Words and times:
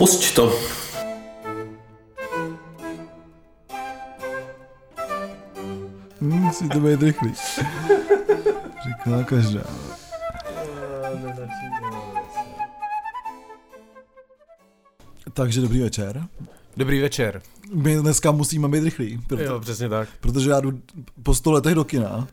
Pusť 0.00 0.32
to. 0.32 0.48
Hmm, 6.20 6.40
musí 6.40 6.68
to 6.68 6.80
být 6.80 7.02
rychlý. 7.02 7.32
Říkala 8.84 9.24
každá. 9.24 9.60
Takže 15.32 15.60
dobrý 15.60 15.80
večer. 15.80 16.26
Dobrý 16.76 17.00
večer. 17.00 17.42
My 17.74 17.96
dneska 17.96 18.30
musíme 18.32 18.68
být 18.68 18.84
rychlí, 18.84 19.20
proto, 19.26 19.42
Jo, 19.42 19.60
přesně 19.60 19.88
tak. 19.88 20.08
protože 20.20 20.50
já 20.50 20.60
jdu 20.60 20.72
po 21.22 21.34
sto 21.34 21.52
letech 21.52 21.74
do 21.74 21.84
kina. 21.84 22.28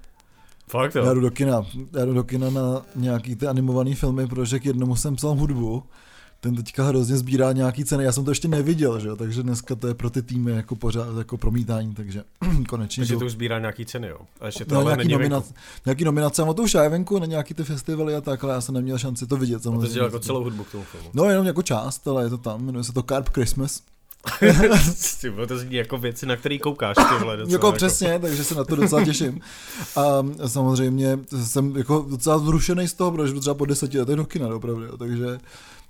Fakt 0.68 0.96
Já 0.96 1.02
jo. 1.06 1.14
jdu 1.14 1.22
do 1.22 1.32
kina, 1.32 1.62
já 1.94 2.06
jdu 2.06 2.14
do 2.14 2.24
kina 2.24 2.50
na 2.50 2.82
nějaký 2.96 3.36
ty 3.36 3.48
animované 3.48 3.96
filmy, 3.96 4.28
protože 4.28 4.60
k 4.60 4.66
jednomu 4.66 4.96
jsem 4.96 5.16
psal 5.16 5.36
hudbu. 5.36 5.84
Ten 6.48 6.56
teďka 6.56 6.84
hrozně 6.84 7.18
sbírá 7.18 7.52
nějaký 7.52 7.86
ceny, 7.86 8.04
já 8.04 8.12
jsem 8.12 8.26
to 8.26 8.32
ještě 8.32 8.48
neviděl, 8.48 9.00
že 9.00 9.08
jo? 9.08 9.16
takže 9.16 9.44
dneska 9.44 9.76
to 9.76 9.88
je 9.88 9.94
pro 9.94 10.10
ty 10.10 10.22
týmy 10.22 10.52
jako, 10.52 10.76
pořád, 10.76 11.18
jako 11.18 11.38
promítání, 11.38 11.94
takže 11.96 12.24
konečně 12.70 13.02
Takže 13.02 13.16
to 13.18 13.26
už 13.26 13.32
sbírá 13.32 13.60
nějaký 13.60 13.86
ceny, 13.86 14.08
jo. 14.08 14.18
A 14.42 14.46
ještě 14.46 14.66
to 14.66 14.76
No, 14.76 14.82
ale 14.82 14.90
nějaký, 14.90 15.08
není 15.08 15.14
nomina- 15.24 15.30
venku. 15.40 15.54
nějaký 15.86 16.04
nominace, 16.04 16.46
mám 16.46 16.56
to 16.56 16.64
už 16.64 16.74
je 16.74 16.90
venku 16.90 17.20
na 17.20 17.26
nějaký 17.26 17.54
ty 17.54 17.64
festivaly 17.64 18.16
a 18.16 18.22
tak, 18.22 18.44
ale 18.44 18.54
já 18.54 18.62
jsem 18.62 18.76
neměl 18.76 18.98
šanci 18.98 19.28
to 19.28 19.38
vidět 19.38 19.56
A 19.56 19.60
to 19.60 19.64
samozřejmě. 19.64 19.94
jsi 19.94 20.00
jako 20.00 20.20
celou 20.20 20.44
hudbu 20.44 20.64
k 20.64 20.72
tomu 20.72 20.84
filmu. 20.84 21.10
No 21.14 21.24
jenom 21.24 21.48
jako 21.48 21.62
část, 21.62 22.08
ale 22.08 22.24
je 22.24 22.30
to 22.30 22.38
tam, 22.38 22.66
jmenuje 22.66 22.84
se 22.84 22.94
to 22.94 23.04
Carp 23.04 23.30
Christmas. 23.30 23.82
Ty 25.22 25.32
to 25.48 25.58
zní 25.58 25.76
jako 25.76 25.98
věci, 25.98 26.26
na 26.26 26.36
který 26.36 26.60
koukáš, 26.60 26.96
ty 26.96 27.20
vole, 27.20 27.38
docela, 27.38 27.54
jako 27.54 27.72
přesně, 27.72 28.20
takže 28.20 28.44
se 28.44 28.56
na 28.56 28.64
to 28.64 28.76
docela 28.76 29.06
těším. 29.06 29.40
A 29.96 30.04
samozřejmě 30.48 31.20
jsem 31.44 31.76
jako 31.78 32.06
docela 32.10 32.40
zrušený 32.40 32.88
z 32.88 32.94
toho, 32.94 33.12
protože 33.12 33.34
třeba 33.34 33.54
po 33.54 33.66
deseti 33.66 34.00
letech 34.00 34.16
do 34.16 34.26
kina, 34.26 34.48
opravdu, 34.56 34.84
jo, 34.84 34.98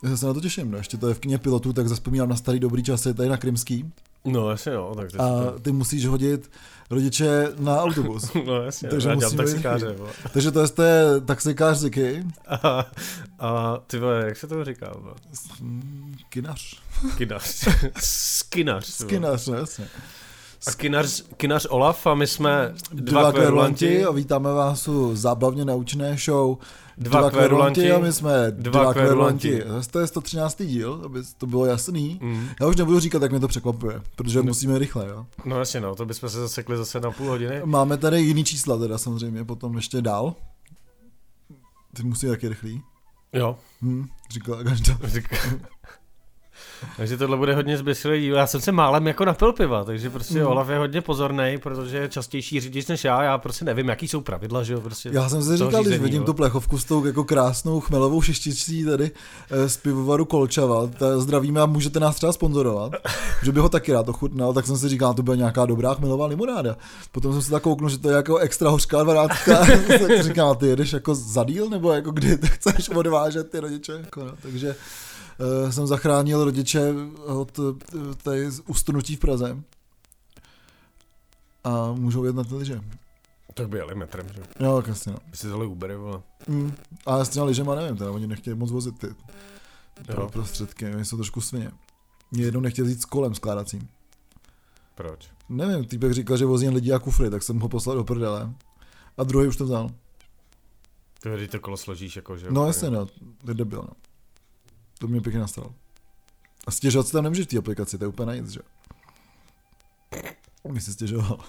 takže 0.01 0.17
se 0.17 0.25
na 0.25 0.33
to 0.33 0.41
těším. 0.41 0.71
No. 0.71 0.77
Ještě 0.77 0.97
to 0.97 1.07
je 1.07 1.13
v 1.13 1.19
kině 1.19 1.37
pilotů, 1.37 1.73
tak 1.73 1.87
zaspomínám 1.87 2.29
na 2.29 2.35
starý 2.35 2.59
dobrý 2.59 2.83
časy 2.83 3.13
tady 3.13 3.29
na 3.29 3.37
Krymský. 3.37 3.91
No 4.25 4.49
jasně, 4.49 4.71
no, 4.73 4.95
tak 4.95 5.11
to, 5.11 5.21
A 5.21 5.53
ty 5.61 5.71
musíš 5.71 6.05
hodit 6.05 6.51
rodiče 6.89 7.47
na 7.59 7.81
autobus. 7.81 8.31
No 8.45 8.61
jasně, 8.61 8.89
Takže 8.89 9.07
takže 9.07 9.09
já 9.09 9.15
dělám 9.29 9.45
taxikáře, 9.45 9.95
takže 10.33 10.51
to 10.51 10.59
je 10.59 10.67
z 10.67 10.71
té 10.71 11.21
taxikář 11.21 11.77
Ziky. 11.77 12.25
A, 12.47 12.85
a 13.39 13.77
ty 13.87 13.99
vole, 13.99 14.23
jak 14.25 14.37
se 14.37 14.47
to 14.47 14.65
říká, 14.65 14.93
vole? 14.99 15.13
Kinař. 16.29 16.81
Skinař. 17.11 17.67
Skinař. 17.99 18.85
Skinař, 18.85 19.47
no 19.47 19.53
jasně. 19.55 19.87
Skinař, 20.59 21.23
kinař 21.37 21.67
Olaf 21.69 22.07
a 22.07 22.13
my 22.15 22.27
jsme 22.27 22.73
Dva, 22.91 23.21
dva, 23.21 23.31
kverulanti. 23.31 24.05
a 24.05 24.11
vítáme 24.11 24.53
vás 24.53 24.87
u 24.87 25.15
zábavně 25.15 25.65
naučné 25.65 26.17
show 26.25 26.57
Dva 26.97 27.29
kverulanti 27.31 27.91
a 27.91 27.99
my 27.99 28.13
jsme 28.13 28.51
dva, 28.51 28.81
dva 28.83 28.93
kverulanti. 28.93 29.63
To 29.91 29.99
je 29.99 30.07
113. 30.07 30.61
díl, 30.63 31.01
aby 31.05 31.19
to 31.37 31.47
bylo 31.47 31.65
jasný. 31.65 32.19
Mm. 32.21 32.49
Já 32.61 32.67
už 32.67 32.75
nebudu 32.75 32.99
říkat, 32.99 33.21
jak 33.21 33.31
mě 33.31 33.39
to 33.39 33.47
překvapuje, 33.47 34.01
protože 34.15 34.41
musíme 34.41 34.79
rychle, 34.79 35.07
jo. 35.09 35.25
No 35.45 35.59
jasně, 35.59 35.79
no, 35.79 35.95
to 35.95 36.05
bychom 36.05 36.29
se 36.29 36.39
zasekli 36.39 36.77
zase 36.77 36.99
na 36.99 37.11
půl 37.11 37.27
hodiny. 37.27 37.61
Máme 37.65 37.97
tady 37.97 38.21
jiný 38.21 38.43
čísla 38.43 38.77
teda 38.77 38.97
samozřejmě, 38.97 39.43
potom 39.43 39.75
ještě 39.75 40.01
dál. 40.01 40.35
Ty 41.95 42.03
musí 42.03 42.27
taky 42.27 42.49
rychlý. 42.49 42.81
Jo, 43.33 43.57
Hm, 43.81 44.05
říkala 44.31 44.63
každá. 44.63 44.97
Takže 46.97 47.17
tohle 47.17 47.37
bude 47.37 47.55
hodně 47.55 47.77
zběsilý 47.77 48.21
díl. 48.21 48.35
Já 48.35 48.47
jsem 48.47 48.61
se 48.61 48.71
málem 48.71 49.07
jako 49.07 49.25
napil 49.25 49.53
piva, 49.53 49.83
takže 49.83 50.09
prostě 50.09 50.37
Mm. 50.37 50.47
Olaf 50.47 50.69
je 50.69 50.77
hodně 50.77 51.01
pozorný, 51.01 51.57
protože 51.63 51.97
je 51.97 52.09
častější 52.09 52.59
řidič 52.59 52.87
než 52.87 53.03
já. 53.03 53.23
Já 53.23 53.37
prostě 53.37 53.65
nevím, 53.65 53.89
jaký 53.89 54.07
jsou 54.07 54.21
pravidla, 54.21 54.63
že 54.63 54.73
jo, 54.73 54.81
prostě. 54.81 55.09
Já 55.13 55.29
jsem 55.29 55.43
si 55.43 55.57
říkal, 55.57 55.83
když 55.83 55.99
vidím 55.99 56.21
jo. 56.21 56.25
tu 56.25 56.33
plechovku 56.33 56.77
s 56.77 56.85
tou 56.85 57.05
jako 57.05 57.23
krásnou 57.23 57.79
chmelovou 57.79 58.21
šišticí 58.21 58.85
tady 58.85 59.11
eh, 59.51 59.69
z 59.69 59.77
pivovaru 59.77 60.25
Kolčava, 60.25 60.87
ta 60.87 61.19
zdravíme 61.19 61.61
a 61.61 61.65
můžete 61.65 61.99
nás 61.99 62.15
třeba 62.15 62.33
sponzorovat, 62.33 62.91
že 63.43 63.51
by 63.51 63.59
ho 63.59 63.69
taky 63.69 63.93
rád 63.93 64.09
ochutnal, 64.09 64.53
tak 64.53 64.65
jsem 64.65 64.77
si 64.77 64.89
říkal, 64.89 65.13
to 65.13 65.23
bude 65.23 65.37
nějaká 65.37 65.65
dobrá 65.65 65.93
chmelová 65.93 66.25
limonáda. 66.25 66.77
Potom 67.11 67.33
jsem 67.33 67.41
si 67.41 67.51
tak 67.51 67.63
kouknul, 67.63 67.89
že 67.89 67.97
to 67.97 68.09
je 68.09 68.15
jako 68.15 68.37
extra 68.37 68.69
hořká 68.69 69.03
dvanáctka, 69.03 69.65
tak 69.87 70.23
říkám, 70.23 70.55
ty 70.55 70.67
jedeš 70.67 70.93
jako 70.93 71.15
za 71.15 71.43
díl, 71.43 71.69
nebo 71.69 71.91
jako 71.91 72.11
kdy 72.11 72.37
chceš 72.43 72.89
odvážet 72.89 73.49
ty 73.49 73.59
rodiče, 73.59 73.91
jako 73.91 74.23
no. 74.23 74.31
takže 74.41 74.75
eh, 75.39 75.71
jsem 75.71 75.87
zachránil 75.87 76.43
rodiče 76.43 76.93
od 77.25 77.59
eh, 77.59 78.15
tady 78.23 78.51
z 78.51 78.61
ustnutí 78.67 79.15
v 79.15 79.19
Praze 79.19 79.63
a 81.63 81.91
můžou 81.93 82.23
jet 82.23 82.35
na 82.35 82.43
ty 82.43 82.55
lyže. 82.55 82.81
Tak 83.53 83.69
by 83.69 83.77
jeli 83.77 83.95
metrem, 83.95 84.27
že 84.33 84.41
jo. 84.59 84.75
Tak 84.77 84.89
asi 84.89 85.09
no. 85.09 85.17
By 85.31 85.37
si 85.37 85.47
dali 85.47 85.65
Ubery, 85.65 85.95
vole. 85.95 86.21
Mm. 86.47 86.73
A 87.05 87.25
s 87.25 87.29
těma 87.29 87.45
lyžema 87.45 87.75
nevím, 87.75 87.97
teda 87.97 88.11
oni 88.11 88.27
nechtějí 88.27 88.57
moc 88.57 88.71
vozit 88.71 88.99
ty 88.99 89.07
pro 90.05 90.21
Jo. 90.21 90.29
prostředky, 90.29 90.95
oni 90.95 91.05
jsou 91.05 91.17
trošku 91.17 91.41
svině. 91.41 91.71
Mě 92.31 92.43
jednou 92.43 92.59
nechtěl 92.59 92.87
jít 92.87 93.01
s 93.01 93.05
kolem 93.05 93.35
skládacím. 93.35 93.89
Proč? 94.95 95.29
Nevím, 95.49 95.85
týpek 95.85 96.11
říkal, 96.13 96.37
že 96.37 96.45
vozí 96.45 96.65
jen 96.65 96.73
lidi 96.73 96.91
a 96.93 96.99
kufry, 96.99 97.29
tak 97.29 97.43
jsem 97.43 97.59
ho 97.59 97.69
poslal 97.69 97.95
do 97.95 98.03
prdele. 98.03 98.53
A 99.17 99.23
druhý 99.23 99.47
už 99.47 99.57
to 99.57 99.65
vzal. 99.65 99.89
Ty 101.19 101.47
to 101.47 101.59
kolo 101.59 101.77
složíš, 101.77 102.15
jako, 102.15 102.37
že. 102.37 102.47
No 102.49 102.67
jasně, 102.67 102.89
no, 102.89 103.05
to 103.05 103.11
je 103.47 103.53
debil, 103.53 103.81
no. 103.81 103.93
To 104.99 105.07
mě 105.07 105.21
pěkně 105.21 105.39
nastalo. 105.39 105.73
A 106.67 106.71
stěžovat 106.71 107.07
se 107.07 107.11
tam 107.13 107.23
nemůžeš 107.23 107.45
v 107.45 107.49
té 107.49 107.57
aplikaci, 107.57 107.97
to 107.97 108.03
je 108.03 108.07
úplně 108.07 108.25
na 108.25 108.35
nic, 108.35 108.49
že? 108.49 108.59
Mi 110.71 110.81
si 110.81 110.93
stěžoval. 110.93 111.39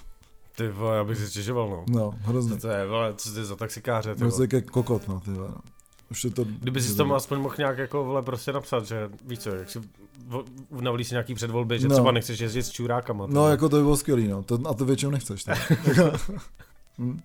Ty 0.56 0.69
vole, 0.69 0.97
já 0.97 1.04
bych 1.04 1.19
si 1.19 1.28
stěžoval, 1.31 1.69
no. 1.69 1.84
No, 1.88 2.10
hrozně. 2.20 2.54
Co 2.56 2.60
to 2.60 2.69
je, 2.69 2.87
vole, 2.87 3.14
co 3.14 3.32
to 3.32 3.38
je 3.38 3.44
za 3.44 3.56
taxikáře, 3.56 4.14
ty 4.14 4.20
vole. 4.25 4.32
jsi 4.32 4.48
jak 4.56 4.70
kokot, 4.70 5.08
no, 5.08 5.20
ty 5.20 5.31
vole, 5.31 5.48
no. 5.48 5.60
Už 6.10 6.25
je 6.25 6.31
to... 6.31 6.44
Kdyby 6.44 6.82
si 6.82 6.97
tam 6.97 7.12
aspoň 7.12 7.38
mohl 7.38 7.54
nějak 7.58 7.78
jako 7.78 8.04
vole 8.04 8.22
prostě 8.22 8.53
napsat, 8.53 8.87
že 8.87 9.10
víš 9.25 9.38
co, 9.38 9.50
jak 9.50 9.70
si 9.70 9.81
navolí 10.70 11.04
si 11.04 11.14
nějaký 11.14 11.34
předvolby, 11.34 11.78
že 11.78 11.88
No. 11.88 11.94
třeba 11.94 12.12
nechceš 12.12 12.38
jezdit 12.41 12.62
s 12.62 12.70
čurákama. 12.70 13.26
ty 13.26 13.32
No, 13.34 13.48
jako 13.48 13.69
to 13.69 13.76
by 13.76 13.82
bylo 13.82 13.97
skvělý, 13.97 14.28
no. 14.28 14.42
To, 14.42 14.58
a 14.69 14.75
to 14.75 14.84
většinou 14.84 15.10
nechceš. 15.10 15.44
Hm. 16.98 17.20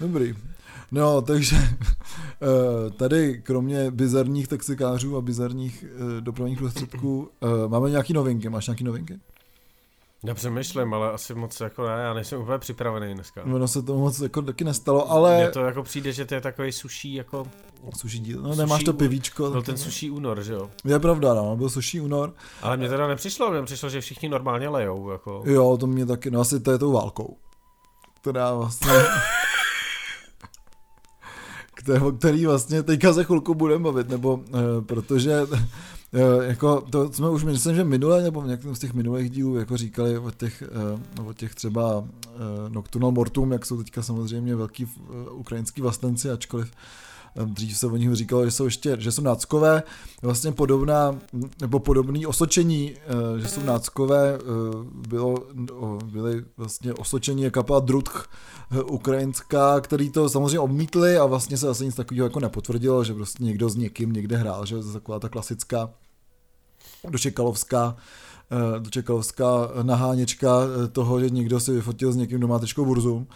Dobrý. 0.00 0.34
No, 0.92 1.22
takže 1.22 1.56
eh, 2.42 2.90
tady 2.90 3.42
kromě 3.42 3.90
bizarních 3.90 4.48
taxikářů 4.48 5.16
a 5.16 5.20
bizarních 5.20 5.84
eh, 5.84 6.20
dopravních 6.20 6.58
prostředků 6.58 7.30
eh, 7.42 7.68
máme 7.68 7.90
nějaký 7.90 8.12
novinky. 8.12 8.48
Máš 8.48 8.66
nějaký 8.66 8.84
novinky? 8.84 9.18
Já 10.24 10.34
přemýšlím, 10.34 10.94
ale 10.94 11.12
asi 11.12 11.34
moc 11.34 11.60
jako 11.60 11.86
ne, 11.86 11.92
já 11.92 12.14
nejsem 12.14 12.40
úplně 12.40 12.58
připravený 12.58 13.14
dneska. 13.14 13.44
Ono 13.44 13.68
se 13.68 13.82
to 13.82 13.96
moc 13.98 14.20
jako 14.20 14.42
taky 14.42 14.64
nestalo, 14.64 15.10
ale... 15.10 15.36
Mně 15.36 15.50
to 15.50 15.60
jako 15.60 15.82
přijde, 15.82 16.12
že 16.12 16.24
to 16.24 16.34
je 16.34 16.40
takový 16.40 16.72
suší 16.72 17.14
jako, 17.14 17.46
Suší 17.96 18.18
díl. 18.18 18.42
No, 18.42 18.48
Suší 18.48 18.58
nemáš 18.58 18.84
to 18.84 18.92
pivíčko. 18.92 19.50
byl 19.50 19.62
ten 19.62 19.74
ne? 19.74 19.78
suší 19.78 20.10
únor, 20.10 20.42
že 20.42 20.52
jo. 20.52 20.70
Je 20.84 20.98
pravda, 20.98 21.34
no, 21.34 21.56
byl 21.56 21.70
suší 21.70 22.00
únor. 22.00 22.34
Ale 22.62 22.76
mně 22.76 22.88
teda 22.88 23.06
nepřišlo, 23.06 23.50
mně 23.50 23.62
přišlo, 23.62 23.88
že 23.88 24.00
všichni 24.00 24.28
normálně 24.28 24.68
lejou, 24.68 25.10
jako. 25.10 25.42
Jo, 25.46 25.76
to 25.80 25.86
mě 25.86 26.06
taky, 26.06 26.30
no 26.30 26.40
asi 26.40 26.60
to 26.60 26.70
je 26.70 26.78
tou 26.78 26.92
válkou. 26.92 27.36
Která 28.28 28.54
vlastně... 28.54 28.92
o 32.02 32.12
který 32.12 32.46
vlastně 32.46 32.82
teďka 32.82 33.12
za 33.12 33.22
chvilku 33.22 33.54
budeme 33.54 33.84
bavit, 33.84 34.08
nebo 34.08 34.40
eh, 34.46 34.50
protože 34.86 35.32
eh, 35.42 35.58
jako 36.46 36.80
to 36.80 37.12
jsme 37.12 37.30
už 37.30 37.44
myslím, 37.44 37.76
že 37.76 37.84
minule, 37.84 38.22
nebo 38.22 38.40
v 38.40 38.46
nějakém 38.46 38.74
z 38.74 38.78
těch 38.78 38.94
minulých 38.94 39.30
dílů 39.30 39.58
jako 39.58 39.76
říkali 39.76 40.18
o 40.18 40.30
těch, 40.30 40.62
eh, 40.62 41.22
o 41.22 41.32
těch 41.32 41.54
třeba 41.54 42.04
Nocturnal 42.68 43.10
Mortum, 43.10 43.52
jak 43.52 43.66
jsou 43.66 43.76
teďka 43.76 44.02
samozřejmě 44.02 44.56
velký 44.56 44.86
ukrajinský 45.30 45.80
vlastenci, 45.80 46.30
ačkoliv 46.30 46.70
dřív 47.44 47.78
se 47.78 47.86
o 47.86 47.96
nich 47.96 48.14
říkalo, 48.14 48.44
že 48.44 48.50
jsou 48.50 48.64
ještě, 48.64 48.96
že 48.98 49.12
jsou 49.12 49.22
náckové, 49.22 49.82
vlastně 50.22 50.52
podobná, 50.52 51.18
nebo 51.60 51.78
podobný 51.78 52.26
osočení, 52.26 52.94
eh, 52.96 53.40
že 53.40 53.48
jsou 53.48 53.62
náckové, 53.62 54.34
eh, 54.34 54.40
bylo, 55.08 55.34
o, 55.72 55.98
byly 56.04 56.44
vlastně 56.56 56.94
osočení 56.94 57.50
kapela 57.50 57.80
Drutch 57.80 58.28
eh, 58.70 58.82
ukrajinská, 58.82 59.80
který 59.80 60.10
to 60.10 60.28
samozřejmě 60.28 60.60
odmítli 60.60 61.16
a 61.16 61.26
vlastně 61.26 61.56
se 61.56 61.66
zase 61.66 61.84
nic 61.84 61.94
takového 61.94 62.26
jako 62.26 62.40
nepotvrdilo, 62.40 63.04
že 63.04 63.14
prostě 63.14 63.44
někdo 63.44 63.68
s 63.68 63.76
někým 63.76 64.12
někde 64.12 64.36
hrál, 64.36 64.66
že 64.66 64.78
to 64.78 64.92
taková 64.92 65.18
ta 65.18 65.28
klasická 65.28 65.90
dočekalovská 67.10 67.96
dočekalovská 68.78 69.70
naháněčka 69.82 70.60
toho, 70.92 71.20
že 71.20 71.30
někdo 71.30 71.60
si 71.60 71.72
vyfotil 71.72 72.12
s 72.12 72.16
někým, 72.16 72.38
kdo 72.38 72.48
má 72.48 72.58
tričko 72.58 72.84
burzu. 72.84 73.26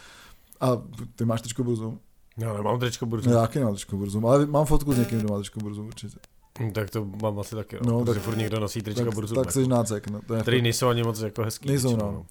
A 0.61 0.83
ty 1.17 1.25
máš 1.25 1.41
tričko 1.41 1.65
burzu? 1.65 1.99
Já 2.39 2.53
nemám 2.53 2.79
tričko 2.81 3.07
burzu. 3.07 3.31
No, 3.31 3.35
já 3.37 3.41
taky 3.43 3.59
nemám 3.59 3.75
tričko 3.75 3.97
burzu, 3.97 4.29
ale 4.29 4.47
mám 4.47 4.65
fotku 4.67 4.93
s 4.93 4.99
někým, 4.99 5.19
kdo 5.19 5.29
má 5.29 5.37
tričko 5.37 5.61
burzu 5.61 5.83
určitě. 5.85 6.17
Hm, 6.61 6.71
Tak 6.73 6.91
to 6.91 7.05
mám 7.23 7.39
asi 7.39 7.55
taky, 7.55 7.77
no, 7.77 7.83
No, 7.93 7.99
no 7.99 8.05
protože 8.05 8.15
tak- 8.15 8.23
furt 8.23 8.37
někdo 8.37 8.61
nosí 8.61 8.83
trička 8.83 9.05
tak, 9.05 9.15
burzu. 9.15 9.35
tak 9.35 9.53
jsi 9.53 9.67
nácek. 9.69 10.09
No, 10.11 10.21
to 10.27 10.35
je 10.35 10.43
který 10.43 10.63
nejsou 10.63 10.89
ani 10.89 11.03
moc 11.03 11.21
jako 11.21 11.43
hezký. 11.43 11.69
Nejsou, 11.69 11.89
většinou, 11.89 12.13
no. 12.13 12.25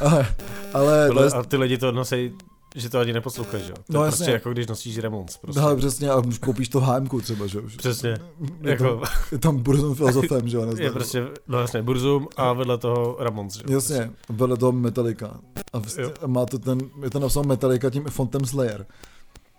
ale, 0.00 0.26
ale 0.74 1.08
to 1.10 1.22
je, 1.22 1.30
a 1.30 1.42
ty 1.42 1.56
lidi 1.56 1.78
to 1.78 1.92
nosí, 1.92 2.32
že 2.76 2.88
to 2.88 2.98
ani 2.98 3.12
neposlouchají, 3.12 3.62
že 3.64 3.70
jo. 3.70 3.76
To 3.76 3.92
No, 3.92 4.00
je 4.02 4.06
jasně. 4.06 4.16
prostě 4.16 4.32
jako 4.32 4.50
když 4.52 4.66
nosíš 4.66 4.98
Remons. 4.98 5.36
Prostě. 5.36 5.60
no, 5.60 5.66
ale 5.66 5.76
přesně, 5.76 6.10
a 6.10 6.16
už 6.18 6.38
koupíš 6.38 6.68
to 6.68 6.80
HM 6.80 7.20
třeba, 7.22 7.46
že 7.46 7.60
už. 7.60 7.76
Přesně. 7.76 8.08
Je, 8.10 8.70
Jako, 8.70 8.84
tam, 8.84 9.00
je 9.32 9.38
tam 9.38 9.56
burzum 9.56 9.94
filozofem, 9.94 10.48
že 10.48 10.56
jo. 10.56 10.76
je 10.78 10.90
prostě, 10.90 11.24
no 11.48 11.58
jasně, 11.60 11.82
Burzum 11.82 12.28
a 12.36 12.52
vedle 12.52 12.78
toho 12.78 13.16
Ramons, 13.20 13.54
že 13.54 13.62
jo. 13.68 13.74
Jasně, 13.74 14.10
vedle 14.28 14.56
toho 14.56 14.72
Metallica. 14.72 15.40
A, 15.72 15.80
vst- 15.80 16.02
Jo. 16.02 16.12
a 16.22 16.26
má 16.26 16.46
to 16.46 16.58
ten, 16.58 16.78
je 17.02 17.10
to 17.10 17.18
napsáno 17.18 17.48
Metallica 17.48 17.90
tím 17.90 18.04
fontem 18.04 18.44
Slayer. 18.44 18.86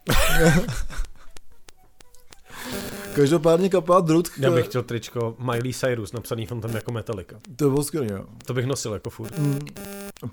Každopádně 3.15 3.69
kapela 3.69 3.99
Drut. 3.99 4.27
Já 4.37 4.51
bych 4.51 4.65
chtěl 4.65 4.83
tričko 4.83 5.35
Miley 5.39 5.73
Cyrus 5.73 6.11
napsaný 6.13 6.45
fontem 6.45 6.75
jako 6.75 6.91
Metallica. 6.91 7.35
To 7.55 7.69
bylo 7.69 7.83
skvělé, 7.83 8.07
jo. 8.11 8.25
To 8.45 8.53
bych 8.53 8.65
nosil 8.65 8.93
jako 8.93 9.09
furt. 9.09 9.37
Mm, 9.37 9.59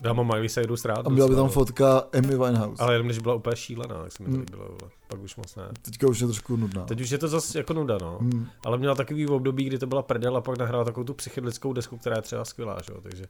Já 0.05 0.13
mám 0.13 0.27
Miley 0.27 0.49
Cyrus 0.49 0.85
rád. 0.85 1.07
a 1.07 1.11
byla 1.11 1.29
by 1.29 1.35
tam 1.35 1.49
fotka 1.49 1.99
Amy 1.99 2.29
Winehouse. 2.39 2.83
Ale 2.83 2.95
jenom 2.95 3.07
když 3.07 3.19
byla 3.19 3.35
úplně 3.35 3.57
šílená, 3.57 4.03
tak 4.03 4.13
se 4.13 4.23
mi 4.23 4.29
to 4.29 4.35
Mm. 4.35 4.41
líbilo, 4.41 4.77
pak 5.09 5.21
už 5.21 5.37
moc 5.37 5.57
ne. 5.57 5.63
Teďka 5.83 6.07
už 6.09 6.21
je 6.21 6.27
trošku 6.27 6.57
nudná. 6.57 6.85
Teď 6.85 7.01
už 7.01 7.11
je 7.11 7.19
to 7.19 7.29
zase 7.29 7.59
jako 7.59 7.73
nuda, 7.73 7.99
no. 8.01 8.19
Mm. 8.21 8.47
Ale 8.65 8.79
měla 8.79 8.95
takový 8.95 9.27
období, 9.27 9.65
kdy 9.65 9.79
to 9.79 9.87
byla 9.87 10.03
prdel 10.03 10.37
a 10.37 10.41
pak 10.41 10.59
nahrála 10.59 10.85
takovou 10.85 11.05
tu 11.05 11.15
psychedelickou 11.15 11.73
desku, 11.73 11.97
která 11.99 12.17
je 12.17 12.23
třeba 12.23 12.45
skvělá, 12.45 12.79
že 12.87 12.93
jo, 12.93 13.01
takže, 13.01 13.25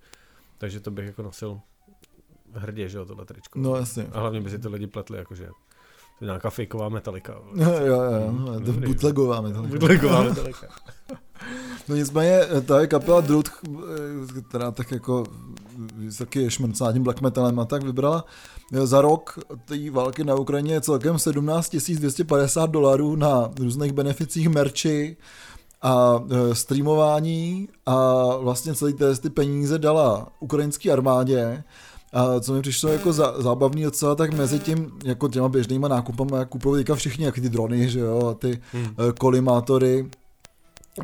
takže 0.59 0.81
to 0.81 0.91
bych 0.91 1.07
jako 1.07 1.23
nosil 1.23 1.61
hrdě, 2.53 2.89
že 2.89 2.99
jo, 2.99 3.05
tohle 3.05 3.25
tričko. 3.25 3.59
No 3.59 3.77
jasně. 3.77 4.07
A 4.13 4.21
hlavně 4.21 4.41
by 4.41 4.51
si 4.51 4.59
to 4.59 4.71
lidi 4.71 4.87
pletli, 4.87 5.19
jakože 5.19 5.49
to 6.21 6.25
je 6.25 6.27
nějaká 6.27 6.51
fejková 6.51 6.89
metalika. 6.89 7.35
Jo, 7.55 7.71
jo, 7.85 8.03
jo, 8.03 8.55
to 8.55 8.61
Dobrý. 8.61 8.87
bootlegová 8.87 9.41
metalika. 9.41 9.69
Bootlegová 9.71 10.23
metalika. 10.29 10.67
No 11.89 11.97
nicméně, 11.97 12.41
ta 12.67 12.81
je 12.81 12.87
kapela 12.87 13.21
Drut, 13.21 13.49
která 14.49 14.71
tak 14.71 14.91
jako 14.91 15.25
eh, 16.09 16.13
taky 16.19 16.51
šmrcá 16.51 16.93
tím 16.93 17.03
black 17.03 17.21
metalem 17.21 17.61
a 17.61 17.65
tak 17.65 17.83
vybrala 17.83 18.25
eh, 18.73 18.87
za 18.87 19.01
rok 19.01 19.39
té 19.65 19.91
války 19.91 20.25
na 20.25 20.35
Ukrajině 20.35 20.81
celkem 20.81 21.19
17 21.19 21.77
250 21.77 22.71
dolarů 22.71 23.17
na 23.17 23.51
různých 23.59 23.93
beneficích 23.93 24.49
merči 24.49 25.17
a 25.83 26.25
eh, 26.31 26.55
streamování 26.55 27.69
a 27.87 28.27
vlastně 28.37 28.75
celý 28.75 28.95
ty 29.23 29.31
peníze 29.31 29.79
dala 29.79 30.29
ukrajinské 30.41 30.93
armádě 30.93 31.63
a 32.12 32.41
co 32.41 32.53
mi 32.53 32.62
přišlo 32.62 32.93
jako 32.93 33.12
za, 33.12 33.43
zábavný 33.43 33.83
docela, 33.83 34.15
tak 34.15 34.35
mezi 34.35 34.59
tím, 34.59 34.93
jako 35.05 35.29
těma 35.29 35.49
běžnýma 35.49 35.89
nákupama, 35.89 36.39
jak 36.39 36.49
kupují 36.49 36.81
teďka 36.81 36.95
všichni, 36.95 37.25
jak 37.25 37.35
ty 37.35 37.49
drony, 37.49 37.89
že 37.89 38.01
jo, 38.01 38.29
a 38.29 38.35
ty 38.35 38.61
Hmm. 38.73 38.85
eh, 38.87 39.12
kolimátory, 39.19 40.11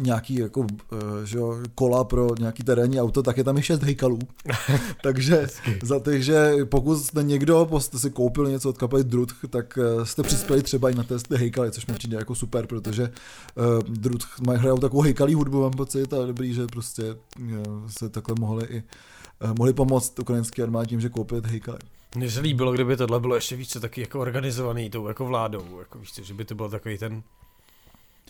nějaký 0.01 0.35
jako, 0.35 0.67
eh, 0.93 1.27
že 1.27 1.39
jo, 1.39 1.57
kola 1.75 2.05
pro 2.05 2.29
nějaký 2.39 2.63
terénní 2.63 3.01
auto, 3.01 3.23
tak 3.23 3.37
je 3.37 3.45
tam 3.45 3.59
i 3.59 3.63
6 3.63 3.83
hejkalů. 3.83 4.19
takže, 5.03 5.47
za, 5.83 6.01
takže 6.01 6.53
pokud 6.65 6.97
jste 6.97 7.23
někdo 7.23 7.69
jste 7.79 7.99
si 7.99 8.11
koupil 8.11 8.49
něco 8.49 8.69
od 8.71 8.79
kapely 8.79 9.05
Drut, 9.05 9.33
tak 9.51 9.79
eh, 9.79 10.07
jste 10.07 10.23
přispěli 10.23 10.63
třeba 10.63 10.91
i 10.91 10.95
na 10.95 11.03
testy 11.03 11.37
hejkaly, 11.37 11.71
což 11.71 11.87
mi 11.87 11.95
přijde 11.95 12.17
jako 12.17 12.35
super, 12.35 12.67
protože 12.67 13.03
uh, 13.03 13.83
Drut 13.83 14.23
mají 14.47 14.59
hrajou 14.59 14.79
takovou 14.79 15.03
hejkalí 15.03 15.35
hudbu, 15.35 15.61
mám 15.63 15.73
pocit, 15.73 16.13
a 16.13 16.27
dobrý, 16.27 16.55
že 16.55 16.67
prostě 16.67 17.17
uh, 17.41 17.89
se 17.89 18.09
takhle 18.09 18.35
mohli 18.41 18.67
i 18.67 18.83
mohli 19.59 19.73
pomoct 19.73 20.19
ukrajinské 20.19 20.63
armádě 20.63 20.89
tím, 20.89 21.01
že 21.01 21.09
koupit 21.09 21.47
hejkaly. 21.47 21.79
Mně 22.17 22.31
se 22.31 22.41
líbilo, 22.41 22.73
kdyby 22.73 22.97
tohle 22.97 23.21
bylo 23.21 23.35
ještě 23.35 23.57
více 23.57 23.81
taky 23.81 24.01
jako 24.01 24.21
organizovaný 24.21 24.91
tou 24.91 25.09
jako 25.09 25.27
vládou, 25.27 25.79
jako 25.79 25.99
víš 25.99 26.13
že 26.23 26.35
by 26.35 26.45
to 26.45 26.55
byl 26.55 26.69
takový 26.69 26.99
ten 26.99 27.23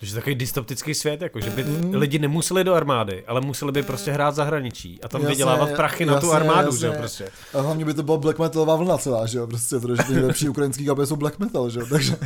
že 0.02 0.14
takový 0.14 0.34
dystoptický 0.34 0.94
svět, 0.94 1.22
jako, 1.22 1.40
že 1.40 1.50
by 1.50 1.64
Mm. 1.64 1.94
lidi 1.94 2.18
nemuseli 2.18 2.64
do 2.64 2.74
armády, 2.74 3.24
ale 3.26 3.40
museli 3.40 3.72
by 3.72 3.82
prostě 3.82 4.12
hrát 4.12 4.34
zahraničí 4.34 5.02
a 5.02 5.08
tam 5.08 5.20
Jasně, 5.20 5.34
vydělávat 5.34 5.70
prachy 5.76 6.06
na 6.06 6.20
tu 6.20 6.26
jasně, 6.26 6.36
armádu, 6.40 6.66
jasně. 6.66 6.80
že 6.80 6.86
jo, 6.86 6.94
prostě. 6.98 7.28
A 7.54 7.60
hlavně 7.60 7.84
by 7.84 7.94
to 7.94 8.02
byla 8.02 8.16
black 8.18 8.38
metalová 8.38 8.76
vlna 8.76 8.98
celá, 8.98 9.26
že 9.26 9.38
jo, 9.38 9.46
prostě, 9.46 9.78
protože 9.78 10.02
ty 10.02 10.12
nejlepší 10.12 10.48
ukrajinský 10.48 10.86
kapely 10.86 11.06
jsou 11.06 11.16
black 11.16 11.38
metal, 11.38 11.70
že 11.70 11.80
jo, 11.80 11.86
takže 11.90 12.16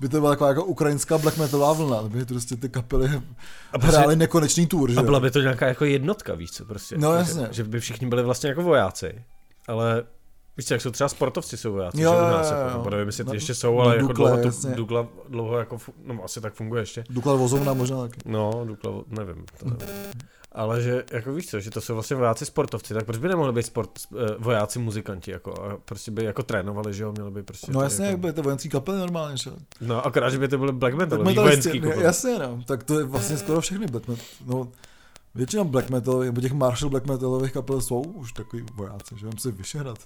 by 0.00 0.08
to 0.08 0.20
byla 0.20 0.30
taková 0.30 0.48
jako 0.48 0.64
ukrajinská 0.64 1.18
black 1.18 1.36
metalová 1.36 1.72
vlna, 1.72 2.02
by 2.02 2.24
prostě 2.24 2.56
ty 2.56 2.68
kapely 2.68 3.10
A, 3.72 3.78
prostě, 3.78 3.96
hrály 3.98 4.16
nekonečný 4.16 4.66
tour, 4.66 4.90
že 4.90 4.96
a 4.96 5.00
jo. 5.00 5.04
byla 5.04 5.20
by 5.20 5.30
to 5.30 5.40
nějaká 5.40 5.66
jako 5.66 5.84
jednotka, 5.84 6.34
víš 6.34 6.50
co, 6.50 6.64
prostě. 6.64 6.98
No, 6.98 7.12
že, 7.12 7.18
jasně. 7.18 7.48
Že 7.50 7.64
by 7.64 7.80
všichni 7.80 8.06
byli 8.06 8.22
vlastně 8.22 8.48
jako 8.48 8.62
vojáci, 8.62 9.22
ale 9.68 10.02
Víš 10.62 10.66
co, 10.68 10.74
jak 10.74 10.80
jsou 10.80 10.90
třeba 10.90 11.08
sportovci 11.08 11.56
jsou 11.56 11.72
vojáci, 11.72 12.00
Jo, 12.00 12.12
že 12.12 12.18
u 12.18 12.20
nás, 12.22 12.50
jo, 12.50 12.56
jako, 12.56 12.78
nebo 12.78 12.90
nevím, 12.90 13.06
jestli 13.06 13.24
ty 13.24 13.28
No, 13.28 13.34
ještě 13.34 13.54
jsou, 13.54 13.76
no, 13.76 13.80
ale 13.82 13.96
jako 13.96 14.08
Dukla, 14.08 14.28
dlouho, 14.28 14.42
to, 14.42 14.48
jasně. 14.48 14.74
Dukla 14.74 15.06
dlouho 15.28 15.58
jako, 15.58 15.78
no 16.04 16.24
asi 16.24 16.40
tak 16.40 16.54
funguje 16.54 16.82
ještě. 16.82 17.04
Duklad 17.10 17.38
vozovna 17.38 17.74
možná 17.74 18.00
taky. 18.00 18.20
No, 18.24 18.64
Dukla, 18.66 18.92
nevím, 19.08 19.44
to 19.58 19.64
nevím. 19.64 19.86
Ale 20.52 20.82
že, 20.82 21.04
jako 21.12 21.32
víš 21.32 21.46
co, 21.50 21.60
že 21.60 21.70
to 21.70 21.80
jsou 21.80 21.94
vlastně 21.94 22.16
vojáci 22.16 22.46
sportovci, 22.46 22.94
tak 22.94 23.04
proč 23.04 23.18
by 23.18 23.28
nemohli 23.28 23.52
být 23.52 23.62
sport, 23.66 23.90
eh, 24.16 24.34
vojáci 24.38 24.78
muzikanti, 24.78 25.30
jako, 25.30 25.62
a 25.62 25.76
prostě 25.84 26.10
by 26.10 26.24
jako 26.24 26.42
trénovali, 26.42 26.94
že 26.94 27.02
jo, 27.02 27.12
měli 27.12 27.30
by 27.30 27.42
prostě. 27.42 27.72
No 27.72 27.82
jasně, 27.82 28.04
jak 28.04 28.12
jako, 28.12 28.26
by 28.26 28.32
to 28.32 28.42
vojenský 28.42 28.68
kapely 28.68 28.98
normálně, 28.98 29.36
že. 29.36 29.50
No, 29.80 30.06
akorát, 30.06 30.30
že 30.30 30.38
by 30.38 30.48
to 30.48 30.58
byly 30.58 30.72
black 30.72 30.94
metal, 30.94 31.24
Tak 31.24 31.36
vojenský 31.36 31.80
kapely. 31.80 32.04
jasně, 32.04 32.38
no, 32.38 32.60
tak 32.66 32.82
to 32.82 32.98
je 32.98 33.04
vlastně 33.04 33.36
skoro 33.36 33.60
všechny 33.60 33.86
black 33.86 34.08
metal, 34.08 34.24
no, 34.46 34.68
Většina 35.34 35.64
black 35.64 35.90
metal, 35.90 36.18
nebo 36.20 36.40
těch 36.40 36.52
Marshall 36.52 36.90
black 36.90 37.06
metalových 37.06 37.52
kapel 37.52 37.80
jsou 37.80 38.00
už 38.00 38.32
takový 38.32 38.66
vojáci, 38.74 39.14
že 39.18 39.26
vím 39.26 39.38
si 39.38 39.52
Vyšehrad. 39.52 39.98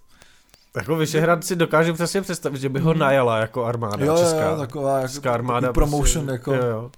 Jako 0.77 0.97
Vyšehrad 0.97 1.45
si 1.45 1.57
dokážu 1.57 1.95
přesně 1.95 2.23
představit, 2.23 2.59
že 2.61 2.69
by 2.69 2.81
ho 2.81 2.95
najala 2.95 3.39
jako 3.39 3.65
armáda 3.65 4.07
jo, 4.07 4.19
česká. 4.19 4.51
jo, 4.51 4.57
taková 4.59 4.97
jako, 4.97 5.09
česká 5.09 5.33
armáda. 5.35 5.73
promotion, 5.73 6.27
prostě, 6.27 6.33
jako, 6.33 6.55
Jo, 6.55 6.71
jo. 6.71 6.91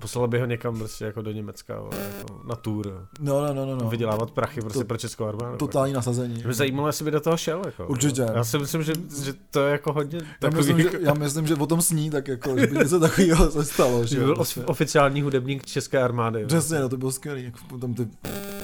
Poslala 0.00 0.26
by 0.26 0.40
ho 0.40 0.46
někam 0.46 0.78
prostě 0.78 1.04
jako 1.04 1.22
do 1.22 1.30
Německa, 1.32 1.74
jako 1.74 2.42
na 2.48 2.56
tour. 2.56 3.08
no, 3.20 3.46
no, 3.46 3.54
no, 3.54 3.66
no, 3.66 3.76
no. 3.76 3.90
Vydělávat 3.90 4.30
prachy 4.30 4.60
prostě 4.60 4.78
To- 4.78 4.84
pro 4.84 4.96
českou 4.98 5.24
armádu. 5.24 5.56
totální 5.56 5.92
nasazení. 5.92 6.42
Mě 6.44 6.54
zajímalo, 6.54 6.88
jestli 6.88 7.04
by 7.04 7.10
do 7.10 7.20
toho 7.20 7.36
šel. 7.36 7.62
Jako. 7.66 7.86
Určitě. 7.86 8.26
Já 8.34 8.44
si 8.44 8.58
myslím, 8.58 8.82
že, 8.82 8.92
že 9.24 9.32
to 9.50 9.60
je 9.66 9.72
jako 9.72 9.92
hodně 9.92 10.18
Já 10.18 10.24
takový, 10.38 10.56
myslím, 10.58 10.80
že, 10.82 10.90
já 11.00 11.14
myslím, 11.14 11.46
že 11.46 11.54
o 11.54 11.66
tom 11.66 11.82
sní, 11.82 12.10
tak 12.10 12.28
jako, 12.28 12.58
že 12.58 12.66
by 12.66 12.76
něco 12.76 13.00
takového 13.00 13.50
se 13.50 13.64
stalo. 13.64 14.06
že 14.06 14.18
byl 14.24 14.34
prostě. 14.34 14.60
os- 14.60 14.64
oficiální 14.70 15.22
hudebník 15.22 15.66
české 15.66 16.02
armády. 16.02 16.46
Přesně, 16.46 16.78
no 16.80 16.88
to 16.88 16.96
bylo 16.96 17.12
skvělý, 17.12 17.44
jako 17.44 17.58
potom 17.68 17.94
ty 17.94 18.08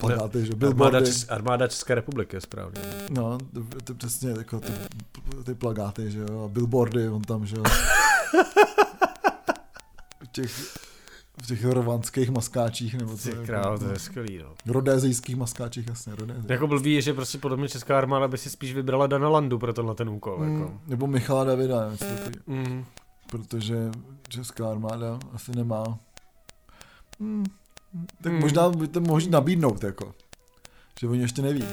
plakáty, 0.01 0.47
že 0.47 0.53
Armáda, 0.53 0.57
billboardy. 0.67 1.07
Čes, 1.07 1.27
armáda 1.29 1.69
České 1.69 1.95
republiky 1.95 2.37
je 2.37 2.41
správně. 2.41 2.81
No, 3.11 3.39
to, 3.55 3.61
to 3.85 3.95
přesně, 3.95 4.31
jako 4.39 4.61
ty, 4.61 4.73
ty 5.45 5.55
plagáty, 5.55 6.11
že 6.11 6.19
jo, 6.31 6.45
a 6.45 6.49
billboardy, 6.49 7.09
on 7.09 7.23
tam, 7.23 7.47
že 7.47 7.57
jo. 7.57 7.63
těch, 10.33 10.79
v 11.43 11.47
těch 11.47 11.65
rovanských 11.65 12.31
maskáčích, 12.31 12.95
nebo 12.95 13.17
co. 13.17 13.29
Ty 13.31 13.37
král, 13.47 13.79
to 13.79 13.91
je 13.91 13.99
skvělý, 13.99 14.39
no. 14.39 14.55
Rodézijských 14.73 15.37
maskáčích, 15.37 15.87
jasně, 15.87 16.15
rodézijských. 16.15 16.51
Jako 16.51 16.67
blbý 16.67 16.95
je, 16.95 17.03
že 17.03 17.15
prostě 17.15 17.39
podle 17.39 17.57
mě 17.57 17.69
Česká 17.69 17.99
armáda 17.99 18.29
by 18.29 18.39
si 18.39 18.51
spíš 18.51 18.75
vybrala 18.75 19.07
Dana 19.07 19.29
Landu 19.29 19.59
pro 19.59 19.73
tenhle 19.73 19.95
ten 19.95 20.09
úkol. 20.09 20.33
Jako. 20.45 20.69
Mm, 20.73 20.81
nebo 20.87 21.07
Michala 21.07 21.45
Davida, 21.45 21.81
nevím, 21.81 21.99
co 21.99 22.05
takový, 22.05 22.35
Mm. 22.47 22.85
protože 23.31 23.77
česká 24.29 24.71
armáda 24.71 25.19
asi 25.33 25.53
nemá. 25.57 25.99
Hmm, 27.21 27.45
tak 28.23 28.33
Hmm. 28.33 28.41
možná 28.41 28.69
by 28.71 28.89
to 28.89 29.01
mohli 29.01 29.31
nabídnout, 29.31 29.85
jako. 29.85 30.15
Že 31.01 31.09
oni 31.09 31.21
ještě 31.21 31.43
neví. 31.43 31.65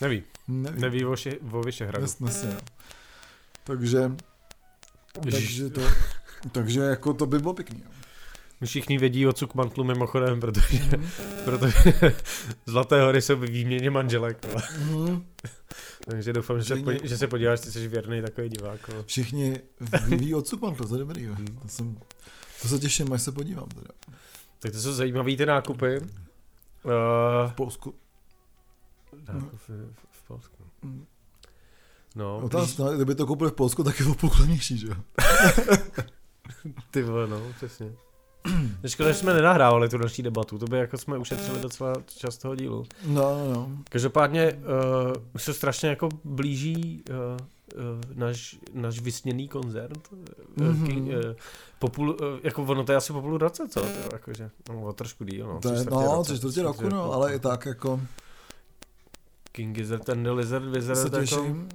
Neví, 0.00 0.22
Neví. 0.48 0.80
neví 0.80 1.04
o, 1.04 1.16
ši, 1.16 1.38
o 1.52 1.60
Vyšehradu. 1.62 2.04
Jasně, 2.04 2.26
jasně, 2.26 2.48
jo. 2.52 2.58
Takže, 3.64 4.12
Ježiš. 5.24 5.40
takže 5.40 5.70
to, 5.70 5.80
takže 6.52 6.80
jako 6.80 7.14
to 7.14 7.26
by 7.26 7.38
bylo 7.38 7.54
pěkný. 7.54 7.82
Jo. 7.84 7.90
Všichni 8.64 8.98
vědí 8.98 9.26
o 9.26 9.32
Cukmantlu 9.32 9.84
mimochodem, 9.84 10.40
protože, 10.40 10.78
Mhm. 10.96 11.08
protože 11.44 11.92
Zlaté 12.66 13.02
hory 13.02 13.22
jsou 13.22 13.36
ve 13.36 13.46
výměně 13.46 13.90
manželek. 13.90 14.46
Mhm. 14.78 15.26
Takže 16.04 16.32
doufám, 16.32 16.62
že 16.62 16.76
podí, 16.76 16.98
že 17.08 17.18
se 17.18 17.26
podíváš, 17.26 17.60
ty 17.60 17.72
jsi 17.72 17.88
věrný 17.88 18.22
takový 18.22 18.48
divák. 18.48 18.88
vole. 18.88 19.02
Všichni 19.06 19.60
ví 20.08 20.34
o 20.34 20.42
Cukmantlu, 20.42 20.88
to 20.88 20.94
je 20.94 20.98
dobrý. 20.98 21.22
jo. 21.22 21.34
Hmm. 21.34 21.58
To, 21.62 21.68
jsem, 21.68 21.98
to 22.62 22.68
se 22.68 22.78
těším, 22.78 23.12
až 23.12 23.22
se 23.22 23.32
podívám 23.32 23.68
teda. 23.68 23.88
Tak 24.58 24.72
to 24.72 24.78
jsou 24.78 24.92
zajímavý 24.92 25.36
ty 25.36 25.46
nákupy. 25.46 26.00
Uh, 26.00 26.92
V 27.50 27.52
Polsku. 27.54 27.94
nákupy 29.32 29.56
v, 29.56 29.70
v 30.10 30.26
Polsku. 30.28 30.56
Mm. 30.82 31.04
No, 32.14 32.38
Otázka, 32.38 32.82
no, 32.84 32.92
kdyby 32.96 33.14
to 33.14 33.26
koupili 33.26 33.50
v 33.50 33.54
Polsku, 33.54 33.84
tak 33.84 34.00
je 34.00 34.06
to 34.06 34.14
půl 34.14 34.30
levnější, 34.40 34.78
že 34.78 34.86
jo? 34.86 34.94
Ty 36.90 37.02
vole, 37.02 37.26
no, 37.28 37.40
přesně. 37.56 37.92
Škoda, 38.86 39.08
že 39.08 39.18
jsme 39.18 39.34
nenahrávali 39.34 39.88
tu 39.88 39.98
naší 39.98 40.22
debatu, 40.22 40.58
to 40.58 40.66
by 40.66 40.78
jako 40.78 40.98
jsme 40.98 41.18
ušetřili 41.18 41.60
docela 41.60 41.94
čas 42.16 42.38
toho 42.38 42.56
dílu. 42.56 42.84
No, 43.06 43.38
no, 43.38 43.54
no. 43.54 43.68
Každopádně 43.88 44.52
uh, 44.52 45.12
už 45.34 45.42
se 45.42 45.54
strašně 45.54 45.88
jako 45.88 46.08
blíží 46.24 47.04
uh, 47.10 47.14
uh, 47.16 48.00
náš, 48.14 48.58
náš 48.74 49.00
vysněný 49.00 49.48
koncert. 49.48 50.08
King, 50.86 51.08
uh, 51.08 51.14
po 51.78 51.88
půl, 51.88 52.10
uh, 52.10 52.16
jako 52.42 52.62
ono 52.62 52.84
to 52.84 52.92
je 52.92 52.96
asi 52.96 53.12
po 53.12 53.20
půl 53.20 53.38
roce, 53.38 53.68
co? 53.68 53.86
Jakože, 54.12 54.50
no, 54.68 54.92
trošku 54.92 55.24
díl, 55.24 55.46
no. 55.46 55.60
To 55.60 55.72
je, 55.72 55.84
no, 55.84 56.02
roce, 56.02 56.32
tři 56.32 56.38
čtvrtě 56.38 56.62
roku, 56.62 56.88
no, 56.88 57.12
ale 57.12 57.34
i 57.34 57.38
tak 57.38 57.66
jako 57.66 58.00
King 59.52 59.76
Gizzard 59.76 60.08
and 60.08 60.22
the 60.22 60.30
Lizard 60.30 60.64
Wizard, 60.64 60.98
se 60.98 61.06
jako, 61.06 61.20
těším. 61.20 61.68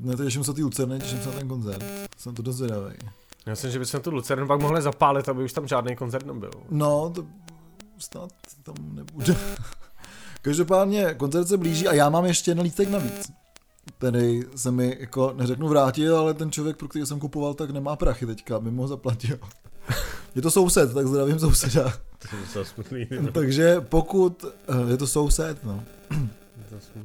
Ne, 0.00 0.16
těším 0.16 0.44
se 0.44 0.54
ty 0.54 0.62
Lucerny, 0.62 0.98
těším 0.98 1.20
se 1.20 1.28
na 1.28 1.34
ten 1.34 1.48
koncert. 1.48 1.84
Jsem 2.16 2.34
to 2.34 2.42
dost 2.42 2.56
zvědavý. 2.56 2.94
Já 3.50 3.52
myslím, 3.52 3.70
že 3.70 3.78
bychom 3.78 4.00
tu 4.00 4.10
Lucern 4.10 4.46
pak 4.46 4.60
mohli 4.60 4.82
zapálit, 4.82 5.28
aby 5.28 5.44
už 5.44 5.52
tam 5.52 5.68
žádný 5.68 5.96
koncert 5.96 6.26
nebyl. 6.26 6.50
No, 6.70 7.10
to 7.14 7.26
snad 7.98 8.30
tam 8.62 8.74
nebude. 8.92 9.36
Každopádně 10.42 11.14
koncert 11.14 11.48
se 11.48 11.56
blíží 11.56 11.88
a 11.88 11.94
já 11.94 12.10
mám 12.10 12.24
ještě 12.24 12.50
jeden 12.50 12.64
lístek 12.64 12.90
navíc. 12.90 13.32
Který 13.98 14.42
se 14.56 14.70
mi 14.70 14.96
jako 15.00 15.32
neřeknu 15.36 15.68
vrátil, 15.68 16.16
ale 16.16 16.34
ten 16.34 16.52
člověk, 16.52 16.76
pro 16.76 16.88
který 16.88 17.06
jsem 17.06 17.20
kupoval, 17.20 17.54
tak 17.54 17.70
nemá 17.70 17.96
prachy 17.96 18.26
teďka, 18.26 18.56
aby 18.56 18.70
mu 18.70 18.82
ho 18.82 18.88
zaplatil. 18.88 19.38
Je 20.34 20.42
to 20.42 20.50
soused, 20.50 20.94
tak 20.94 21.06
zdravím 21.06 21.38
souseda. 21.38 21.92
To 22.30 22.36
je 22.36 22.42
docela 22.42 22.64
smutný. 22.64 23.08
Takže 23.32 23.80
pokud, 23.80 24.44
eh, 24.68 24.90
je 24.90 24.96
to 24.96 25.06
soused, 25.06 25.64
no. 25.64 25.84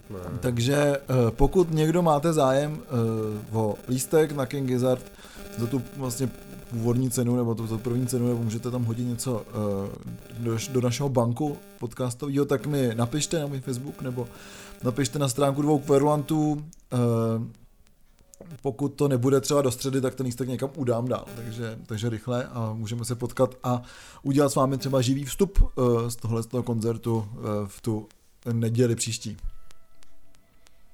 to. 0.08 0.18
Takže 0.40 0.76
eh, 0.76 1.02
pokud 1.30 1.72
někdo 1.72 2.02
máte 2.02 2.34
zájem 2.34 2.82
eh, 2.82 3.56
o 3.58 3.76
lístek 3.90 4.32
na 4.32 4.46
King 4.46 4.68
Gizzard 4.68 5.12
za 5.58 5.68
tu 5.68 5.82
vlastně 5.98 6.30
původní 6.70 7.12
cenu 7.12 7.36
nebo 7.36 7.56
tu, 7.56 7.68
tu 7.68 7.78
první 7.78 8.08
cenu, 8.08 8.28
nebo 8.28 8.44
můžete 8.44 8.72
tam 8.72 8.84
hodit 8.84 9.04
něco 9.04 9.34
uh, 9.34 10.44
do, 10.44 10.58
do 10.72 10.82
našeho 10.82 11.10
banku 11.10 11.58
podcastového, 11.80 12.46
tak 12.46 12.68
mi 12.68 12.96
napište 12.96 13.40
na 13.40 13.48
můj 13.48 13.60
Facebook 13.60 14.02
nebo 14.02 14.28
napište 14.84 15.20
na 15.20 15.30
stránku 15.30 15.62
dvou 15.62 15.80
kverulantů. 15.80 16.52
Uh, 16.52 16.60
pokud 18.62 18.90
to 18.90 19.08
nebude 19.08 19.42
třeba 19.42 19.62
do 19.62 19.72
středy, 19.72 20.02
tak 20.02 20.16
ten 20.16 20.26
lístek 20.26 20.48
někam 20.48 20.70
udám 20.76 21.08
dál, 21.08 21.26
takže, 21.36 21.80
takže 21.86 22.10
rychle 22.10 22.46
a 22.46 22.74
můžeme 22.74 23.06
se 23.06 23.16
potkat 23.16 23.56
a 23.64 23.82
udělat 24.24 24.50
s 24.50 24.56
vámi 24.56 24.78
třeba 24.78 25.02
živý 25.02 25.26
vstup 25.26 25.60
uh, 25.62 26.08
z 26.08 26.16
tohle 26.16 26.44
z 26.44 26.46
toho 26.46 26.64
koncertu 26.64 27.16
uh, 27.18 27.44
v 27.68 27.82
tu 27.82 28.08
neděli 28.54 28.96
příští. 28.96 29.38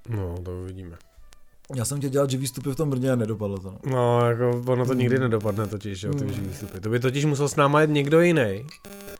No, 0.09 0.35
to 0.43 0.51
uvidíme. 0.61 1.10
Já 1.75 1.85
jsem 1.85 1.97
chtěl 1.97 2.09
dělat 2.09 2.29
živý 2.29 2.45
vstupy 2.45 2.71
v 2.71 2.75
tom 2.75 2.89
Brně 2.89 3.11
a 3.11 3.15
nedopadlo 3.15 3.57
to. 3.57 3.71
No, 3.85 3.91
no 3.91 4.29
jako 4.29 4.61
ono 4.67 4.85
to 4.85 4.93
nikdy 4.93 5.19
nedopadne 5.19 5.67
totiž, 5.67 6.03
jo, 6.03 6.13
ty 6.13 6.23
mm. 6.23 6.33
živý 6.33 6.49
vstupy. 6.49 6.79
To 6.79 6.89
by 6.89 6.99
totiž 6.99 7.25
musel 7.25 7.49
s 7.49 7.55
náma 7.55 7.81
jet 7.81 7.89
někdo 7.89 8.21
jiný. 8.21 8.65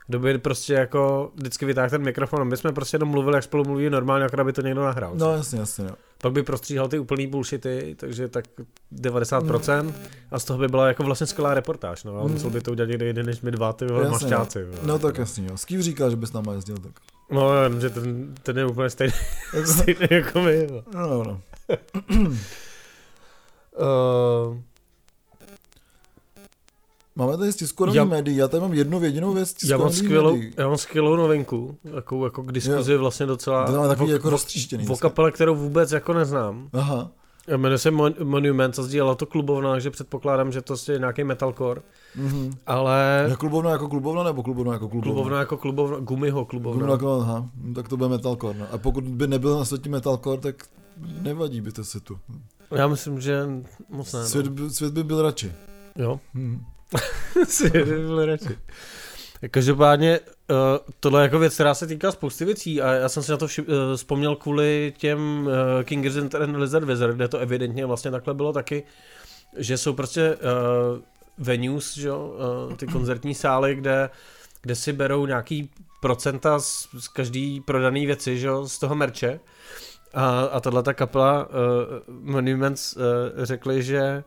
Kdo 0.08 0.20
by 0.20 0.38
prostě 0.38 0.74
jako 0.74 1.32
vždycky 1.36 1.66
vytáhl 1.66 1.90
ten 1.90 2.02
mikrofon. 2.02 2.48
My 2.48 2.58
jsme 2.58 2.72
prostě 2.72 2.96
jenom 2.96 3.10
mluvili, 3.10 3.38
jak 3.38 3.44
spolu 3.44 3.64
mluví 3.64 3.90
normálně, 3.90 4.24
jako 4.24 4.44
by 4.44 4.54
to 4.54 4.62
někdo 4.62 4.84
nahrál. 4.84 5.14
No 5.16 5.36
jasně, 5.36 5.60
jasně. 5.60 5.86
No. 5.86 5.96
Pak 6.22 6.34
by 6.34 6.44
prostříhal 6.44 6.88
ty 6.88 7.00
úplný 7.00 7.28
bullshity, 7.28 7.96
takže 8.00 8.28
tak 8.28 8.46
90% 8.96 9.84
mm. 9.84 9.94
a 10.32 10.40
z 10.40 10.46
toho 10.46 10.60
by 10.60 10.68
byla 10.68 10.88
jako 10.88 11.04
vlastně 11.04 11.28
skvělá 11.28 11.54
reportáž, 11.54 12.04
no, 12.04 12.16
ale 12.16 12.26
mm. 12.26 12.32
musel 12.32 12.50
by 12.50 12.62
to 12.62 12.72
udělat 12.72 12.90
někde 12.90 13.06
jeden 13.06 13.26
než 13.26 13.42
my 13.42 13.52
dva, 13.52 13.74
ty 13.74 13.86
vole, 13.86 14.10
mašťáci. 14.10 14.60
No. 14.72 14.78
no 14.86 15.00
tak 15.00 15.18
jasně, 15.18 15.48
jo. 15.50 15.58
Skýv 15.58 15.82
říká, 15.82 16.10
že 16.10 16.16
bys 16.16 16.34
náma 16.34 16.54
jezdil 16.54 16.78
tak. 16.78 16.92
No, 17.32 17.50
že 17.80 17.90
ten, 17.90 18.34
ten 18.44 18.58
je 18.58 18.66
úplně 18.66 18.90
stejný, 18.90 19.14
stejný 19.66 20.08
jako 20.12 20.42
my. 20.42 20.68
No, 20.94 21.08
no. 21.08 21.24
no. 21.24 21.42
Uh, 23.80 24.58
Máme 27.16 27.38
tady 27.38 27.52
stiskovaný 27.52 27.96
já, 27.96 28.04
médií, 28.04 28.38
já 28.38 28.48
tady 28.48 28.62
mám 28.62 28.74
jednu 28.74 29.04
jedinou 29.04 29.34
věc 29.34 29.56
já 29.64 29.78
mám, 29.78 29.92
skvělou, 29.92 30.38
já 30.58 30.68
mám 30.68 30.78
skvělou 30.78 31.16
novinku, 31.16 31.78
takovou 31.96 32.26
jako 32.26 32.44
k 32.44 32.52
diskuzi 32.52 32.94
jo. 32.94 33.00
vlastně 33.00 33.26
docela. 33.26 33.66
To 33.66 33.88
takový 33.88 34.00
vok, 34.00 34.10
jako 34.10 34.30
roztříštěný. 34.30 34.88
O 34.88 34.98
kapele, 34.98 35.32
kterou 35.32 35.56
vůbec 35.56 35.92
jako 35.92 36.14
neznám. 36.14 36.70
Aha. 36.74 37.12
Jmenuje 37.58 37.78
se 37.78 37.92
Mon- 37.92 38.26
Monument 38.26 38.80
a 38.80 38.84
sdílela 38.84 39.16
to 39.16 39.26
klubovna, 39.26 39.72
takže 39.72 39.90
předpokládám, 39.92 40.52
že 40.52 40.62
to 40.62 40.76
je 40.92 41.00
nějaký 41.00 41.24
metalcore. 41.24 41.82
Mm-hmm. 42.18 42.52
Ale... 42.68 43.26
Je 43.30 43.36
klubovna 43.36 43.72
jako 43.72 43.90
klubovna 43.90 44.24
nebo 44.24 44.44
klubovna 44.44 44.74
jako 44.74 44.90
klubovna? 44.90 45.14
Klubovna 45.14 45.40
jako 45.40 45.58
klubovna, 45.58 45.98
gumiho 45.98 46.46
klubovna. 46.46 46.78
Gumino 46.78 46.94
jako, 46.94 47.22
aha, 47.22 47.50
tak 47.76 47.90
to 47.90 47.98
bude 47.98 48.10
metalcore. 48.10 48.60
No. 48.60 48.66
A 48.72 48.78
pokud 48.78 49.04
by 49.04 49.28
nebyl 49.28 49.60
na 49.60 49.66
světě 49.66 49.90
metalcore, 49.90 50.42
tak 50.42 50.56
nevadí 51.22 51.62
by 51.62 51.72
to 51.72 51.84
se 51.84 52.00
tu. 52.00 52.20
Já 52.72 52.88
myslím, 52.88 53.22
že 53.22 53.46
moc 53.90 54.14
ne. 54.14 54.20
No. 54.20 54.26
Svět, 54.26 54.48
by, 54.48 54.70
svět 54.70 54.94
by 54.94 55.04
byl 55.04 55.22
radši. 55.22 55.52
Jo. 55.96 56.20
Hmm. 56.34 56.62
svět 57.48 57.88
by 57.88 58.00
byl 58.00 58.26
radši. 58.26 58.58
Každopádně 59.52 60.20
uh, 60.20 60.56
tohle 61.00 61.22
je 61.22 61.24
jako 61.24 61.40
věc, 61.40 61.54
která 61.54 61.74
se 61.74 61.88
týká 61.88 62.12
spousty 62.12 62.46
věcí 62.46 62.82
a 62.82 62.92
já 62.94 63.10
jsem 63.10 63.24
si 63.24 63.32
na 63.32 63.38
to 63.38 63.48
vši- 63.48 63.62
uh, 63.62 63.96
vzpomněl 63.96 64.36
kvůli 64.36 64.94
těm 64.98 65.48
uh, 65.48 65.84
King 65.84 66.06
and 66.42 66.56
Lizard 66.56 66.86
Wizard, 66.86 67.16
kde 67.16 67.28
to 67.28 67.38
evidentně 67.38 67.86
vlastně 67.86 68.12
takhle 68.12 68.34
bylo 68.34 68.54
taky, 68.54 68.84
že 69.58 69.78
jsou 69.78 69.94
prostě 69.94 70.36
uh, 70.36 71.00
venues, 71.42 71.98
že, 71.98 72.12
uh, 72.12 72.74
ty 72.76 72.88
koncertní 72.88 73.36
sály, 73.36 73.76
kde, 73.76 74.10
kde 74.62 74.76
si 74.76 74.94
berou 74.94 75.26
nějaký 75.26 75.70
procenta 76.02 76.60
z, 76.60 76.88
z 77.00 77.08
každý 77.08 77.62
prodaný 77.62 78.06
věci, 78.06 78.40
že, 78.40 78.50
z 78.66 78.80
toho 78.80 78.96
merče. 78.96 79.40
A, 80.14 80.40
a 80.40 80.60
tahle 80.60 80.84
ta 80.84 80.94
kapela 80.94 81.46
uh, 81.46 81.54
Monuments 82.08 82.96
uh, 82.96 83.04
řekli, 83.44 83.84
že 83.84 84.24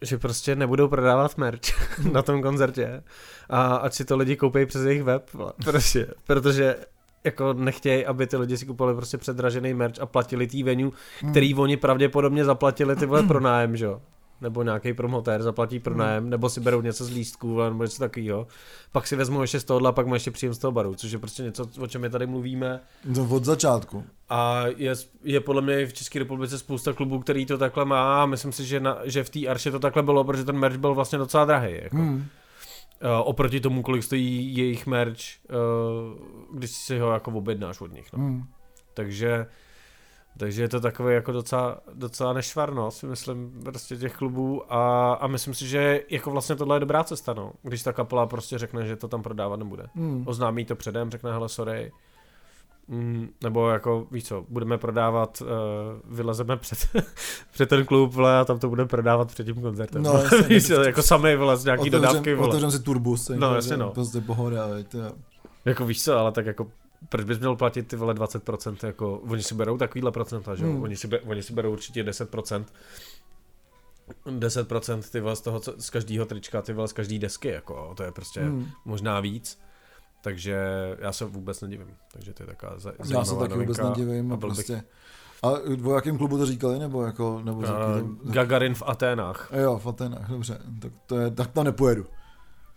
že 0.00 0.18
prostě 0.18 0.56
nebudou 0.56 0.88
prodávat 0.88 1.38
merch 1.38 1.60
na 2.12 2.22
tom 2.22 2.42
koncertě 2.42 3.02
a 3.50 3.76
ať 3.76 3.94
si 3.94 4.04
to 4.04 4.16
lidi 4.16 4.36
koupí 4.36 4.66
přes 4.66 4.84
jejich 4.84 5.02
web, 5.02 5.30
prostě, 5.64 6.06
protože 6.26 6.76
jako 7.24 7.52
nechtějí, 7.52 8.06
aby 8.06 8.26
ty 8.26 8.36
lidi 8.36 8.56
si 8.56 8.66
kupovali 8.66 8.96
prostě 8.96 9.18
předražený 9.18 9.74
merch 9.74 10.00
a 10.00 10.06
platili 10.06 10.46
tý 10.46 10.62
venue, 10.62 10.90
hmm. 11.20 11.30
který 11.30 11.54
oni 11.54 11.76
pravděpodobně 11.76 12.44
zaplatili 12.44 12.96
ty 12.96 13.06
vole 13.06 13.22
pro 13.22 13.40
nájem, 13.40 13.76
že 13.76 13.84
jo 13.84 14.00
nebo 14.40 14.62
nějaký 14.62 14.92
promotér 14.92 15.42
zaplatí 15.42 15.80
pronájem, 15.80 16.22
hmm. 16.22 16.30
nebo 16.30 16.50
si 16.50 16.60
berou 16.60 16.80
něco 16.80 17.04
z 17.04 17.10
lístků, 17.10 17.62
nebo 17.62 17.82
něco 17.82 17.98
takového. 17.98 18.46
Pak 18.92 19.06
si 19.06 19.16
vezmu 19.16 19.42
ještě 19.42 19.60
z 19.60 19.64
tohohle, 19.64 19.92
pak 19.92 20.06
má 20.06 20.16
ještě 20.16 20.30
příjem 20.30 20.54
z 20.54 20.58
toho 20.58 20.72
baru, 20.72 20.94
což 20.94 21.12
je 21.12 21.18
prostě 21.18 21.42
něco, 21.42 21.68
o 21.80 21.86
čem 21.86 22.00
my 22.00 22.10
tady 22.10 22.26
mluvíme. 22.26 22.80
To 23.14 23.24
od 23.24 23.44
začátku. 23.44 24.04
A 24.28 24.64
je, 24.76 24.94
je 25.24 25.40
podle 25.40 25.62
mě 25.62 25.86
v 25.86 25.92
České 25.92 26.18
republice 26.18 26.58
spousta 26.58 26.92
klubů, 26.92 27.18
který 27.18 27.46
to 27.46 27.58
takhle 27.58 27.84
má 27.84 28.22
a 28.22 28.26
myslím 28.26 28.52
si, 28.52 28.64
že, 28.64 28.80
na, 28.80 28.98
že 29.04 29.24
v 29.24 29.30
té 29.30 29.46
Arše 29.46 29.70
to 29.70 29.78
takhle 29.78 30.02
bylo, 30.02 30.24
protože 30.24 30.44
ten 30.44 30.58
merch 30.58 30.76
byl 30.76 30.94
vlastně 30.94 31.18
docela 31.18 31.44
drahý. 31.44 31.74
Jako. 31.82 31.96
Hmm. 31.96 32.16
Uh, 32.16 33.10
oproti 33.24 33.60
tomu, 33.60 33.82
kolik 33.82 34.02
stojí 34.02 34.56
jejich 34.56 34.86
merch, 34.86 35.20
uh, 35.48 36.58
když 36.58 36.70
si 36.70 36.98
ho 36.98 37.12
jako 37.12 37.30
objednáš 37.30 37.80
od 37.80 37.92
nich. 37.92 38.12
No. 38.12 38.18
Hmm. 38.18 38.44
Takže 38.94 39.46
takže 40.36 40.62
je 40.62 40.68
to 40.68 40.80
takové 40.80 41.14
jako 41.14 41.32
docela, 41.32 41.78
docela 41.94 42.32
nešvarno, 42.32 42.90
si 42.90 43.06
myslím, 43.06 43.60
prostě 43.64 43.96
těch 43.96 44.16
klubů 44.16 44.72
a, 44.72 45.12
a 45.12 45.26
myslím 45.26 45.54
si, 45.54 45.68
že 45.68 46.02
jako 46.10 46.30
vlastně 46.30 46.56
tohle 46.56 46.76
je 46.76 46.80
dobrá 46.80 47.04
cesta, 47.04 47.34
no. 47.34 47.52
Když 47.62 47.82
ta 47.82 47.92
kapela 47.92 48.26
prostě 48.26 48.58
řekne, 48.58 48.86
že 48.86 48.96
to 48.96 49.08
tam 49.08 49.22
prodávat 49.22 49.56
nebude. 49.56 49.86
Hmm. 49.94 50.22
Oznámí 50.26 50.64
to 50.64 50.76
předem, 50.76 51.10
řekne, 51.10 51.32
hele, 51.32 51.48
sorry, 51.48 51.92
Mm, 52.88 53.28
nebo 53.42 53.70
jako, 53.70 54.06
víš 54.10 54.24
co, 54.24 54.44
budeme 54.48 54.78
prodávat, 54.78 55.42
uh, 55.42 56.16
vylezeme 56.16 56.56
před, 56.56 56.78
před 57.52 57.68
ten 57.68 57.86
klub, 57.86 58.14
vle, 58.14 58.38
a 58.38 58.44
tam 58.44 58.58
to 58.58 58.68
budeme 58.68 58.88
prodávat 58.88 59.28
před 59.28 59.44
tím 59.44 59.62
koncertem. 59.62 60.02
No, 60.02 60.12
jasně, 60.22 60.42
víš 60.42 60.68
jako 60.68 61.02
sami, 61.02 61.36
vole, 61.36 61.56
z 61.56 61.64
nějaký 61.64 61.80
otevřem, 61.80 62.00
dodávky, 62.00 62.34
vole. 62.34 62.48
Otevřem 62.48 62.70
si 62.70 62.82
turbus, 62.82 63.30
no, 63.34 63.54
jasně, 63.54 63.76
no. 63.76 63.90
Prostě 63.90 64.20
pohoda, 64.20 64.68
Jako 65.64 65.86
víš 65.86 66.04
co, 66.04 66.18
ale 66.18 66.32
tak 66.32 66.46
jako 66.46 66.66
proč 67.08 67.24
bys 67.24 67.38
měl 67.38 67.56
platit 67.56 67.88
ty 67.88 67.96
vole 67.96 68.14
20%, 68.14 68.86
jako, 68.86 69.18
oni 69.18 69.42
si 69.42 69.54
berou 69.54 69.78
takovýhle 69.78 70.12
procenta, 70.12 70.54
že 70.54 70.64
hmm. 70.64 70.82
oni, 70.82 70.96
si 70.96 71.08
be, 71.08 71.20
oni 71.20 71.42
si 71.42 71.52
berou 71.52 71.72
určitě 71.72 72.04
10%, 72.04 72.64
10% 74.26 75.02
ty 75.12 75.20
vole 75.20 75.36
z 75.36 75.40
toho, 75.40 75.60
co, 75.60 75.74
z 75.78 75.90
každého 75.90 76.26
trička, 76.26 76.62
ty 76.62 76.72
vole 76.72 76.88
z 76.88 76.92
každé 76.92 77.18
desky, 77.18 77.48
jako, 77.48 77.94
to 77.96 78.02
je 78.02 78.12
prostě 78.12 78.40
hmm. 78.40 78.66
možná 78.84 79.20
víc. 79.20 79.58
Takže 80.22 80.56
já 80.98 81.12
se 81.12 81.24
vůbec 81.24 81.60
nedivím. 81.60 81.94
Takže 82.12 82.32
to 82.32 82.42
je 82.42 82.46
taková 82.46 82.78
zajímavá 82.78 83.18
Já 83.18 83.24
se 83.24 83.36
taky 83.36 83.54
vůbec 83.54 83.78
nedivím. 83.78 84.32
A, 84.32 84.36
prostě... 84.36 84.74
Bych... 84.74 84.84
a 85.42 85.50
o 85.84 85.94
jakém 85.94 86.18
klubu 86.18 86.38
to 86.38 86.46
říkali, 86.46 86.78
nebo 86.78 87.02
jako... 87.02 87.40
Nebo 87.44 87.58
uh, 87.58 88.32
Gagarin 88.32 88.74
v 88.74 88.82
Aténách. 88.86 89.50
Jo, 89.62 89.78
v 89.78 89.86
Aténách, 89.86 90.30
dobře. 90.30 90.58
Tak, 90.82 90.92
to 91.06 91.18
je, 91.18 91.30
tak 91.30 91.50
tam 91.50 91.64
nepojedu. 91.64 92.06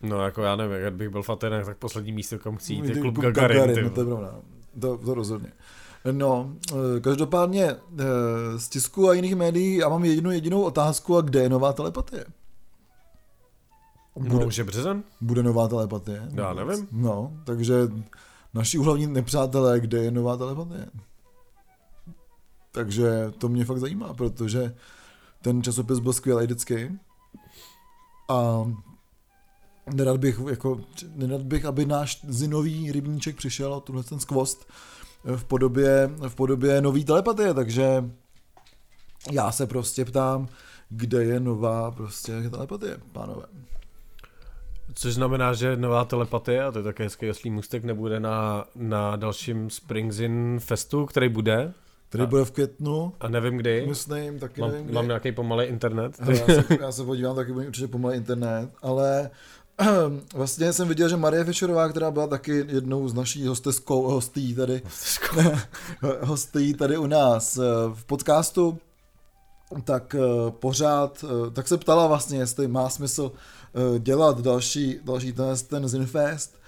No 0.01 0.21
jako 0.21 0.41
já 0.41 0.55
nevím, 0.55 0.77
jak 0.77 0.93
bych 0.93 1.09
byl 1.09 1.23
v 1.23 1.29
Atenách, 1.29 1.65
tak 1.65 1.77
poslední 1.77 2.11
místo, 2.11 2.39
kam 2.39 2.57
chci 2.57 2.73
jít, 2.73 2.85
je 2.85 3.01
klub 3.01 3.17
Gagarin. 3.17 3.57
Gagarin 3.57 3.83
no, 3.83 3.89
to 3.89 4.01
je 4.01 4.05
pravda. 4.05 4.35
To, 4.81 4.97
to 4.97 5.13
rozhodně. 5.13 5.51
No, 6.11 6.53
eh, 6.71 6.99
každopádně 6.99 7.63
eh, 7.65 8.05
z 8.57 8.69
tisku 8.69 9.09
a 9.09 9.13
jiných 9.13 9.35
médií 9.35 9.75
já 9.75 9.89
mám 9.89 10.05
jednu 10.05 10.31
jedinou 10.31 10.61
otázku 10.61 11.17
a 11.17 11.21
kde 11.21 11.39
je 11.41 11.49
nová 11.49 11.73
telepatie? 11.73 12.25
Bude, 14.15 14.35
no, 14.35 14.47
už 14.47 14.57
je 14.57 14.63
březen? 14.63 15.03
Bude 15.21 15.43
nová 15.43 15.67
telepatie? 15.67 16.29
Já 16.33 16.53
nevím. 16.53 16.87
No, 16.91 17.33
takže 17.43 17.75
naši 18.53 18.77
uhlavní 18.77 19.07
nepřátelé, 19.07 19.79
kde 19.79 19.97
je 20.03 20.11
nová 20.11 20.37
telepatie? 20.37 20.85
Takže 22.71 23.31
to 23.37 23.49
mě 23.49 23.65
fakt 23.65 23.77
zajímá, 23.77 24.13
protože 24.13 24.75
ten 25.41 25.63
časopis 25.63 25.99
byl 25.99 26.13
skvělý 26.13 26.45
vždycky. 26.45 26.99
A 28.29 28.65
nerad 29.93 30.17
bych, 30.17 30.39
jako, 30.49 30.81
nerad 31.15 31.41
bych, 31.41 31.65
aby 31.65 31.85
náš 31.85 32.25
zinový 32.27 32.91
rybníček 32.91 33.35
přišel 33.35 33.73
a 33.73 33.79
tuhle 33.79 34.03
ten 34.03 34.19
skvost 34.19 34.67
v 35.35 35.43
podobě, 35.43 36.09
v 36.27 36.35
podobě 36.35 36.81
nový 36.81 37.05
telepatie, 37.05 37.53
takže 37.53 38.03
já 39.31 39.51
se 39.51 39.67
prostě 39.67 40.05
ptám, 40.05 40.47
kde 40.89 41.23
je 41.23 41.39
nová 41.39 41.91
prostě 41.91 42.49
telepatie, 42.49 42.97
pánové. 43.11 43.45
Což 44.93 45.13
znamená, 45.13 45.53
že 45.53 45.77
nová 45.77 46.05
telepatie, 46.05 46.63
a 46.63 46.71
to 46.71 46.79
je 46.79 46.83
také 46.83 47.03
hezký 47.03 47.25
jaslý 47.25 47.49
můstek, 47.49 47.83
nebude 47.83 48.19
na, 48.19 48.65
na 48.75 49.15
dalším 49.15 49.69
Springs 49.69 50.19
in 50.19 50.59
Festu, 50.59 51.05
který 51.05 51.29
bude. 51.29 51.73
Který 52.09 52.23
a, 52.23 52.27
bude 52.27 52.45
v 52.45 52.51
květnu. 52.51 53.13
A 53.19 53.27
nevím 53.27 53.57
kdy. 53.57 53.85
Myslím, 53.87 54.39
taky 54.39 54.61
mám, 54.61 54.71
nevím 54.71 54.85
kdy. 54.85 54.93
Mám 54.93 55.07
nějaký 55.07 55.31
pomalý 55.31 55.65
internet. 55.65 56.19
já, 56.29 56.35
se, 56.35 56.63
já 56.81 56.91
se 56.91 57.03
podívám, 57.03 57.35
taky 57.35 57.53
bude 57.53 57.67
určitě 57.67 57.87
pomalý 57.87 58.17
internet, 58.17 58.69
ale 58.81 59.29
vlastně 60.33 60.73
jsem 60.73 60.87
viděl, 60.87 61.09
že 61.09 61.17
Marie 61.17 61.43
Fischerová, 61.43 61.89
která 61.89 62.11
byla 62.11 62.27
taky 62.27 62.65
jednou 62.67 63.07
z 63.07 63.13
naší 63.13 63.47
hosteskou, 63.47 64.07
hostí 64.07 64.55
tady, 64.55 64.81
hostí 66.21 66.73
tady 66.73 66.97
u 66.97 67.05
nás 67.05 67.57
eh, 67.57 67.61
v 67.93 68.05
podcastu, 68.05 68.77
tak 69.83 70.15
eh, 70.15 70.51
pořád, 70.51 71.25
eh, 71.27 71.51
tak 71.51 71.67
se 71.67 71.77
ptala 71.77 72.07
vlastně, 72.07 72.39
jestli 72.39 72.67
má 72.67 72.89
smysl 72.89 73.31
dělat 73.99 74.41
další, 74.41 74.99
další 75.03 75.33
ten, 75.33 75.45
ten 75.67 75.87
Zinfest. 75.87 76.59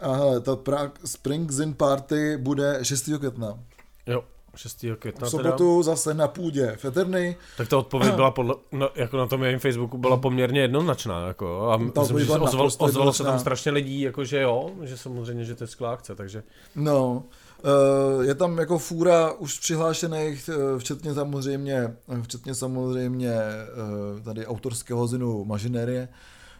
A 0.00 0.12
hele, 0.14 0.40
ta 0.40 0.56
Prague 0.56 0.92
Spring 1.04 1.50
Zin 1.50 1.74
Party 1.74 2.36
bude 2.36 2.78
6. 2.82 3.10
května. 3.18 3.58
Jo. 4.06 4.24
6. 4.58 4.84
května 4.98 5.26
v 5.26 5.30
sobotu 5.30 5.82
teda. 5.82 5.82
zase 5.82 6.14
na 6.14 6.28
půdě 6.28 6.76
Feterny. 6.76 7.36
Tak 7.56 7.68
ta 7.68 7.78
odpověď 7.78 8.14
byla 8.14 8.30
podle, 8.30 8.54
no, 8.72 8.90
jako 8.94 9.16
na 9.16 9.26
tom 9.26 9.40
mém 9.40 9.58
Facebooku 9.58 9.98
byla 9.98 10.16
poměrně 10.16 10.60
jednoznačná. 10.60 11.26
Jako, 11.26 11.70
a 11.70 11.76
myslím, 11.76 12.20
že 12.20 12.32
ozval, 12.32 12.68
ozvalo 12.78 13.12
se 13.12 13.24
tam 13.24 13.38
strašně 13.38 13.72
lidí, 13.72 14.00
jako 14.00 14.24
že 14.24 14.40
jo, 14.40 14.70
že 14.82 14.96
samozřejmě, 14.96 15.44
že 15.44 15.54
to 15.54 15.64
je 15.64 15.68
skvělá 15.68 15.92
akce, 15.92 16.14
takže... 16.14 16.42
No, 16.76 17.24
eh, 17.64 18.26
je 18.26 18.34
tam 18.34 18.58
jako 18.58 18.78
fůra 18.78 19.32
už 19.32 19.58
přihlášených, 19.58 20.50
eh, 20.52 20.78
včetně 20.78 21.14
samozřejmě, 21.14 21.96
včetně 22.22 22.54
samozřejmě 22.54 23.32
eh, 23.32 24.20
tady 24.22 24.46
autorského 24.46 25.06
zinu 25.06 25.44
Mažinerie, 25.44 26.08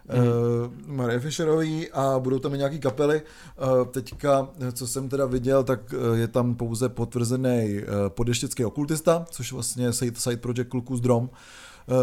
mm. 0.08 0.96
Marie 0.96 1.20
Fischerový 1.20 1.90
a 1.90 2.18
budou 2.18 2.38
tam 2.38 2.54
i 2.54 2.58
nějaký 2.58 2.78
kapely. 2.78 3.22
Uh, 3.22 3.84
teďka, 3.84 4.48
co 4.72 4.86
jsem 4.86 5.08
teda 5.08 5.26
viděl, 5.26 5.64
tak 5.64 5.80
uh, 5.92 6.18
je 6.18 6.28
tam 6.28 6.54
pouze 6.54 6.88
potvrzený 6.88 7.80
uh, 7.80 8.08
podeštěcký 8.08 8.64
okultista, 8.64 9.24
což 9.30 9.52
vlastně 9.52 9.92
side, 9.92 10.20
side 10.20 10.36
project 10.36 10.68
kluků 10.68 10.96
z 10.96 11.00
Drom, 11.00 11.30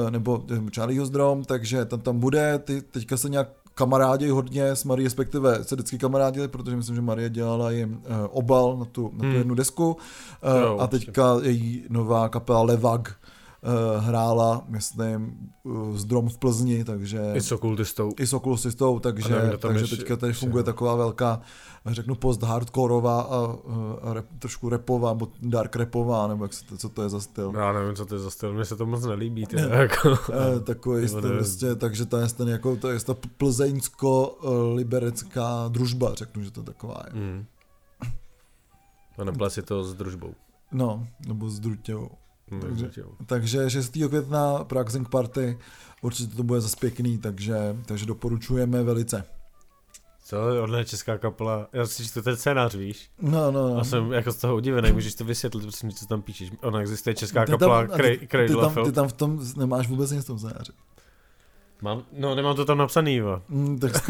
nebo 0.09 0.45
Charlieho 0.75 1.05
z 1.05 1.09
Drom, 1.09 1.43
takže 1.43 1.85
tam 1.85 2.01
tam 2.01 2.19
bude, 2.19 2.59
Ty, 2.59 2.81
teďka 2.81 3.17
se 3.17 3.29
nějak 3.29 3.49
kamarádi 3.73 4.29
hodně 4.29 4.67
s 4.67 4.83
Marie, 4.83 5.05
respektive 5.05 5.63
se 5.63 5.75
vždycky 5.75 5.97
kamarádili, 5.97 6.47
protože 6.47 6.75
myslím, 6.75 6.95
že 6.95 7.01
Marie 7.01 7.29
dělala 7.29 7.71
jim 7.71 8.01
obal 8.29 8.77
na 8.77 8.85
tu, 8.85 9.11
na 9.13 9.19
tu 9.19 9.25
hmm. 9.25 9.35
jednu 9.35 9.55
desku 9.55 9.97
uh, 10.73 10.81
a 10.81 10.87
teďka 10.87 11.37
její 11.41 11.85
nová 11.89 12.29
kapela 12.29 12.61
Levag, 12.61 13.07
uh, 13.07 13.34
hrála, 13.99 14.63
myslím, 14.67 15.49
uh, 15.63 15.97
s 15.97 16.05
Drom 16.05 16.29
v 16.29 16.37
Plzni, 16.37 16.83
takže... 16.83 17.21
I 17.33 17.41
s 17.41 17.51
okultistou. 17.51 18.11
I 18.19 18.27
s 18.27 18.33
okultistou, 18.33 18.99
takže, 18.99 19.35
nevím, 19.35 19.59
takže 19.59 19.97
teďka 19.97 20.15
tady 20.15 20.33
funguje 20.33 20.59
je. 20.59 20.63
taková 20.63 20.95
velká, 20.95 21.41
řeknu, 21.85 22.15
post-hardcoreová 22.15 23.21
a, 23.21 23.55
a 24.01 24.13
rep, 24.13 24.25
trošku 24.39 24.69
repová, 24.69 25.13
nebo 25.13 25.27
dark 25.41 25.75
repová, 25.75 26.27
nebo 26.27 26.43
jak 26.43 26.53
se 26.53 26.65
to, 26.65 26.77
co 26.77 26.89
to 26.89 27.03
je 27.03 27.09
za 27.09 27.19
styl. 27.19 27.53
Já 27.55 27.73
nevím, 27.73 27.95
co 27.95 28.05
to 28.05 28.15
je 28.15 28.19
za 28.19 28.29
styl, 28.29 28.53
mně 28.53 28.65
se 28.65 28.75
to 28.75 28.85
moc 28.85 29.05
nelíbí. 29.05 29.45
Tě, 29.45 29.57
jako. 29.57 30.17
takový 30.63 31.07
styl, 31.07 31.21
prostě, 31.21 31.75
takže 31.75 32.05
to 32.05 32.17
je 32.17 32.27
ten, 32.27 32.47
jako, 32.47 32.75
to 32.75 32.89
je 32.89 32.99
ta 32.99 33.15
plzeňsko-liberecká 33.37 35.67
družba, 35.67 36.13
řeknu, 36.13 36.43
že 36.43 36.51
to 36.51 36.63
taková 36.63 37.03
je. 37.07 37.13
Mm. 37.21 37.45
A 39.17 39.23
neples 39.23 39.53
si 39.53 39.61
to 39.61 39.83
s 39.83 39.93
družbou. 39.93 40.33
No, 40.71 41.07
nebo 41.27 41.49
s 41.49 41.59
drutěvou. 41.59 42.09
No, 42.51 42.59
takže, 42.59 42.89
takže 43.25 43.69
6. 43.69 43.91
května 43.91 44.63
Prague 44.63 45.05
Party, 45.09 45.57
určitě 46.01 46.35
to 46.35 46.43
bude 46.43 46.61
zase 46.61 46.77
pěkný, 46.79 47.17
takže, 47.17 47.75
takže 47.85 48.05
doporučujeme 48.05 48.83
velice. 48.83 49.23
Co, 50.25 50.37
odle 50.63 50.85
česká 50.85 51.17
kapela, 51.17 51.67
já 51.73 51.85
si 51.85 52.07
čtu 52.07 52.21
ten 52.21 52.37
scénář, 52.37 52.75
víš? 52.75 53.09
No, 53.21 53.51
no, 53.51 53.69
no. 53.69 53.77
A 53.77 53.83
jsem 53.83 54.11
jako 54.11 54.31
z 54.31 54.35
toho 54.35 54.55
udivený, 54.55 54.91
můžeš 54.91 55.15
to 55.15 55.25
vysvětlit, 55.25 55.61
prosím, 55.61 55.91
co 55.91 56.05
tam 56.05 56.21
píšeš. 56.21 56.51
Ona 56.61 56.81
existuje 56.81 57.13
česká 57.13 57.45
ty 57.45 57.51
kapela 57.51 57.87
Cradle 57.87 58.17
ty, 58.17 58.27
ty, 58.27 58.55
tam, 58.55 58.85
ty 58.85 58.91
tam 58.91 59.07
v 59.07 59.13
tom 59.13 59.39
nemáš 59.57 59.87
vůbec 59.87 60.11
nic 60.11 60.23
v 60.23 60.27
tom 60.27 60.39
scénáři. 60.39 60.71
Mám, 61.81 62.03
no 62.11 62.35
nemám 62.35 62.55
to 62.55 62.65
tam 62.65 62.77
napsaný, 62.77 63.15
jo. 63.15 63.41
Mm, 63.49 63.79
tak, 63.79 63.91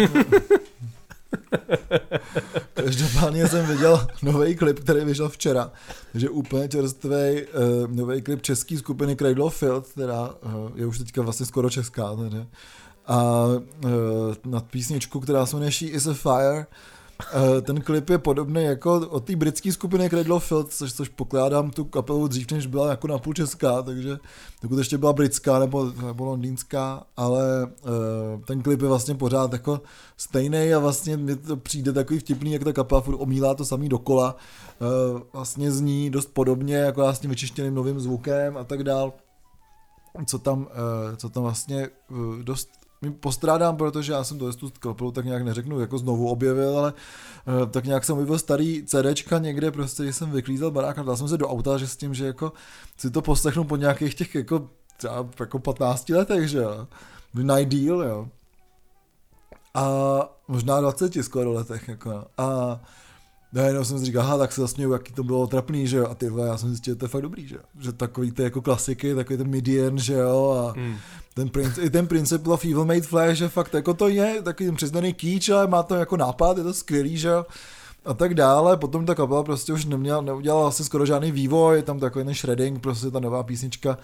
Každopádně 2.73 3.47
jsem 3.47 3.65
viděl 3.65 4.07
nový 4.23 4.55
klip, 4.55 4.79
který 4.79 5.05
vyšel 5.05 5.29
včera, 5.29 5.71
takže 6.11 6.29
úplně 6.29 6.67
čerstvý 6.67 7.09
uh, 7.09 7.19
eh, 7.23 7.87
nový 7.87 8.21
klip 8.21 8.41
české 8.41 8.77
skupiny 8.77 9.15
Cradle 9.15 9.45
of 9.45 9.57
Field, 9.57 9.87
která 9.87 10.29
uh, 10.29 10.69
je 10.75 10.85
už 10.85 10.97
teďka 10.97 11.21
vlastně 11.21 11.45
skoro 11.45 11.69
česká. 11.69 12.15
Tedy. 12.15 12.45
A 13.07 13.45
uh, 13.45 13.91
nad 14.45 14.65
písničku, 14.65 15.19
která 15.19 15.45
se 15.45 15.55
jmenuje 15.55 15.71
She 15.71 15.89
is 15.89 16.07
a 16.07 16.13
Fire, 16.13 16.65
Eh, 16.65 16.69
ten 17.61 17.81
klip 17.81 18.09
je 18.09 18.17
podobný 18.17 18.63
jako 18.63 19.07
od 19.09 19.25
té 19.25 19.35
britské 19.35 19.71
skupiny 19.71 20.09
Cradle 20.09 20.35
of 20.35 20.45
Field, 20.45 20.73
což, 20.73 20.93
což 20.93 21.09
pokládám 21.09 21.71
tu 21.71 21.85
kapelu 21.85 22.27
dřív, 22.27 22.51
než 22.51 22.67
byla 22.67 22.89
jako 22.89 23.07
napůl 23.07 23.33
česká, 23.33 23.81
takže 23.81 24.17
dokud 24.61 24.77
ještě 24.77 24.97
byla 24.97 25.13
britská 25.13 25.59
nebo, 25.59 25.91
nebo 26.05 26.25
londýnská, 26.25 27.03
ale 27.17 27.65
uh, 27.65 28.41
ten 28.45 28.61
klip 28.61 28.81
je 28.81 28.87
vlastně 28.87 29.15
pořád 29.15 29.53
jako 29.53 29.81
stejný 30.17 30.73
a 30.73 30.79
vlastně 30.79 31.17
mi 31.17 31.35
to 31.35 31.57
přijde 31.57 31.93
takový 31.93 32.19
vtipný, 32.19 32.53
jak 32.53 32.63
ta 32.63 32.73
kapela 32.73 33.01
furt 33.01 33.17
omílá 33.17 33.55
to 33.55 33.65
samý 33.65 33.89
dokola. 33.89 34.35
Uh, 35.13 35.21
vlastně 35.33 35.71
zní 35.71 36.09
dost 36.09 36.29
podobně, 36.33 36.75
jako 36.75 37.01
já 37.01 37.13
s 37.13 37.19
tím 37.19 37.29
vyčištěným 37.29 37.75
novým 37.75 37.99
zvukem 37.99 38.57
a 38.57 38.63
tak 38.63 38.83
dál. 38.83 39.13
Co 40.25 40.39
tam, 40.39 40.67
co 41.17 41.29
tam 41.29 41.43
vlastně 41.43 41.89
uh, 42.11 42.43
dost 43.05 43.19
postrádám, 43.19 43.77
protože 43.77 44.13
já 44.13 44.23
jsem 44.23 44.37
to 44.37 44.53
tu 44.53 44.69
kapelu 44.79 45.11
tak 45.11 45.25
nějak 45.25 45.43
neřeknu, 45.43 45.79
jako 45.79 45.97
znovu 45.97 46.29
objevil, 46.29 46.77
ale 46.77 46.93
uh, 46.93 47.69
tak 47.69 47.85
nějak 47.85 48.03
jsem 48.03 48.15
objevil 48.15 48.39
starý 48.39 48.83
CDčka 48.85 49.37
někde, 49.37 49.71
prostě, 49.71 50.13
jsem 50.13 50.31
vyklízel 50.31 50.71
barák 50.71 50.97
a 50.97 51.03
dal 51.03 51.17
jsem 51.17 51.27
se 51.27 51.37
do 51.37 51.49
auta, 51.49 51.77
že 51.77 51.87
s 51.87 51.97
tím, 51.97 52.13
že 52.13 52.25
jako 52.25 52.53
si 52.97 53.11
to 53.11 53.21
poslechnu 53.21 53.63
po 53.63 53.75
nějakých 53.75 54.15
těch 54.15 54.35
jako 54.35 54.69
třeba 54.97 55.27
jako 55.39 55.59
15 55.59 56.09
letech, 56.09 56.49
že 56.49 56.57
jo. 56.57 56.87
Najdíl, 57.33 58.01
jo. 58.01 58.27
A 59.73 59.85
možná 60.47 60.81
20 60.81 61.13
skoro 61.21 61.51
letech, 61.53 61.87
jako. 61.87 62.25
A 62.37 62.79
jenom 63.61 63.85
jsem 63.85 63.99
si 63.99 64.05
říkal, 64.05 64.21
aha, 64.21 64.37
tak 64.37 64.51
se 64.51 64.61
zasměju, 64.61 64.91
jaký 64.91 65.13
to 65.13 65.23
bylo 65.23 65.47
trapný, 65.47 65.87
že 65.87 65.97
jo, 65.97 66.07
a 66.07 66.15
ty 66.15 66.29
vole, 66.29 66.47
já 66.47 66.57
jsem 66.57 66.69
zjistil, 66.69 66.93
že 66.93 66.99
to 66.99 67.05
je 67.05 67.09
fakt 67.09 67.21
dobrý, 67.21 67.47
že 67.47 67.55
jo, 67.55 67.61
že 67.79 67.91
takový 67.91 68.31
ty 68.31 68.43
jako 68.43 68.61
klasiky, 68.61 69.15
takový 69.15 69.37
ten 69.37 69.47
Midian, 69.47 69.97
že 69.97 70.13
jo, 70.13 70.65
a 70.67 70.79
mm. 70.79 70.95
ten, 71.33 71.49
princ, 71.49 71.77
i 71.77 71.89
ten 71.89 72.07
Principle 72.07 72.53
of 72.53 72.65
Evil 72.65 72.85
Made 72.85 73.01
Flash, 73.01 73.37
že 73.37 73.49
fakt 73.49 73.73
jako 73.73 73.93
to 73.93 74.07
je 74.07 74.41
takový 74.41 74.71
přiznaný 74.71 75.13
kýč, 75.13 75.49
ale 75.49 75.67
má 75.67 75.83
to 75.83 75.95
jako 75.95 76.17
nápad, 76.17 76.57
je 76.57 76.63
to 76.63 76.73
skvělý, 76.73 77.17
že 77.17 77.27
jo, 77.27 77.45
a 78.05 78.13
tak 78.13 78.33
dále. 78.33 78.77
Potom 78.77 79.05
ta 79.05 79.15
kapela 79.15 79.43
prostě 79.43 79.73
už 79.73 79.85
neměla, 79.85 80.21
neudělala 80.21 80.67
asi 80.67 80.83
skoro 80.83 81.05
žádný 81.05 81.31
vývoj, 81.31 81.81
tam 81.81 81.99
takový 81.99 82.25
ten 82.25 82.33
shredding, 82.33 82.79
prostě 82.79 83.11
ta 83.11 83.19
nová 83.19 83.43
písnička, 83.43 83.97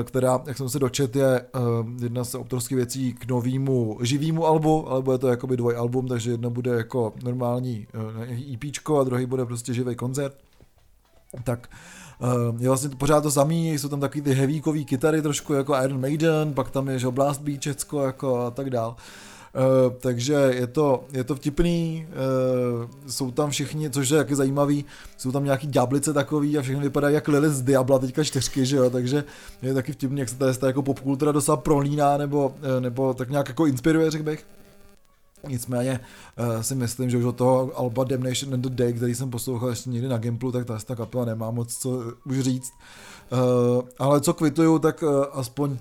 eh, 0.00 0.04
která, 0.04 0.40
jak 0.46 0.56
jsem 0.56 0.68
se 0.68 0.78
dočet, 0.78 1.16
je 1.16 1.40
eh, 1.40 1.60
jedna 2.02 2.24
z 2.24 2.34
autorských 2.34 2.76
věcí 2.76 3.14
k 3.14 3.28
novému 3.28 3.98
živýmu 4.02 4.46
albu, 4.46 4.90
ale 4.90 5.02
bude 5.02 5.18
to 5.18 5.28
jakoby 5.28 5.56
dvojalbum, 5.56 6.08
takže 6.08 6.30
jedna 6.30 6.50
bude 6.50 6.70
jako 6.70 7.12
normální 7.24 7.86
EP 8.54 8.64
eh, 8.64 9.00
a 9.00 9.04
druhý 9.04 9.26
bude 9.26 9.46
prostě 9.46 9.74
živý 9.74 9.94
koncert. 9.94 10.34
Tak 11.44 11.70
je 12.58 12.68
vlastně 12.68 12.88
pořád 12.88 13.20
to 13.20 13.30
samý, 13.30 13.72
jsou 13.72 13.88
tam 13.88 14.00
takový 14.00 14.22
ty 14.22 14.32
heavykový 14.32 14.84
kytary 14.84 15.22
trošku 15.22 15.52
jako 15.52 15.76
Iron 15.84 16.00
Maiden, 16.00 16.54
pak 16.54 16.70
tam 16.70 16.88
je 16.88 16.98
že 16.98 17.08
Blast 17.08 17.40
Beat 17.40 17.66
jako 18.04 18.40
a 18.40 18.50
tak 18.50 18.70
dál. 18.70 18.88
Uh, 18.90 19.31
takže 19.98 20.32
je 20.32 20.66
to, 20.66 21.04
je 21.12 21.24
to 21.24 21.34
vtipný, 21.34 22.06
uh, 22.08 22.90
jsou 23.10 23.30
tam 23.30 23.50
všichni, 23.50 23.90
což 23.90 24.08
je 24.08 24.18
taky 24.18 24.36
zajímavý, 24.36 24.84
jsou 25.16 25.32
tam 25.32 25.44
nějaký 25.44 25.66
ďáblice 25.66 26.12
takový 26.12 26.58
a 26.58 26.62
všechny 26.62 26.82
vypadají 26.82 27.14
jak 27.14 27.28
Lily 27.28 27.50
z 27.50 27.62
Diabla 27.62 27.98
teďka 27.98 28.24
čtyřky, 28.24 28.66
že 28.66 28.76
jo, 28.76 28.90
takže 28.90 29.24
je 29.62 29.74
taky 29.74 29.92
vtipný, 29.92 30.20
jak 30.20 30.28
se 30.28 30.36
tady 30.36 30.56
ta 30.56 30.66
jako 30.66 30.82
popkultura 30.82 31.32
docela 31.32 31.56
prolíná, 31.56 32.16
nebo, 32.16 32.48
uh, 32.48 32.80
nebo 32.80 33.14
tak 33.14 33.30
nějak 33.30 33.48
jako 33.48 33.66
inspiruje, 33.66 34.10
řekl 34.10 34.24
bych. 34.24 34.46
Nicméně 35.48 36.00
uh, 36.38 36.60
si 36.60 36.74
myslím, 36.74 37.10
že 37.10 37.18
už 37.18 37.24
od 37.24 37.36
toho 37.36 37.70
Alba 37.74 38.04
Damnation 38.04 38.54
and 38.54 38.60
the 38.60 38.68
Day, 38.68 38.92
který 38.92 39.14
jsem 39.14 39.30
poslouchal 39.30 39.68
ještě 39.68 39.90
někdy 39.90 40.08
na 40.08 40.18
Gimplu, 40.18 40.52
tak 40.52 40.64
ta, 40.64 40.78
ta 40.86 40.96
kapela 40.96 41.24
nemá 41.24 41.50
moc 41.50 41.76
co 41.76 42.02
už 42.26 42.40
říct. 42.40 42.72
Uh, 43.32 43.82
ale 43.98 44.20
co 44.20 44.34
kvituju, 44.34 44.78
tak 44.78 45.02
uh, 45.02 45.24
aspoň 45.32 45.78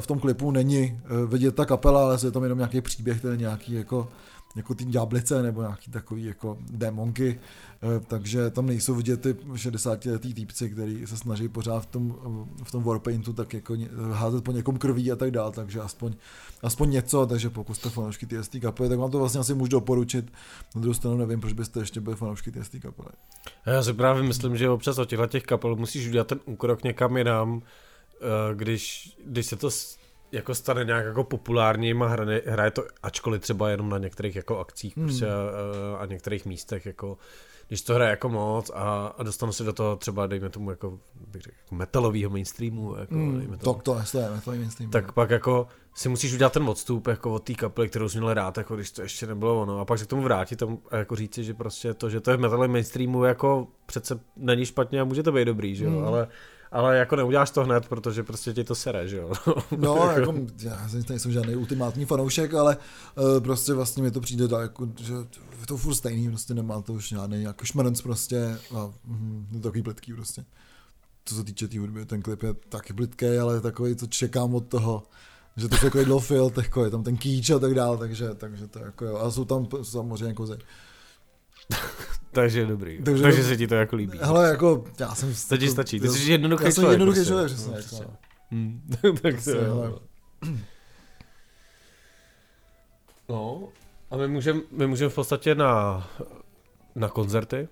v 0.00 0.06
tom 0.06 0.18
klipu 0.18 0.50
není 0.50 1.00
eh, 1.04 1.26
vidět 1.26 1.54
ta 1.54 1.64
kapela, 1.64 2.04
ale 2.04 2.18
je 2.24 2.30
tam 2.30 2.42
jenom 2.42 2.58
nějaký 2.58 2.80
příběh, 2.80 3.20
ten 3.20 3.38
nějaký 3.38 3.72
jako 3.72 4.08
jako 4.56 4.74
ty 4.74 4.84
ďáblice 4.84 5.42
nebo 5.42 5.60
nějaký 5.60 5.90
takový 5.90 6.24
jako 6.24 6.58
démonky, 6.70 7.40
eh, 7.82 8.00
takže 8.06 8.50
tam 8.50 8.66
nejsou 8.66 8.94
vidět 8.94 9.20
ty 9.20 9.36
60 9.56 10.04
letý 10.04 10.34
týpci, 10.34 10.70
který 10.70 11.06
se 11.06 11.16
snaží 11.16 11.48
pořád 11.48 11.80
v 11.80 11.86
tom, 11.86 12.14
eh, 12.60 12.64
v 12.64 12.70
tom 12.70 12.82
warpaintu 12.82 13.32
tak 13.32 13.54
jako 13.54 13.76
házet 14.12 14.44
po 14.44 14.52
někom 14.52 14.78
krví 14.78 15.12
a 15.12 15.16
tak 15.16 15.30
dál, 15.30 15.52
takže 15.52 15.80
aspoň, 15.80 16.14
aspoň 16.62 16.90
něco, 16.90 17.26
takže 17.26 17.50
pokud 17.50 17.74
jste 17.74 17.90
fanoušky 17.90 18.26
TST 18.26 18.60
kapely, 18.60 18.88
tak 18.88 18.98
vám 18.98 19.10
to 19.10 19.18
vlastně 19.18 19.40
asi 19.40 19.54
můžu 19.54 19.70
doporučit. 19.70 20.32
Na 20.74 20.80
druhou 20.80 20.94
stranu 20.94 21.16
nevím, 21.16 21.40
proč 21.40 21.52
byste 21.52 21.80
ještě 21.80 22.00
byli 22.00 22.16
fanoušky 22.16 22.52
TST 22.52 22.80
kapely. 22.82 23.08
Já 23.66 23.82
si 23.82 23.92
právě 23.92 24.22
myslím, 24.22 24.56
že 24.56 24.70
občas 24.70 24.98
od 24.98 25.08
těchto 25.08 25.26
těch 25.26 25.42
kapel 25.42 25.76
musíš 25.76 26.08
udělat 26.08 26.26
ten 26.26 26.40
úkrok 26.44 26.84
někam 26.84 27.16
jinam, 27.16 27.62
když, 28.54 29.16
když 29.24 29.46
se 29.46 29.56
to 29.56 29.70
jako 30.32 30.54
stane 30.54 30.84
nějak 30.84 31.06
jako 31.06 31.24
populárním 31.24 32.02
a 32.02 32.08
hraje, 32.08 32.42
hraje 32.46 32.70
to, 32.70 32.84
ačkoliv 33.02 33.42
třeba 33.42 33.70
jenom 33.70 33.90
na 33.90 33.98
některých 33.98 34.36
jako 34.36 34.58
akcích 34.58 34.96
hmm. 34.96 35.06
prostě 35.06 35.26
a, 35.26 35.28
eh, 35.28 35.98
a 35.98 36.06
některých 36.06 36.46
místech, 36.46 36.86
jako 36.86 37.18
když 37.68 37.82
to 37.82 37.94
hraje 37.94 38.10
jako 38.10 38.28
moc 38.28 38.70
a, 38.74 39.06
a 39.18 39.22
dostanu 39.22 39.52
se 39.52 39.64
do 39.64 39.72
toho 39.72 39.96
třeba, 39.96 40.26
dejme 40.26 40.48
tomu, 40.48 40.70
jako, 40.70 40.98
bych 41.28 41.42
řekl, 41.42 41.56
jako 41.64 41.74
metalového 41.74 42.30
mainstreamu, 42.30 42.96
jako, 42.96 43.14
hmm, 43.14 43.38
dejme 43.38 43.56
tomu, 43.56 43.74
to, 43.74 43.92
to 44.12 44.18
je 44.18 44.30
metalový 44.30 44.58
mainstream. 44.58 44.90
Tak 44.90 45.12
pak 45.12 45.30
jako 45.30 45.66
si 45.94 46.08
musíš 46.08 46.34
udělat 46.34 46.52
ten 46.52 46.62
odstup 46.62 47.06
jako 47.06 47.34
od 47.34 47.42
té 47.42 47.54
kapely, 47.54 47.88
kterou 47.88 48.08
jsi 48.08 48.18
měl 48.18 48.34
rád, 48.34 48.58
jako 48.58 48.76
když 48.76 48.90
to 48.90 49.02
ještě 49.02 49.26
nebylo 49.26 49.62
ono. 49.62 49.80
A 49.80 49.84
pak 49.84 49.98
se 49.98 50.04
k 50.04 50.08
tomu 50.08 50.22
vrátit 50.22 50.62
a 50.62 50.96
jako 50.96 51.16
říci, 51.16 51.44
že 51.44 51.54
prostě 51.54 51.94
to, 51.94 52.10
že 52.10 52.20
to 52.20 52.30
je 52.30 52.36
v 52.36 52.40
metalovém 52.40 52.72
mainstreamu, 52.72 53.24
jako 53.24 53.66
přece 53.86 54.20
není 54.36 54.66
špatně 54.66 55.00
a 55.00 55.04
může 55.04 55.22
to 55.22 55.32
být 55.32 55.44
dobrý, 55.44 55.76
že 55.76 55.84
jo, 55.84 55.90
hmm. 55.90 56.04
ale 56.04 56.28
Ale 56.72 56.96
jako 56.96 57.16
neuděláš 57.16 57.50
to 57.50 57.64
hned, 57.64 57.88
protože 57.88 58.22
prostě 58.22 58.52
ti 58.52 58.64
to 58.64 58.74
sere, 58.74 59.08
že 59.08 59.16
jo? 59.16 59.32
No, 59.76 60.10
jako, 60.10 60.34
já 60.62 60.88
nejsem 61.08 61.32
žádný 61.32 61.56
ultimátní 61.56 62.04
fanoušek, 62.04 62.54
ale 62.54 62.76
uh, 63.16 63.40
prostě 63.40 63.72
vlastně 63.72 64.02
mi 64.02 64.10
to 64.10 64.20
přijde 64.20 64.48
tak, 64.48 64.62
jako, 64.62 64.88
že 65.00 65.12
je 65.60 65.66
to 65.66 65.76
furt 65.76 65.94
stejný, 65.94 66.28
prostě 66.28 66.54
nemá 66.54 66.82
to 66.82 66.92
už 66.92 67.08
žádný 67.08 67.42
jako 67.42 67.64
šmrnc 67.64 68.00
prostě 68.00 68.58
a 68.76 68.90
mm, 69.04 69.46
je 69.52 69.60
to 69.60 69.68
takový 69.68 69.82
plitký 69.82 70.12
prostě. 70.12 70.44
Co 71.24 71.34
se 71.34 71.44
týče 71.44 71.66
té 71.66 71.70
tý 71.70 71.78
hudby, 71.78 72.06
ten 72.06 72.22
klip 72.22 72.42
je 72.42 72.54
taky 72.54 72.92
plitký, 72.92 73.26
ale 73.26 73.60
takový, 73.60 73.96
co 73.96 74.06
čekám 74.06 74.54
od 74.54 74.66
toho, 74.68 75.02
že 75.56 75.68
to 75.68 75.74
je 75.74 75.80
takový 75.80 76.04
dlofil, 76.04 76.52
jako 76.56 76.84
je 76.84 76.90
tam 76.90 77.02
ten 77.02 77.16
kýč 77.16 77.50
a 77.50 77.58
tak 77.58 77.74
dále, 77.74 77.98
takže, 77.98 78.34
takže 78.34 78.66
to 78.66 78.78
jako 78.78 79.04
jo. 79.04 79.16
A 79.16 79.30
jsou 79.30 79.44
tam 79.44 79.66
samozřejmě 79.82 80.34
kozy. 80.34 80.58
Takže 82.32 82.66
dobrý. 82.66 83.02
Takže, 83.02 83.22
takže 83.22 83.44
se 83.44 83.56
ti 83.56 83.66
to 83.66 83.74
jako 83.74 83.96
líbí. 83.96 84.18
Hele, 84.22 84.48
jako, 84.48 84.84
já 84.98 85.14
jsem... 85.14 85.34
To 85.48 85.56
ti 85.56 85.68
stačí, 85.68 86.00
ty 86.00 86.08
jsi 86.08 86.30
jednoduchý 86.30 86.60
člověk. 86.60 86.76
Já 86.76 86.82
jsem 86.82 86.90
jednoduchý 86.90 87.16
prostě. 87.16 87.30
člověk, 87.30 87.52
přesně. 87.52 87.72
No, 87.72 87.78
přesně. 87.78 87.98
Jako. 87.98 88.12
Hmm. 88.50 88.82
tak 89.22 89.44
to 89.44 89.50
jo. 89.50 89.98
No, 93.28 93.68
a 94.10 94.16
my 94.16 94.28
můžeme 94.28 94.60
my 94.70 94.86
můžem 94.86 95.10
v 95.10 95.14
podstatě 95.14 95.54
na, 95.54 96.06
na 96.94 97.08
koncerty. 97.08 97.68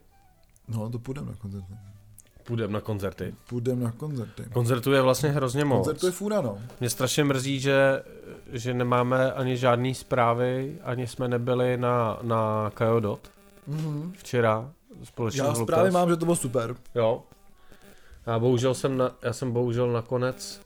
No, 0.68 0.90
to 0.90 0.98
půjdeme 0.98 1.30
na 1.30 1.36
koncerty. 1.36 1.74
Půjdeme 2.44 2.72
na 2.72 2.80
koncerty. 2.80 3.34
Půjdeme 3.48 3.84
na 3.84 3.92
koncerty. 3.92 4.44
Koncertu 4.52 4.92
je 4.92 5.02
vlastně 5.02 5.28
hrozně 5.28 5.64
moc. 5.64 5.86
Koncertu 5.86 6.06
je 6.06 6.12
fůra, 6.12 6.40
no. 6.40 6.58
Mě 6.80 6.90
strašně 6.90 7.24
mrzí, 7.24 7.60
že, 7.60 8.02
že 8.52 8.74
nemáme 8.74 9.32
ani 9.32 9.56
žádné 9.56 9.94
zprávy, 9.94 10.78
ani 10.82 11.06
jsme 11.06 11.28
nebyli 11.28 11.76
na, 11.76 12.18
na 12.22 12.70
Kajodot 12.74 13.30
mm-hmm. 13.68 14.12
včera 14.16 14.70
společně 15.04 15.42
Já 15.42 15.54
zprávy 15.54 15.90
mám, 15.90 16.08
že 16.08 16.16
to 16.16 16.24
bylo 16.24 16.36
super. 16.36 16.76
Jo. 16.94 17.22
Já 18.26 18.38
bohužel 18.38 18.74
jsem, 18.74 18.96
na, 18.96 19.16
já 19.22 19.32
jsem 19.32 19.52
bohužel 19.52 19.92
nakonec 19.92 20.60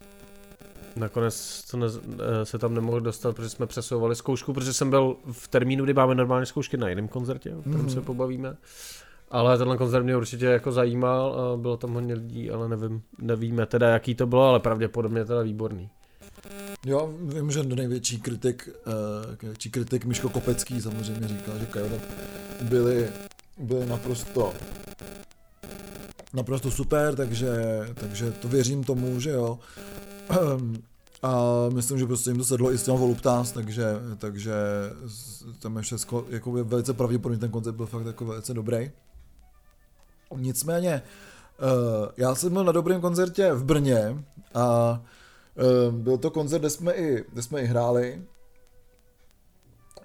Nakonec 0.96 1.64
to 1.70 1.76
ne, 1.76 1.86
eh, 1.86 2.46
se 2.46 2.58
tam 2.58 2.74
nemohl 2.74 3.00
dostat, 3.00 3.36
protože 3.36 3.48
jsme 3.48 3.66
přesouvali 3.66 4.16
zkoušku, 4.16 4.52
protože 4.52 4.72
jsem 4.72 4.90
byl 4.90 5.16
v 5.32 5.48
termínu, 5.48 5.84
kdy 5.84 5.94
máme 5.94 6.14
normálně 6.14 6.46
zkoušky 6.46 6.76
na 6.76 6.88
jiném 6.88 7.08
koncertě, 7.08 7.54
o 7.56 7.60
kterém 7.60 7.82
mm. 7.82 7.90
se 7.90 8.00
pobavíme. 8.00 8.56
Ale 9.30 9.58
tenhle 9.58 9.76
koncert 9.76 10.02
mě 10.02 10.16
určitě 10.16 10.46
jako 10.46 10.72
zajímal 10.72 11.40
a 11.40 11.56
bylo 11.56 11.76
tam 11.76 11.92
hodně 11.92 12.14
lidí, 12.14 12.50
ale 12.50 12.68
nevím, 12.68 13.02
nevíme 13.18 13.66
teda 13.66 13.88
jaký 13.88 14.14
to 14.14 14.26
bylo, 14.26 14.48
ale 14.48 14.60
pravděpodobně 14.60 15.24
teda 15.24 15.42
výborný. 15.42 15.90
Jo, 16.86 17.14
vím, 17.20 17.50
že 17.50 17.62
největší 17.62 18.20
kritik, 18.20 18.68
největší 19.42 19.70
kritik 19.70 20.04
Miško 20.04 20.28
Kopecký 20.28 20.80
samozřejmě 20.80 21.28
říkal, 21.28 21.58
že 21.58 21.66
Kajora 21.66 21.96
byli, 22.62 23.08
byli 23.58 23.86
naprosto 23.86 24.52
naprosto 26.32 26.70
super, 26.70 27.16
takže, 27.16 27.48
takže 27.94 28.32
to 28.32 28.48
věřím 28.48 28.84
tomu, 28.84 29.20
že 29.20 29.30
jo. 29.30 29.58
A 31.22 31.44
myslím, 31.74 31.98
že 31.98 32.06
prostě 32.06 32.30
jim 32.30 32.38
to 32.38 32.44
sedlo 32.44 32.72
i 32.72 32.78
s 32.78 32.82
těma 32.82 32.96
Voluptas, 32.96 33.52
takže, 33.52 33.84
takže 34.18 34.54
tam 35.58 35.76
je 35.76 35.82
všechno, 35.82 36.24
jako 36.28 36.56
je 36.56 36.62
velice 36.62 36.94
pravděpodobně 36.94 37.38
ten 37.40 37.50
koncept 37.50 37.76
byl 37.76 37.86
fakt 37.86 38.06
jako 38.06 38.24
velice 38.24 38.54
dobrý. 38.54 38.90
Nicméně, 40.36 41.02
uh, 41.62 42.08
já 42.16 42.34
jsem 42.34 42.52
byl 42.52 42.64
na 42.64 42.72
dobrém 42.72 43.00
koncertě 43.00 43.52
v 43.52 43.64
Brně 43.64 44.24
a 44.54 45.00
byl 45.90 46.18
to 46.18 46.30
koncert, 46.30 46.58
kde 46.58 46.70
jsme 46.70 46.92
i, 46.92 47.24
kde 47.32 47.42
jsme 47.42 47.60
i 47.60 47.66
hráli. 47.66 48.22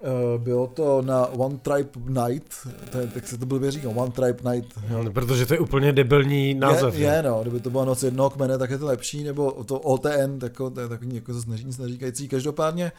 Uh, 0.00 0.42
bylo 0.42 0.66
to 0.66 1.02
na 1.02 1.26
One 1.26 1.58
Tribe 1.58 1.90
Night, 2.06 2.54
to 2.92 2.98
je, 2.98 3.06
tak 3.06 3.28
se 3.28 3.38
to 3.38 3.46
byl 3.46 3.70
říká, 3.70 3.88
One 3.88 4.12
Tribe 4.12 4.52
Night. 4.52 4.78
Jo. 4.88 5.02
No, 5.02 5.12
protože 5.12 5.46
to 5.46 5.54
je 5.54 5.60
úplně 5.60 5.92
debilní 5.92 6.54
název. 6.54 6.94
Je, 6.94 7.06
je, 7.06 7.22
no, 7.22 7.42
kdyby 7.42 7.60
to 7.60 7.70
byla 7.70 7.84
noc 7.84 8.02
jednoho 8.02 8.30
kmene, 8.30 8.58
tak 8.58 8.70
je 8.70 8.78
to 8.78 8.86
lepší, 8.86 9.24
nebo 9.24 9.64
to 9.64 9.80
OTN, 9.80 10.38
tak, 10.38 10.52
to 10.74 10.80
je 10.80 10.88
takový 10.88 11.14
jako 11.14 11.34
zase 11.34 11.50
nic 11.64 11.78
neříkající. 11.78 12.28
Každopádně 12.28 12.92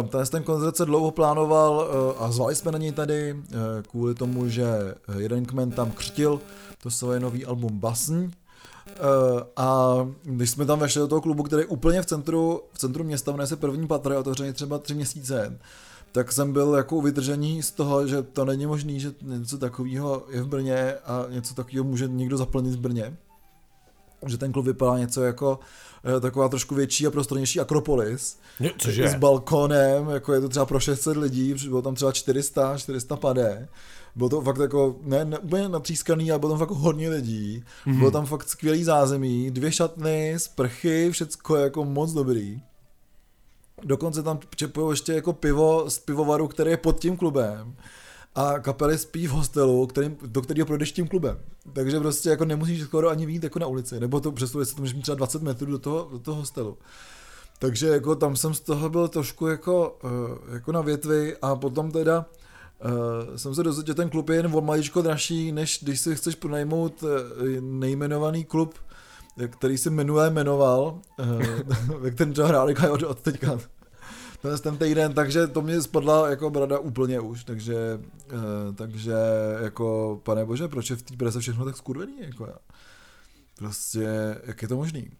uh, 0.00 0.08
ten, 0.08 0.26
ten 0.26 0.42
koncert 0.42 0.76
se 0.76 0.84
dlouho 0.84 1.10
plánoval 1.10 1.90
a 2.18 2.32
zvali 2.32 2.54
jsme 2.54 2.72
na 2.72 2.78
něj 2.78 2.92
tady 2.92 3.36
kvůli 3.88 4.14
tomu, 4.14 4.48
že 4.48 4.66
jeden 5.18 5.44
kmen 5.44 5.70
tam 5.70 5.90
křtil 5.90 6.40
to 6.82 6.90
svoje 6.90 7.20
nový 7.20 7.44
album 7.46 7.78
Basn, 7.78 8.30
a 9.56 9.96
když 10.22 10.50
jsme 10.50 10.66
tam 10.66 10.78
vešli 10.78 11.00
do 11.00 11.08
toho 11.08 11.20
klubu, 11.20 11.42
který 11.42 11.62
je 11.62 11.66
úplně 11.66 12.02
v 12.02 12.06
centru, 12.06 12.62
v 12.72 12.78
centru 12.78 13.04
města, 13.04 13.46
se 13.46 13.56
první 13.56 13.86
patro, 13.86 14.18
otevřený 14.18 14.52
třeba 14.52 14.78
tři 14.78 14.94
měsíce, 14.94 15.58
tak 16.12 16.32
jsem 16.32 16.52
byl 16.52 16.74
jako 16.74 16.96
u 16.96 17.00
vydržení 17.00 17.62
z 17.62 17.70
toho, 17.70 18.06
že 18.06 18.22
to 18.22 18.44
není 18.44 18.66
možný, 18.66 19.00
že 19.00 19.12
něco 19.22 19.58
takového 19.58 20.22
je 20.30 20.42
v 20.42 20.46
Brně 20.46 20.94
a 20.94 21.26
něco 21.28 21.54
takového 21.54 21.84
může 21.84 22.08
někdo 22.08 22.36
zaplnit 22.36 22.74
v 22.74 22.80
Brně. 22.80 23.16
Že 24.26 24.38
ten 24.38 24.52
klub 24.52 24.66
vypadá 24.66 24.98
něco 24.98 25.22
jako 25.22 25.58
eh, 26.16 26.20
taková 26.20 26.48
trošku 26.48 26.74
větší 26.74 27.06
a 27.06 27.10
prostornější 27.10 27.60
Akropolis. 27.60 28.38
Cože? 28.78 29.08
S 29.08 29.14
balkonem, 29.14 30.08
jako 30.08 30.32
je 30.34 30.40
to 30.40 30.48
třeba 30.48 30.66
pro 30.66 30.80
600 30.80 31.16
lidí, 31.16 31.54
bylo 31.68 31.82
tam 31.82 31.94
třeba 31.94 32.12
400, 32.12 32.78
400 32.78 33.16
padé. 33.16 33.68
Bylo 34.16 34.28
to 34.28 34.40
fakt 34.40 34.58
jako, 34.58 34.96
ne, 35.02 35.24
ne 35.24 35.38
úplně 35.38 35.68
natřískaný, 35.68 36.30
ale 36.30 36.38
bylo 36.38 36.52
tam 36.52 36.58
fakt 36.58 36.70
hodně 36.70 37.10
lidí. 37.10 37.64
Mm-hmm. 37.86 37.98
Bylo 37.98 38.10
tam 38.10 38.26
fakt 38.26 38.48
skvělý 38.48 38.84
zázemí, 38.84 39.50
dvě 39.50 39.72
šatny, 39.72 40.34
sprchy, 40.36 41.10
všecko 41.10 41.56
jako 41.56 41.84
moc 41.84 42.12
dobrý. 42.12 42.62
Dokonce 43.82 44.22
tam 44.22 44.38
čepují 44.56 44.92
ještě 44.92 45.12
jako 45.12 45.32
pivo 45.32 45.90
z 45.90 45.98
pivovaru, 45.98 46.48
který 46.48 46.70
je 46.70 46.76
pod 46.76 47.00
tím 47.00 47.16
klubem 47.16 47.74
a 48.34 48.58
kapely 48.58 48.98
spí 48.98 49.26
v 49.26 49.30
hostelu, 49.30 49.86
který, 49.86 50.16
do 50.26 50.42
kterého 50.42 50.66
projdeš 50.66 50.92
tím 50.92 51.08
klubem. 51.08 51.38
Takže 51.72 52.00
prostě 52.00 52.28
jako 52.28 52.44
nemusíš 52.44 52.82
skoro 52.82 53.08
ani 53.08 53.26
vít 53.26 53.44
jako 53.44 53.58
na 53.58 53.66
ulici, 53.66 54.00
nebo 54.00 54.20
to 54.20 54.32
přesto, 54.32 54.60
jestli 54.60 54.74
to 54.74 54.82
můžeš 54.82 54.94
mít 54.94 55.02
třeba 55.02 55.14
20 55.14 55.42
metrů 55.42 55.70
do 55.70 55.78
toho, 55.78 56.08
do 56.12 56.18
toho 56.18 56.36
hostelu. 56.36 56.78
Takže 57.58 57.88
jako 57.88 58.14
tam 58.14 58.36
jsem 58.36 58.54
z 58.54 58.60
toho 58.60 58.88
byl 58.88 59.08
trošku 59.08 59.46
jako, 59.46 59.98
uh, 60.04 60.54
jako 60.54 60.72
na 60.72 60.80
větvi 60.80 61.36
a 61.42 61.56
potom 61.56 61.90
teda 61.90 62.26
uh, 62.84 63.36
jsem 63.36 63.54
se 63.54 63.62
dozvěděl, 63.62 63.92
že 63.92 63.96
ten 63.96 64.10
klub 64.10 64.28
je 64.28 64.36
jen 64.36 64.54
o 64.54 64.60
maličko 64.60 65.02
dražší, 65.02 65.52
než 65.52 65.78
když 65.82 66.00
si 66.00 66.16
chceš 66.16 66.34
pronajmout 66.34 67.02
uh, 67.02 67.10
nejmenovaný 67.60 68.44
klub 68.44 68.74
který 69.48 69.78
se 69.78 69.90
minule 69.90 70.30
jmenoval, 70.30 70.98
eh, 71.18 71.24
ve 71.98 72.10
kterém 72.10 72.32
to 72.32 72.46
hráli 72.46 72.74
od, 72.90 73.02
od 73.02 73.20
teďka. 73.20 73.58
Ten, 74.42 74.58
ten 74.58 74.76
týden, 74.76 75.14
takže 75.14 75.46
to 75.46 75.62
mě 75.62 75.82
spadla 75.82 76.30
jako 76.30 76.50
brada 76.50 76.78
úplně 76.78 77.20
už, 77.20 77.44
takže, 77.44 78.00
uh, 78.32 78.74
takže 78.74 79.14
jako, 79.62 80.20
pane 80.22 80.44
bože, 80.44 80.68
proč 80.68 80.90
je 80.90 80.96
v 80.96 81.02
té 81.02 81.16
prese 81.16 81.40
všechno 81.40 81.64
tak 81.64 81.76
skurvený, 81.76 82.14
jako 82.20 82.46
já. 82.46 82.56
Prostě, 83.58 84.36
jak 84.44 84.62
je 84.62 84.68
to 84.68 84.76
možný? 84.76 85.10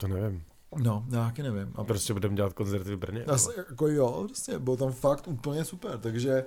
To 0.00 0.08
nevím. 0.08 0.42
No, 0.76 1.04
já 1.10 1.24
taky 1.24 1.42
nevím. 1.42 1.72
A 1.74 1.84
prostě 1.84 2.12
budeme 2.12 2.36
dělat 2.36 2.52
koncerty 2.52 2.94
v 2.94 2.98
Brně? 2.98 3.24
Asi, 3.24 3.50
jako 3.56 3.88
jo, 3.88 4.24
prostě, 4.28 4.58
bylo 4.58 4.76
tam 4.76 4.92
fakt 4.92 5.28
úplně 5.28 5.64
super, 5.64 5.98
takže 5.98 6.44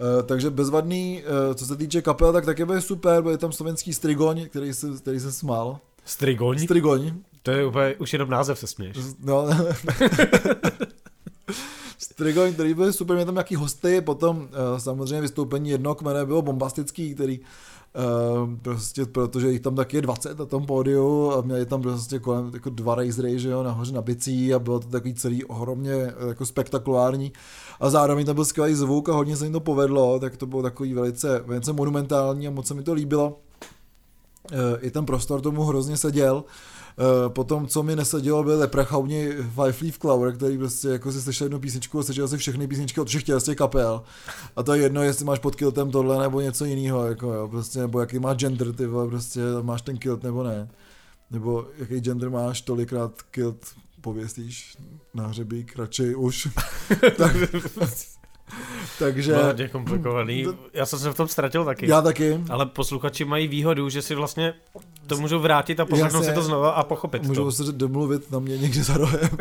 Uh, 0.00 0.22
takže 0.22 0.50
bezvadný, 0.50 1.22
uh, 1.22 1.54
co 1.54 1.66
se 1.66 1.76
týče 1.76 2.02
kapel, 2.02 2.32
tak 2.32 2.44
taky 2.44 2.64
byl 2.64 2.80
super, 2.80 3.22
byl 3.22 3.36
tam 3.38 3.52
slovenský 3.52 3.94
Strigoň, 3.94 4.48
který 4.48 4.74
se, 4.74 4.86
který 4.96 5.20
se 5.20 5.32
smál. 5.32 5.78
Strigoň? 6.04 6.58
Strigoň. 6.58 7.12
To 7.48 7.52
je 7.52 7.66
úplně, 7.66 7.94
už 7.98 8.12
jenom 8.12 8.30
název 8.30 8.58
se 8.58 8.66
směš. 8.66 8.96
No. 9.24 9.46
Strigoň, 11.98 12.52
který 12.52 12.74
byl 12.74 12.92
super, 12.92 13.16
měl 13.16 13.26
tam 13.26 13.34
nějaký 13.34 13.56
hosty, 13.56 14.00
potom 14.00 14.38
uh, 14.38 14.78
samozřejmě 14.78 15.20
vystoupení 15.20 15.70
jednoho 15.70 15.94
kmene 15.94 16.26
bylo 16.26 16.42
bombastický, 16.42 17.14
který 17.14 17.40
Uh, 18.40 18.54
prostě 18.62 19.06
protože 19.06 19.50
jich 19.50 19.60
tam 19.60 19.74
taky 19.74 19.96
je 19.96 20.02
20 20.02 20.38
na 20.38 20.46
tom 20.46 20.66
pódiu 20.66 21.32
a 21.32 21.40
měli 21.40 21.66
tam 21.66 21.82
prostě 21.82 22.18
kolem 22.18 22.50
jako 22.54 22.70
dva 22.70 22.94
racery, 22.94 23.38
že 23.38 23.48
jo, 23.48 23.62
nahoře 23.62 23.92
na 23.92 24.02
bicí 24.02 24.54
a 24.54 24.58
bylo 24.58 24.80
to 24.80 24.88
takový 24.88 25.14
celý 25.14 25.44
ohromně 25.44 26.12
jako 26.28 26.46
spektakulární 26.46 27.32
a 27.80 27.90
zároveň 27.90 28.26
tam 28.26 28.34
byl 28.34 28.44
skvělý 28.44 28.74
zvuk 28.74 29.08
a 29.08 29.12
hodně 29.12 29.36
se 29.36 29.44
jim 29.44 29.52
to 29.52 29.60
povedlo, 29.60 30.18
tak 30.18 30.36
to 30.36 30.46
bylo 30.46 30.62
takový 30.62 30.94
velice, 30.94 31.42
velice 31.46 31.72
monumentální 31.72 32.48
a 32.48 32.50
moc 32.50 32.66
se 32.66 32.74
mi 32.74 32.82
to 32.82 32.92
líbilo. 32.92 33.38
Uh, 34.52 34.58
I 34.80 34.90
ten 34.90 35.06
prostor 35.06 35.40
tomu 35.40 35.64
hrozně 35.64 35.96
seděl. 35.96 36.34
Uh, 36.34 36.42
potom, 37.28 37.66
co 37.66 37.82
mi 37.82 37.96
nesedělo, 37.96 38.44
byl 38.44 38.58
Leprechauni 38.58 39.32
Five 39.32 39.74
Leaf 39.82 39.98
Clover, 39.98 40.36
který 40.36 40.58
prostě 40.58 40.88
jako 40.88 41.12
si 41.12 41.22
slyšel 41.22 41.44
jednu 41.44 41.60
písničku 41.60 41.98
a 41.98 42.02
slyšel 42.02 42.28
si 42.28 42.36
všechny 42.36 42.68
písničky 42.68 43.00
od 43.00 43.08
všech 43.08 43.24
těch 43.24 43.56
kapel. 43.56 44.02
A 44.56 44.62
to 44.62 44.74
je 44.74 44.82
jedno, 44.82 45.02
jestli 45.02 45.24
máš 45.24 45.38
pod 45.38 45.56
kiltem 45.56 45.90
tohle 45.90 46.22
nebo 46.22 46.40
něco 46.40 46.64
jiného, 46.64 47.06
jako 47.06 47.32
jo, 47.32 47.48
prostě, 47.48 47.78
nebo 47.78 48.00
jaký 48.00 48.18
má 48.18 48.34
gender, 48.34 48.72
ty 48.72 48.86
vole, 48.86 49.08
prostě 49.08 49.40
máš 49.62 49.82
ten 49.82 49.98
kilt 49.98 50.22
nebo 50.22 50.42
ne. 50.42 50.68
Nebo 51.30 51.66
jaký 51.78 52.00
gender 52.00 52.30
máš, 52.30 52.60
tolikrát 52.60 53.22
kilt 53.22 53.66
pověstíš 54.00 54.76
na 55.14 55.26
hřebík, 55.26 55.76
radši 55.78 56.14
už. 56.14 56.48
tak, 57.16 57.36
takže... 58.98 59.36
Hodně 59.36 59.68
komplikovaný. 59.68 60.46
Já 60.72 60.86
jsem 60.86 60.98
se 60.98 61.10
v 61.10 61.14
tom 61.14 61.28
ztratil 61.28 61.64
taky. 61.64 61.90
Já 61.90 62.02
taky. 62.02 62.40
Ale 62.50 62.66
posluchači 62.66 63.24
mají 63.24 63.48
výhodu, 63.48 63.88
že 63.88 64.02
si 64.02 64.14
vlastně 64.14 64.54
to 65.06 65.16
můžou 65.16 65.38
vrátit 65.40 65.80
a 65.80 65.86
poslechnout 65.86 66.24
si 66.24 66.32
to 66.32 66.42
znova 66.42 66.70
a 66.70 66.82
pochopit 66.82 67.22
Můžou 67.22 67.44
to. 67.44 67.52
se 67.52 67.72
domluvit 67.72 68.30
na 68.30 68.38
mě 68.38 68.58
někde 68.58 68.82
za 68.82 68.96
rohem. 68.96 69.30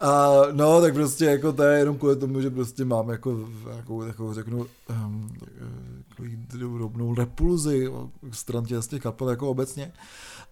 a 0.00 0.30
no, 0.52 0.80
tak 0.80 0.94
prostě 0.94 1.24
jako 1.24 1.52
to 1.52 1.62
je 1.62 1.78
jenom 1.78 1.98
kvůli 1.98 2.16
tomu, 2.16 2.40
že 2.40 2.50
prostě 2.50 2.84
mám 2.84 3.08
jako, 3.08 3.48
jako, 3.76 4.04
jako 4.04 4.34
řeknu, 4.34 4.66
um, 4.90 5.28
takový 6.08 6.36
drobnou 6.36 7.14
repulzi 7.14 7.90
stran 8.32 8.64
těch 8.64 9.02
kapel 9.02 9.30
jako 9.30 9.50
obecně. 9.50 9.92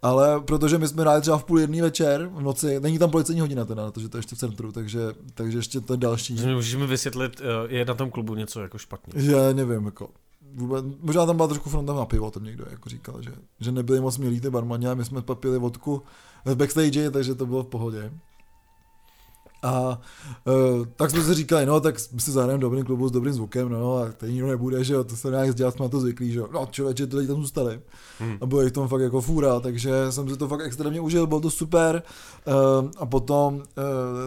Ale 0.04 0.40
protože 0.40 0.78
my 0.78 0.88
jsme 0.88 1.02
hráli 1.02 1.20
třeba 1.20 1.38
v 1.38 1.44
půl 1.44 1.60
jedný 1.60 1.80
večer 1.80 2.30
v 2.34 2.42
noci, 2.42 2.80
není 2.80 2.98
tam 2.98 3.10
policejní 3.10 3.40
hodina 3.40 3.64
teda, 3.64 3.90
protože 3.90 4.08
to 4.08 4.16
je 4.16 4.18
ještě 4.18 4.36
v 4.36 4.38
centru, 4.38 4.72
takže, 4.72 5.00
takže 5.34 5.58
ještě 5.58 5.80
to 5.80 5.92
je 5.92 5.96
další. 5.96 6.34
Můžeš 6.54 6.74
mi 6.74 6.86
vysvětlit, 6.86 7.40
eh, 7.40 7.74
je 7.74 7.84
na 7.84 7.94
tom 7.94 8.10
klubu 8.10 8.34
něco 8.34 8.60
jako 8.60 8.78
špatně? 8.78 9.22
Že 9.22 9.54
nevím, 9.54 9.84
jako 9.84 10.08
vůbec, 10.54 10.84
možná 11.00 11.26
tam 11.26 11.36
byla 11.36 11.48
trošku 11.48 11.70
fronta 11.70 11.94
na 11.94 12.04
pivo, 12.04 12.30
tam 12.30 12.44
někdo 12.44 12.64
jako 12.70 12.88
říkal, 12.88 13.22
že, 13.22 13.32
že 13.60 13.72
nebyli 13.72 14.00
moc 14.00 14.18
milí 14.18 14.40
ty 14.40 14.50
barmani 14.50 14.86
a 14.86 14.94
my 14.94 15.04
jsme 15.04 15.22
papili 15.22 15.58
vodku 15.58 16.02
v 16.44 16.54
backstage, 16.56 17.10
takže 17.10 17.34
to 17.34 17.46
bylo 17.46 17.62
v 17.62 17.66
pohodě. 17.66 18.10
A 19.64 20.00
uh, 20.44 20.86
tak 20.96 21.10
jsme 21.10 21.22
si 21.24 21.34
říkali, 21.34 21.66
no 21.66 21.80
tak 21.80 21.98
si 21.98 22.30
zahrajeme 22.30 22.60
dobrý 22.60 22.82
klubu 22.82 23.08
s 23.08 23.12
dobrým 23.12 23.34
zvukem, 23.34 23.68
no 23.68 23.96
a 23.96 24.12
to 24.12 24.26
nikdo 24.26 24.46
nebude, 24.46 24.84
že 24.84 24.94
jo, 24.94 25.04
to 25.04 25.16
se 25.16 25.30
nějak 25.30 25.54
dělat, 25.54 25.74
jsme 25.74 25.82
na 25.82 25.88
to 25.88 26.00
zvyklí, 26.00 26.32
že 26.32 26.38
jo. 26.38 26.48
No 26.52 26.68
člověče, 26.70 27.06
ty 27.06 27.16
lidi 27.16 27.28
tam 27.28 27.36
zůstali. 27.36 27.80
Hmm. 28.18 28.38
A 28.40 28.46
bylo 28.46 28.62
jich 28.62 28.72
tam 28.72 28.88
fakt 28.88 29.00
jako 29.00 29.20
fůra, 29.20 29.60
takže 29.60 29.90
jsem 30.10 30.28
si 30.28 30.36
to 30.36 30.48
fakt 30.48 30.60
extrémně 30.64 31.00
užil, 31.00 31.26
bylo 31.26 31.40
to 31.40 31.50
super. 31.50 32.02
Uh, 32.46 32.90
a 32.96 33.06
potom 33.06 33.54
uh, 33.54 33.62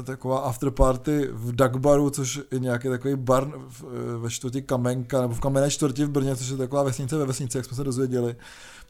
taková 0.03 0.39
afterparty 0.39 1.29
v 1.31 1.55
Dagbaru, 1.55 2.09
což 2.09 2.41
je 2.51 2.59
nějaký 2.59 2.87
takový 2.87 3.15
bar 3.15 3.51
v, 3.67 3.83
ve 4.17 4.29
čtvrti 4.29 4.61
Kamenka, 4.61 5.21
nebo 5.21 5.33
v 5.33 5.39
Kamenné 5.39 5.71
čtvrti 5.71 6.05
v 6.05 6.09
Brně, 6.09 6.35
což 6.35 6.49
je 6.49 6.57
taková 6.57 6.83
vesnice 6.83 7.17
ve 7.17 7.25
vesnici, 7.25 7.57
jak 7.57 7.65
jsme 7.65 7.77
se 7.77 7.83
dozvěděli 7.83 8.35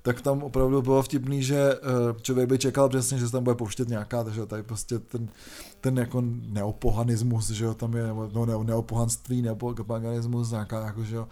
tak 0.07 0.21
tam 0.21 0.43
opravdu 0.43 0.81
bylo 0.81 1.01
vtipný, 1.01 1.43
že 1.43 1.73
člověk 2.21 2.49
by 2.49 2.57
čekal 2.57 2.89
přesně, 2.89 3.17
že 3.17 3.25
se 3.25 3.31
tam 3.31 3.43
bude 3.43 3.55
pouštět 3.55 3.89
nějaká, 3.89 4.23
takže 4.23 4.45
tady 4.45 4.63
prostě 4.63 4.99
ten, 4.99 5.29
ten 5.81 5.97
jako 5.97 6.23
neopohanismus, 6.47 7.49
že 7.49 7.65
jo, 7.65 7.73
tam 7.73 7.93
je, 7.93 8.07
no 8.33 8.45
ne, 8.45 8.53
neopohanství, 8.63 9.41
neopaganismus, 9.41 10.51
nějaká 10.51 10.85
jako, 10.85 11.03
že 11.03 11.15
jo, 11.15 11.27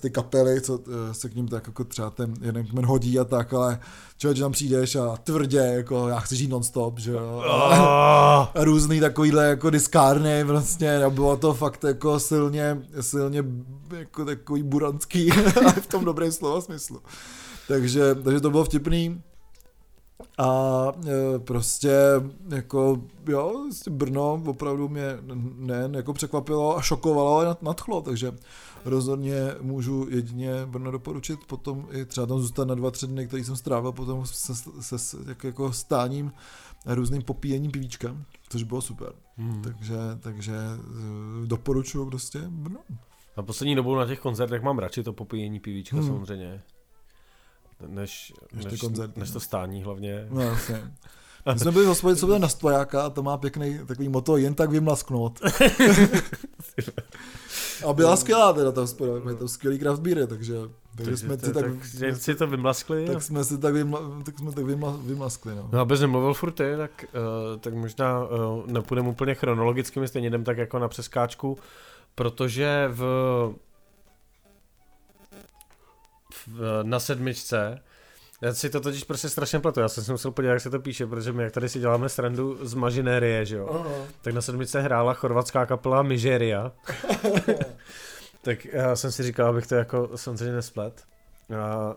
ty 0.00 0.10
kapely, 0.10 0.60
co 0.60 0.80
eh, 0.80 1.14
se 1.14 1.28
k 1.28 1.34
ním 1.34 1.48
tak 1.48 1.66
jako 1.66 1.84
třeba 1.84 2.10
ten 2.10 2.34
jeden 2.40 2.66
kmen 2.66 2.86
hodí 2.86 3.18
a 3.18 3.24
tak, 3.24 3.52
ale 3.52 3.80
člověk, 4.18 4.36
že 4.36 4.42
tam 4.42 4.52
přijdeš 4.52 4.96
a 4.96 5.16
tvrdě, 5.16 5.58
jako 5.58 6.08
já 6.08 6.20
chci 6.20 6.36
žít 6.36 6.50
non-stop, 6.50 6.98
že 6.98 7.12
jo, 7.12 7.42
a, 7.46 7.74
a 8.42 8.52
různý 8.64 9.00
takovýhle 9.00 9.46
jako 9.46 9.70
diskárny, 9.70 10.44
prostě, 10.44 11.04
a 11.04 11.10
bylo 11.10 11.36
to 11.36 11.54
fakt 11.54 11.84
jako 11.84 12.20
silně, 12.20 12.82
silně 13.00 13.44
jako 13.96 14.24
takový 14.24 14.62
buranský, 14.62 15.30
v 15.80 15.86
tom 15.86 16.04
dobrém 16.04 16.32
slova 16.32 16.60
smyslu. 16.60 17.00
Takže, 17.68 18.14
takže 18.14 18.40
to 18.40 18.50
bylo 18.50 18.64
vtipný. 18.64 19.22
A 20.38 20.92
e, 21.06 21.38
prostě 21.38 21.92
jako 22.48 23.02
jo, 23.28 23.62
prostě 23.64 23.90
Brno 23.90 24.42
opravdu 24.46 24.88
mě 24.88 25.18
nejen 25.56 25.94
jako 25.94 26.12
překvapilo 26.12 26.78
a 26.78 26.82
šokovalo, 26.82 27.36
ale 27.36 27.56
nadchlo, 27.62 28.02
takže 28.02 28.32
rozhodně 28.84 29.54
můžu 29.60 30.06
jedině 30.10 30.66
Brno 30.66 30.90
doporučit, 30.90 31.40
potom 31.46 31.86
i 31.90 32.04
třeba 32.04 32.26
tam 32.26 32.40
zůstat 32.40 32.68
na 32.68 32.74
dva, 32.74 32.90
tři 32.90 33.06
dny, 33.06 33.26
který 33.26 33.44
jsem 33.44 33.56
strávil 33.56 33.92
potom 33.92 34.26
se, 34.26 34.54
se, 34.80 34.98
se 34.98 35.16
jako, 35.26 35.46
jako 35.46 35.72
stáním 35.72 36.32
a 36.86 36.94
různým 36.94 37.22
popíjením 37.22 37.70
pivíčka, 37.70 38.16
což 38.48 38.62
bylo 38.62 38.80
super. 38.80 39.12
Hmm. 39.36 39.62
Takže, 39.62 39.96
takže 40.20 40.54
e, 40.54 41.46
doporučuji 41.46 42.06
prostě 42.06 42.38
Brno. 42.48 42.80
Na 43.36 43.42
poslední 43.42 43.74
dobou 43.74 43.96
na 43.96 44.06
těch 44.06 44.20
koncertech 44.20 44.62
mám 44.62 44.78
radši 44.78 45.02
to 45.02 45.12
popíjení 45.12 45.60
pivíčka 45.60 45.96
hmm. 45.96 46.06
samozřejmě 46.06 46.62
než, 47.86 48.32
než, 48.52 48.80
koncert, 48.80 49.16
než 49.16 49.30
to 49.30 49.40
stání 49.40 49.82
hlavně. 49.82 50.26
No, 50.30 50.40
jasně. 50.40 50.92
My 51.52 51.58
jsme 51.58 51.72
byli 51.72 51.84
v 51.84 51.88
hospodě, 51.88 52.16
co 52.16 52.26
byl 52.26 52.38
na 52.38 52.48
stojáka 52.48 53.02
a 53.02 53.10
to 53.10 53.22
má 53.22 53.36
pěkný 53.36 53.80
takový 53.86 54.08
moto, 54.08 54.36
jen 54.36 54.54
tak 54.54 54.70
vymlasknout. 54.70 55.40
a 57.86 57.92
byla 57.92 58.16
skvělá 58.16 58.52
teda 58.52 58.72
ta 58.72 58.80
hospoda, 58.80 59.30
je 59.30 59.36
to 59.36 59.48
skvělý 59.48 59.78
craft 59.78 60.02
beer, 60.02 60.26
takže, 60.26 60.54
takže 60.96 61.16
jsme 61.16 61.38
si 61.38 61.52
tak, 61.52 61.64
tak 62.00 62.16
si 62.16 62.34
to 62.34 62.46
vymlaskli. 62.46 63.06
Tak 63.06 63.22
jsme 63.22 63.44
si 63.44 63.58
tak, 63.58 63.74
vymla, 63.74 64.00
tak 64.24 64.38
jsme 64.38 64.52
tak 64.52 64.64
vymla, 64.64 64.98
vymlaskli. 65.02 65.54
No. 65.54 65.68
no 65.72 65.80
abys 65.80 66.00
nemluvil 66.00 66.34
furt 66.34 66.52
ty, 66.52 66.74
tak, 66.76 67.04
uh, 67.52 67.60
tak 67.60 67.74
možná 67.74 68.24
uh, 68.24 68.66
nepůjdeme 68.66 69.08
úplně 69.08 69.34
chronologicky, 69.34 70.00
my 70.00 70.08
stejně 70.08 70.28
jdem 70.28 70.44
tak 70.44 70.58
jako 70.58 70.78
na 70.78 70.88
přeskáčku, 70.88 71.58
protože 72.14 72.88
v, 72.92 73.02
na 76.82 77.00
sedmičce. 77.00 77.82
Já 78.40 78.54
si 78.54 78.70
to 78.70 78.80
totiž 78.80 79.04
prostě 79.04 79.28
strašně 79.28 79.60
platu. 79.60 79.80
Já 79.80 79.88
jsem 79.88 80.04
si 80.04 80.12
musel 80.12 80.30
podívat, 80.30 80.52
jak 80.52 80.62
se 80.62 80.70
to 80.70 80.80
píše, 80.80 81.06
protože 81.06 81.32
my 81.32 81.42
jak 81.42 81.52
tady 81.52 81.68
si 81.68 81.80
děláme 81.80 82.08
srandu 82.08 82.58
z 82.66 82.74
Mažinérie, 82.74 83.44
že 83.44 83.56
jo. 83.56 83.66
Uh-huh. 83.66 84.06
Tak 84.22 84.34
na 84.34 84.40
sedmičce 84.40 84.80
hrála 84.80 85.14
chorvatská 85.14 85.66
kapela 85.66 86.02
Migeria. 86.02 86.72
tak 88.42 88.64
já 88.64 88.96
jsem 88.96 89.12
si 89.12 89.22
říkal, 89.22 89.46
abych 89.46 89.66
to 89.66 89.74
jako 89.74 90.10
samozřejmě 90.14 90.54
nesplet. 90.54 91.04
A 91.60 91.94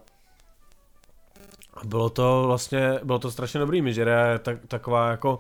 a 1.73 1.85
bylo 1.85 2.09
to 2.09 2.43
vlastně, 2.45 2.99
bylo 3.03 3.19
to 3.19 3.31
strašně 3.31 3.59
dobrý 3.59 3.81
Migeria 3.81 4.25
je 4.25 4.39
tak, 4.39 4.57
taková 4.67 5.11
jako 5.11 5.39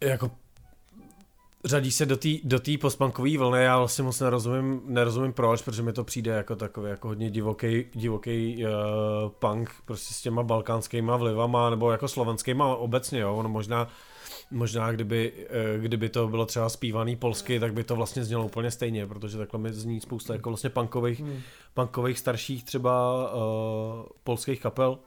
jako 0.00 0.30
řadí 1.64 1.90
se 1.90 2.06
do 2.06 2.16
té 2.16 2.28
do 2.44 2.60
tý 2.60 2.78
postpunkové 2.78 3.38
vlny, 3.38 3.64
já 3.64 3.78
vlastně 3.78 4.04
moc 4.04 4.20
nerozumím, 4.20 4.80
nerozumím 4.84 5.32
proč, 5.32 5.62
protože 5.62 5.82
mi 5.82 5.92
to 5.92 6.04
přijde 6.04 6.32
jako 6.32 6.56
takový 6.56 6.90
jako 6.90 7.08
hodně 7.08 7.30
divoký, 7.30 7.84
divoký 7.94 8.64
uh, 8.64 8.70
punk 9.28 9.70
prostě 9.84 10.14
s 10.14 10.22
těma 10.22 10.42
balkánskýma 10.42 11.16
vlivama, 11.16 11.70
nebo 11.70 11.92
jako 11.92 12.08
slovenskýma 12.08 12.76
obecně, 12.76 13.20
jo, 13.20 13.36
ono 13.36 13.48
možná 13.48 13.88
Možná 14.52 14.92
kdyby, 14.92 15.32
eh, 15.48 15.78
kdyby 15.78 16.08
to 16.08 16.28
bylo 16.28 16.46
třeba 16.46 16.68
zpívaný 16.68 17.16
polsky, 17.16 17.60
tak 17.60 17.72
by 17.72 17.84
to 17.84 17.96
vlastně 17.96 18.24
znělo 18.24 18.44
úplně 18.44 18.70
stejně, 18.70 19.06
protože 19.06 19.38
takhle 19.38 19.60
mi 19.60 19.72
zní 19.72 20.00
spousta 20.00 20.32
jako 20.32 20.50
vlastně 20.50 20.70
punkových, 20.70 21.20
hmm. 21.20 21.40
punkových 21.74 22.18
starších 22.18 22.64
třeba 22.64 23.24
uh, 23.34 23.40
polských 24.24 24.60
kapel. 24.60 24.98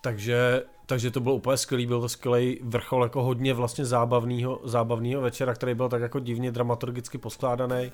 Takže 0.00 0.62
takže 0.88 1.10
to 1.10 1.20
bylo 1.20 1.34
úplně 1.34 1.56
skvělý, 1.56 1.86
byl 1.86 2.00
to 2.00 2.08
skvělý 2.08 2.60
vrchol 2.62 3.02
jako 3.02 3.22
hodně 3.22 3.54
vlastně 3.54 3.84
zábavného, 3.84 4.60
zábavného 4.64 5.22
večera, 5.22 5.54
který 5.54 5.74
byl 5.74 5.88
tak 5.88 6.02
jako 6.02 6.20
divně 6.20 6.52
dramaturgicky 6.52 7.18
poskládaný, 7.18 7.92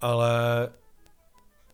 ale 0.00 0.68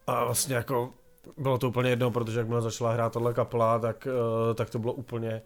a 0.07 0.25
vlastně 0.25 0.55
jako 0.55 0.91
bylo 1.37 1.59
to 1.59 1.69
úplně 1.69 1.91
jedno, 1.91 2.11
protože 2.11 2.39
jakmile 2.39 2.63
začala 2.63 2.93
hrát 2.93 3.13
tohle 3.13 3.35
kapela, 3.35 3.79
tak, 3.79 4.09
uh, 4.11 4.55
tak 4.55 4.71
to 4.71 4.79
bylo 4.79 4.93
úplně 4.93 5.43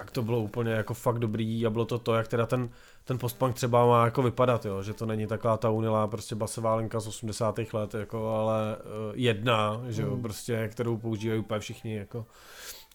tak 0.00 0.10
to 0.10 0.22
bylo 0.22 0.40
úplně 0.40 0.72
jako 0.72 0.94
fakt 0.94 1.18
dobrý 1.18 1.66
a 1.66 1.70
bylo 1.70 1.84
to 1.84 1.98
to, 1.98 2.14
jak 2.14 2.28
teda 2.28 2.46
ten, 2.46 2.70
ten 3.04 3.18
postpunk 3.18 3.54
třeba 3.54 3.86
má 3.86 4.04
jako 4.04 4.22
vypadat, 4.22 4.66
jo, 4.66 4.82
že 4.82 4.94
to 4.94 5.06
není 5.06 5.26
taková 5.26 5.56
ta 5.56 5.70
unilá 5.70 6.06
prostě 6.06 6.34
basová 6.34 6.74
linka 6.74 7.00
z 7.00 7.06
80. 7.06 7.58
let, 7.72 7.94
jako, 7.94 8.28
ale 8.28 8.76
uh, 8.76 9.12
jedna, 9.14 9.80
že 9.88 10.02
jo, 10.02 10.16
mm. 10.16 10.22
prostě, 10.22 10.68
kterou 10.68 10.96
používají 10.96 11.40
úplně 11.40 11.60
všichni, 11.60 11.96
jako 11.96 12.26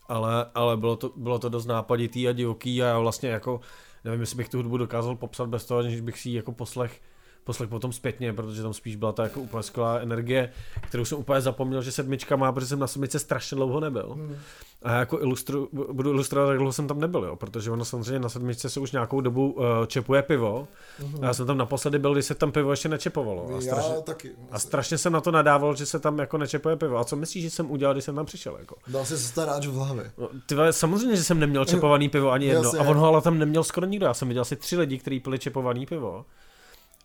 ale, 0.07 0.45
ale 0.55 0.77
bylo, 0.77 0.95
to, 0.95 1.11
bylo 1.15 1.39
to 1.39 1.49
dost 1.49 1.65
nápaditý 1.65 2.27
a 2.27 2.31
divoký 2.31 2.83
a 2.83 2.85
já 2.85 2.99
vlastně 2.99 3.29
jako, 3.29 3.59
nevím, 4.03 4.21
jestli 4.21 4.37
bych 4.37 4.49
tu 4.49 4.57
hudbu 4.57 4.77
dokázal 4.77 5.15
popsat 5.15 5.49
bez 5.49 5.65
toho, 5.65 5.89
že 5.89 6.01
bych 6.01 6.19
si 6.19 6.29
ji 6.29 6.35
jako 6.35 6.51
poslech 6.51 7.01
poslech 7.45 7.69
potom 7.69 7.93
zpětně, 7.93 8.33
protože 8.33 8.61
tam 8.61 8.73
spíš 8.73 8.95
byla 8.95 9.11
ta 9.11 9.23
jako 9.23 9.39
úplně 9.39 9.63
skvělá 9.63 9.99
energie, 9.99 10.51
kterou 10.81 11.05
jsem 11.05 11.17
úplně 11.17 11.41
zapomněl, 11.41 11.81
že 11.81 11.91
sedmička 11.91 12.35
má, 12.35 12.51
protože 12.51 12.67
jsem 12.67 12.79
na 12.79 12.87
sedmičce 12.87 13.19
strašně 13.19 13.55
dlouho 13.55 13.79
nebyl. 13.79 14.09
Hmm. 14.13 14.35
A 14.83 14.91
já 14.91 14.99
jako 14.99 15.21
ilustru, 15.21 15.69
budu 15.71 16.09
ilustrovat, 16.09 16.49
jak 16.49 16.57
dlouho 16.57 16.73
jsem 16.73 16.87
tam 16.87 16.99
nebyl, 16.99 17.23
jo, 17.23 17.35
protože 17.35 17.71
ono 17.71 17.85
samozřejmě 17.85 18.19
na 18.19 18.29
sedmičce 18.29 18.69
se 18.69 18.79
už 18.79 18.91
nějakou 18.91 19.21
dobu 19.21 19.51
uh, 19.51 19.65
čepuje 19.87 20.21
pivo. 20.21 20.67
Hmm. 20.99 21.23
A 21.23 21.25
já 21.25 21.33
jsem 21.33 21.45
tam 21.45 21.57
naposledy 21.57 21.99
byl, 21.99 22.13
když 22.13 22.25
se 22.25 22.35
tam 22.35 22.51
pivo 22.51 22.71
ještě 22.71 22.89
nečepovalo. 22.89 23.55
A 23.57 23.61
strašně, 23.61 23.95
já 23.95 24.01
taky. 24.01 24.31
A 24.51 24.59
strašně 24.59 24.97
jsem 24.97 25.13
na 25.13 25.21
to 25.21 25.31
nadával, 25.31 25.75
že 25.75 25.85
se 25.85 25.99
tam 25.99 26.19
jako 26.19 26.37
nečepuje 26.37 26.75
pivo. 26.75 26.97
A 26.97 27.03
co 27.03 27.15
myslíš, 27.15 27.43
že 27.43 27.49
jsem 27.49 27.71
udělal, 27.71 27.93
když 27.93 28.03
jsem 28.03 28.15
tam 28.15 28.25
přišel? 28.25 28.57
Jako? 28.59 28.75
Dal 28.87 29.05
si 29.05 29.17
se 29.17 29.27
staráč 29.27 29.67
v 29.67 29.73
hlavě. 29.73 30.11
No, 30.17 30.29
ty 30.45 30.55
samozřejmě, 30.71 31.15
že 31.15 31.23
jsem 31.23 31.39
neměl 31.39 31.65
čepovaný 31.75 32.09
pivo 32.09 32.31
ani 32.31 32.45
jedno. 32.45 32.63
Jasně. 32.63 32.79
A 32.79 32.83
on 32.83 32.97
ho 32.97 33.07
ale 33.07 33.21
tam 33.21 33.39
neměl 33.39 33.63
skoro 33.63 33.87
nikdo. 33.87 34.05
Já 34.05 34.13
jsem 34.13 34.27
viděl 34.27 34.41
asi 34.41 34.55
tři 34.55 34.77
lidi, 34.77 34.97
kteří 34.97 35.19
pili 35.19 35.39
čepovaný 35.39 35.85
pivo. 35.85 36.25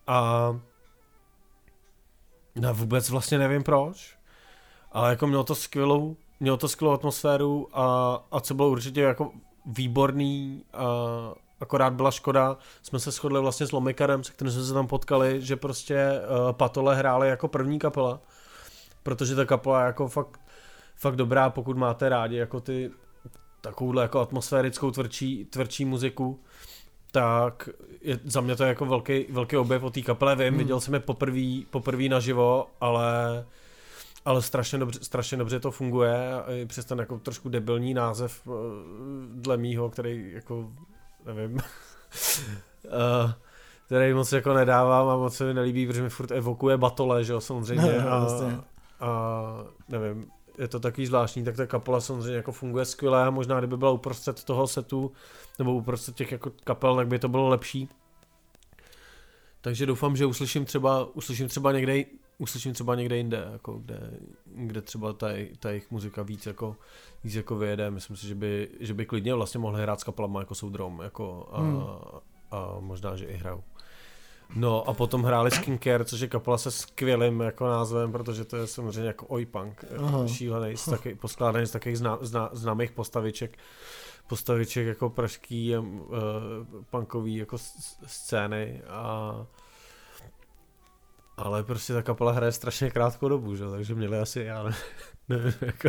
A 0.07 0.51
já 2.63 2.73
vůbec 2.73 3.11
vlastně 3.11 3.39
nevím 3.39 3.63
proč, 3.63 4.19
ale 4.93 5.11
jako 5.11 5.27
mělo 5.27 5.45
to 5.45 5.55
skvělou, 5.55 6.17
mělo 6.41 6.57
to 6.57 6.69
skvělou 6.69 6.95
atmosféru 6.95 7.69
a, 7.73 8.15
a 8.31 8.41
co 8.41 8.55
bylo 8.55 8.69
určitě 8.69 9.01
jako 9.01 9.33
výborný, 9.67 10.65
a 10.73 10.85
akorát 11.61 11.93
byla 11.93 12.11
škoda, 12.11 12.57
jsme 12.83 12.99
se 12.99 13.11
shodli 13.11 13.41
vlastně 13.41 13.67
s 13.67 13.73
Lomikarem, 13.73 14.25
se 14.25 14.33
kterým 14.33 14.53
jsme 14.53 14.65
se 14.65 14.73
tam 14.73 14.87
potkali, 14.87 15.43
že 15.43 15.57
prostě 15.57 16.21
uh, 16.21 16.53
Patole 16.53 16.97
hráli 16.97 17.29
jako 17.29 17.49
první 17.49 17.79
kapela, 17.79 18.21
protože 19.03 19.37
ta 19.37 19.45
kapela 19.45 19.81
je 19.81 19.87
jako 19.87 20.09
fakt, 20.09 20.41
fakt 20.97 21.17
dobrá, 21.17 21.51
pokud 21.51 21.77
máte 21.77 22.09
rádi 22.09 22.37
jako 22.37 22.61
ty 22.61 22.91
takovouhle 23.61 24.03
jako 24.03 24.21
atmosférickou 24.21 24.91
tvrdší, 24.91 25.45
tvrdší 25.45 25.85
muziku, 25.85 26.41
tak 27.13 27.69
je, 28.01 28.21
za 28.25 28.41
mě 28.41 28.57
to 28.57 28.65
je 28.65 28.69
jako 28.69 28.87
velký, 28.87 29.27
velký 29.31 29.57
objev 29.57 29.83
o 29.83 29.91
té 29.91 30.01
kapele, 30.01 30.37
vím, 30.37 30.49
hmm. 30.49 30.59
viděl 30.59 30.81
jsem 30.81 30.95
je 30.95 31.01
poprvé 31.01 31.61
poprvý 31.71 32.09
naživo, 32.09 32.67
ale 32.81 33.45
ale 34.25 34.43
strašně 34.43 34.79
dobře, 34.79 34.99
strašně 35.03 35.37
dobře 35.37 35.61
to 35.61 35.71
funguje, 35.71 36.19
i 36.49 36.67
přes 36.67 36.85
ten 36.85 36.99
jako 36.99 37.19
trošku 37.19 37.49
debilní 37.49 37.95
název 37.95 38.43
eh, 38.47 38.51
dle 39.35 39.57
mýho, 39.57 39.91
který 39.91 40.33
jako, 40.33 40.73
nevím, 41.27 41.55
uh, 41.55 41.61
který 43.87 44.15
moc 44.15 44.33
jako 44.33 44.55
nedávám 44.55 45.09
a 45.09 45.17
moc 45.17 45.37
se 45.37 45.45
mi 45.45 45.55
nelíbí, 45.55 45.87
protože 45.87 46.03
mi 46.03 46.09
furt 46.09 46.31
evokuje 46.31 46.77
batole, 46.77 47.25
že 47.25 47.33
jo, 47.33 47.41
samozřejmě. 47.41 47.93
No, 48.05 48.13
a, 48.13 48.19
vlastně. 48.19 48.59
a, 49.01 49.65
nevím, 49.89 50.31
je 50.61 50.69
to 50.69 50.81
takový 50.81 51.07
zvláštní, 51.07 51.45
tak 51.45 51.57
ta 51.57 51.67
kapela 51.67 52.01
samozřejmě 52.01 52.37
jako 52.37 52.53
funguje 52.53 52.85
skvěle 52.85 53.27
a 53.27 53.31
možná 53.31 53.59
kdyby 53.59 53.77
byla 53.77 53.91
uprostřed 53.91 54.45
toho 54.45 54.67
setu, 54.67 55.13
nebo 55.59 55.75
uprostřed 55.75 56.15
těch 56.15 56.33
jako 56.33 56.53
kapel, 56.65 56.97
tak 56.97 57.09
by 57.09 57.19
to 57.19 57.29
bylo 57.29 57.49
lepší. 57.49 57.89
Takže 59.61 59.87
doufám, 59.87 60.17
že 60.17 60.27
uslyším 60.27 60.65
třeba, 60.65 61.05
uslyším 61.15 61.49
třeba 61.49 61.73
někde, 61.73 62.05
uslyším 62.39 62.73
třeba 62.73 62.95
někde 62.95 63.17
jinde, 63.17 63.49
jako 63.53 63.73
kde, 63.73 64.11
kde 64.47 64.81
třeba 64.81 65.13
ta, 65.13 65.29
ta 65.59 65.69
jejich 65.69 65.91
muzika 65.91 66.23
víc 66.23 66.47
jako, 66.47 66.77
víc 67.25 67.35
jako 67.35 67.57
vyjede. 67.57 67.91
Myslím 67.91 68.17
si, 68.17 68.27
že 68.27 68.35
by, 68.35 68.69
že 68.81 68.95
by 68.95 69.07
klidně 69.07 69.35
vlastně 69.35 69.61
mohli 69.61 69.83
hrát 69.83 70.01
s 70.01 70.05
kapelama 70.05 70.41
jako 70.41 70.55
Soudrom, 70.55 71.01
jako 71.03 71.49
a, 71.53 71.61
hmm. 71.61 71.83
a 72.51 72.77
možná, 72.81 73.17
že 73.17 73.25
i 73.25 73.37
hrajou. 73.37 73.63
No 74.55 74.89
a 74.89 74.95
potom 74.95 75.23
hráli 75.23 75.51
Skincare, 75.51 76.05
což 76.05 76.21
je 76.21 76.29
kapela 76.29 76.59
se 76.59 76.71
skvělým 76.71 77.41
jako 77.41 77.67
názvem, 77.67 78.13
protože 78.13 78.45
to 78.45 78.57
je 78.57 78.67
samozřejmě 78.67 79.07
jako 79.07 79.27
oi 79.29 79.47
punk, 79.47 79.85
jako 79.91 80.29
šílený, 80.29 80.77
z 80.77 80.85
taky, 80.85 81.15
poskládaný 81.15 81.67
z 81.67 81.71
takových 81.71 81.99
zná, 81.99 82.19
zná, 82.21 82.49
známých 82.53 82.91
postaviček, 82.91 83.59
postaviček 84.27 84.87
jako 84.87 85.11
pražský 85.11 85.77
uh, 85.77 85.87
punkový 86.91 87.37
jako 87.37 87.57
scény 88.07 88.83
a 88.89 89.35
ale 91.37 91.63
prostě 91.63 91.93
ta 91.93 92.03
kapela 92.03 92.33
hraje 92.33 92.53
strašně 92.53 92.91
krátkou 92.91 93.29
dobu, 93.29 93.57
že? 93.57 93.71
takže 93.71 93.95
měli 93.95 94.19
asi, 94.19 94.41
já 94.41 94.63
ne, 94.63 94.75
nevím, 95.29 95.55
jako 95.61 95.89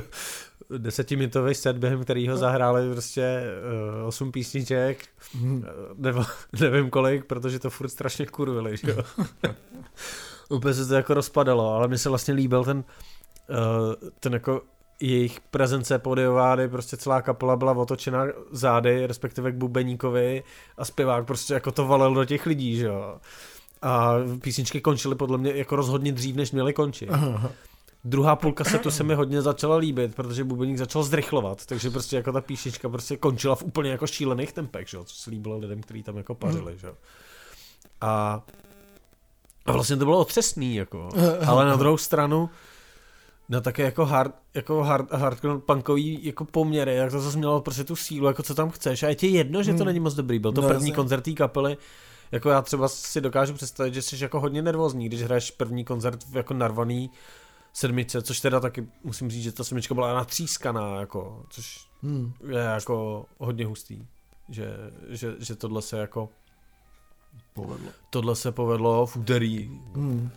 desetiminutový 0.78 1.56
set, 1.56 1.78
během 1.78 2.04
kterého 2.04 2.38
zahráli 2.38 2.92
prostě 2.92 3.42
uh, 4.02 4.08
osm 4.08 4.32
písniček, 4.32 5.06
hmm. 5.34 5.66
nebo 5.98 6.24
nevím 6.60 6.90
kolik, 6.90 7.26
protože 7.26 7.60
to 7.60 7.70
furt 7.70 7.90
strašně 7.90 8.26
kurvili, 8.26 8.78
že 8.78 8.92
jo. 8.92 9.04
Úplně 10.50 10.74
se 10.74 10.86
to 10.86 10.94
jako 10.94 11.14
rozpadalo, 11.14 11.74
ale 11.74 11.88
mi 11.88 11.98
se 11.98 12.10
vlastně 12.10 12.34
líbil 12.34 12.64
ten, 12.64 12.78
uh, 12.78 14.10
ten 14.20 14.34
jako 14.34 14.62
jejich 15.02 15.40
prezence 15.40 16.00
podiovády, 16.00 16.68
prostě 16.68 16.98
celá 16.98 17.22
kapela 17.22 17.56
byla 17.56 17.72
otočena 17.72 18.26
zády, 18.52 19.08
respektive 19.08 19.52
k 19.52 19.56
bubeníkovi 19.56 20.44
a 20.78 20.86
zpěvák 20.86 21.26
prostě 21.26 21.54
jako 21.54 21.72
to 21.72 21.88
valil 21.88 22.14
do 22.14 22.26
těch 22.26 22.46
lidí, 22.46 22.76
že 22.76 22.86
jo. 22.86 23.18
A 23.82 24.14
písničky 24.42 24.82
končily 24.82 25.16
podle 25.16 25.38
mě 25.38 25.56
jako 25.56 25.76
rozhodně 25.76 26.12
dřív, 26.12 26.36
než 26.36 26.52
měly 26.52 26.74
končit. 26.74 27.10
Aha. 27.10 27.52
Druhá 28.04 28.36
půlka 28.36 28.64
se 28.64 28.80
to 28.80 28.92
se 28.92 29.04
mi 29.04 29.14
hodně 29.14 29.42
začala 29.42 29.76
líbit, 29.76 30.16
protože 30.16 30.44
bubeník 30.44 30.78
začal 30.78 31.04
zrychlovat, 31.04 31.66
takže 31.66 31.90
prostě 31.90 32.16
jako 32.16 32.32
ta 32.32 32.42
písnička 32.42 32.90
prostě 32.90 33.18
končila 33.18 33.56
v 33.56 33.64
úplně 33.64 33.92
jako 33.92 34.08
šílených 34.08 34.54
tempech, 34.54 34.88
že 34.88 34.98
jo, 34.98 35.04
co 35.04 35.16
se 35.16 35.30
líbilo 35.30 35.58
lidem, 35.58 35.82
kteří 35.82 36.04
tam 36.04 36.18
jako 36.18 36.36
pařili, 36.36 36.78
že 36.78 36.88
jo. 36.88 36.94
A, 38.02 38.42
a 39.66 39.72
vlastně 39.72 39.98
to 39.98 40.06
bylo 40.06 40.20
otřesný, 40.20 40.76
jako, 40.76 41.10
ale 41.48 41.66
na 41.66 41.76
druhou 41.76 41.98
stranu, 41.98 42.50
na 43.50 43.62
také 43.62 43.84
jako 43.84 44.06
hard, 44.06 44.36
jako 44.54 44.84
hard, 44.84 45.12
hardcore 45.12 45.60
punkový 45.60 46.26
jako 46.26 46.46
poměry, 46.46 46.96
jak 46.96 47.12
to 47.12 47.20
zase 47.22 47.38
mělo 47.38 47.62
prostě 47.62 47.84
tu 47.84 47.96
sílu, 47.96 48.28
jako 48.28 48.44
co 48.44 48.56
tam 48.56 48.70
chceš 48.70 49.04
a 49.04 49.08
je 49.08 49.16
ti 49.16 49.28
jedno, 49.28 49.64
že 49.64 49.72
to 49.72 49.78
hmm. 49.78 49.86
není 49.86 50.00
moc 50.00 50.14
dobrý, 50.14 50.40
byl 50.40 50.52
to 50.52 50.62
no, 50.62 50.68
první 50.68 50.90
jasně. 50.90 50.96
koncert 50.96 51.22
té 51.22 51.32
kapely, 51.32 51.78
jako 52.32 52.50
já 52.50 52.62
třeba 52.62 52.88
si 52.88 53.22
dokážu 53.22 53.54
představit, 53.54 53.94
že 53.94 54.02
jsi 54.02 54.24
jako 54.24 54.40
hodně 54.40 54.62
nervózní, 54.62 55.06
když 55.06 55.24
hraješ 55.24 55.52
první 55.52 55.86
koncert 55.86 56.20
jako 56.32 56.54
narvaný 56.54 57.12
sedmice, 57.74 58.22
což 58.22 58.40
teda 58.40 58.60
taky 58.60 58.88
musím 59.04 59.32
říct, 59.32 59.44
že 59.44 59.52
ta 59.52 59.64
sedmička 59.64 59.94
byla 59.94 60.14
natřískaná, 60.14 61.00
jako, 61.00 61.46
což 61.50 61.88
hmm. 62.04 62.34
je 62.50 62.60
jako 62.60 63.26
hodně 63.38 63.66
hustý, 63.66 64.08
že, 64.50 64.76
že, 65.10 65.36
že 65.40 65.56
tohle 65.56 65.82
se 65.82 65.98
jako 65.98 66.30
povedlo. 67.54 67.92
Tohle 68.10 68.36
se 68.36 68.52
povedlo 68.52 69.06
v 69.06 69.16
úterý. 69.16 69.80
Hmm. 69.96 70.30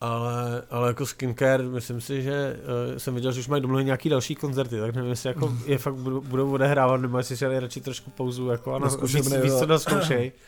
Ale, 0.00 0.62
ale 0.70 0.88
jako 0.88 1.06
skincare, 1.06 1.62
myslím 1.62 2.00
si, 2.00 2.22
že 2.22 2.56
uh, 2.90 2.98
jsem 2.98 3.14
viděl, 3.14 3.32
že 3.32 3.40
už 3.40 3.48
mají 3.48 3.62
domluvit 3.62 3.84
nějaký 3.84 4.08
další 4.08 4.34
koncerty, 4.34 4.80
tak 4.80 4.94
nevím, 4.94 5.10
jestli 5.10 5.28
jako 5.28 5.52
je 5.66 5.78
fakt 5.78 5.94
budou, 5.94 6.20
budou 6.20 6.52
odehrávat, 6.52 7.00
nebo 7.00 7.18
jestli 7.18 7.36
si 7.36 7.60
radši 7.60 7.80
trošku 7.80 8.10
pauzu, 8.10 8.48
jako 8.48 8.74
a 8.74 8.78
na, 8.78 8.88
víc, 8.88 9.32
víc 9.32 9.58
to 9.58 9.66
naskoušej. 9.66 10.32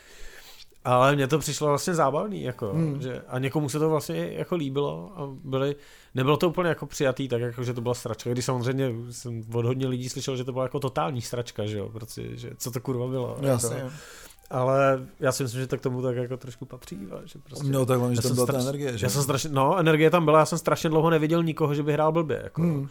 Ale 0.85 1.15
mně 1.15 1.27
to 1.27 1.39
přišlo 1.39 1.67
vlastně 1.67 1.93
zábavný, 1.93 2.43
jako, 2.43 2.73
hmm. 2.73 3.01
že, 3.01 3.21
a 3.27 3.39
někomu 3.39 3.69
se 3.69 3.79
to 3.79 3.89
vlastně 3.89 4.33
jako 4.33 4.55
líbilo 4.55 5.11
a 5.15 5.29
byli, 5.43 5.75
nebylo 6.15 6.37
to 6.37 6.49
úplně 6.49 6.69
jako 6.69 6.85
přijatý, 6.85 7.27
tak 7.27 7.41
jako, 7.41 7.63
že 7.63 7.73
to 7.73 7.81
byla 7.81 7.93
sračka, 7.93 8.29
když 8.29 8.45
samozřejmě 8.45 8.91
jsem 9.11 9.43
od 9.53 9.65
hodně 9.65 9.87
lidí 9.87 10.09
slyšel, 10.09 10.35
že 10.35 10.43
to 10.43 10.51
byla 10.51 10.65
jako 10.65 10.79
totální 10.79 11.21
sračka, 11.21 11.65
že 11.65 11.77
jo, 11.77 11.89
protože, 11.89 12.37
že 12.37 12.51
co 12.57 12.71
to 12.71 12.79
kurva 12.79 13.07
bylo. 13.07 13.37
Jasně. 13.41 13.75
Jako, 13.75 13.91
ale 14.49 15.05
já 15.19 15.31
si 15.31 15.43
myslím, 15.43 15.61
že 15.61 15.67
to 15.67 15.77
k 15.77 15.81
tomu 15.81 16.01
tak 16.01 16.15
jako 16.15 16.37
trošku 16.37 16.65
patří. 16.65 16.99
Že 17.25 17.39
prostě, 17.39 17.67
no 17.67 17.85
tak 17.85 17.99
že 18.15 18.21
tam 18.21 18.33
byla 18.33 18.45
straš, 18.45 18.63
ta 18.63 18.69
energie. 18.69 18.97
Že? 18.97 19.05
Já 19.05 19.09
jsem 19.09 19.23
strašně, 19.23 19.49
no, 19.53 19.77
energie 19.77 20.09
tam 20.09 20.25
byla, 20.25 20.39
já 20.39 20.45
jsem 20.45 20.57
strašně 20.57 20.89
dlouho 20.89 21.09
neviděl 21.09 21.43
nikoho, 21.43 21.73
že 21.73 21.83
by 21.83 21.93
hrál 21.93 22.11
blbě. 22.11 22.41
Jako. 22.43 22.61
Hmm. 22.61 22.87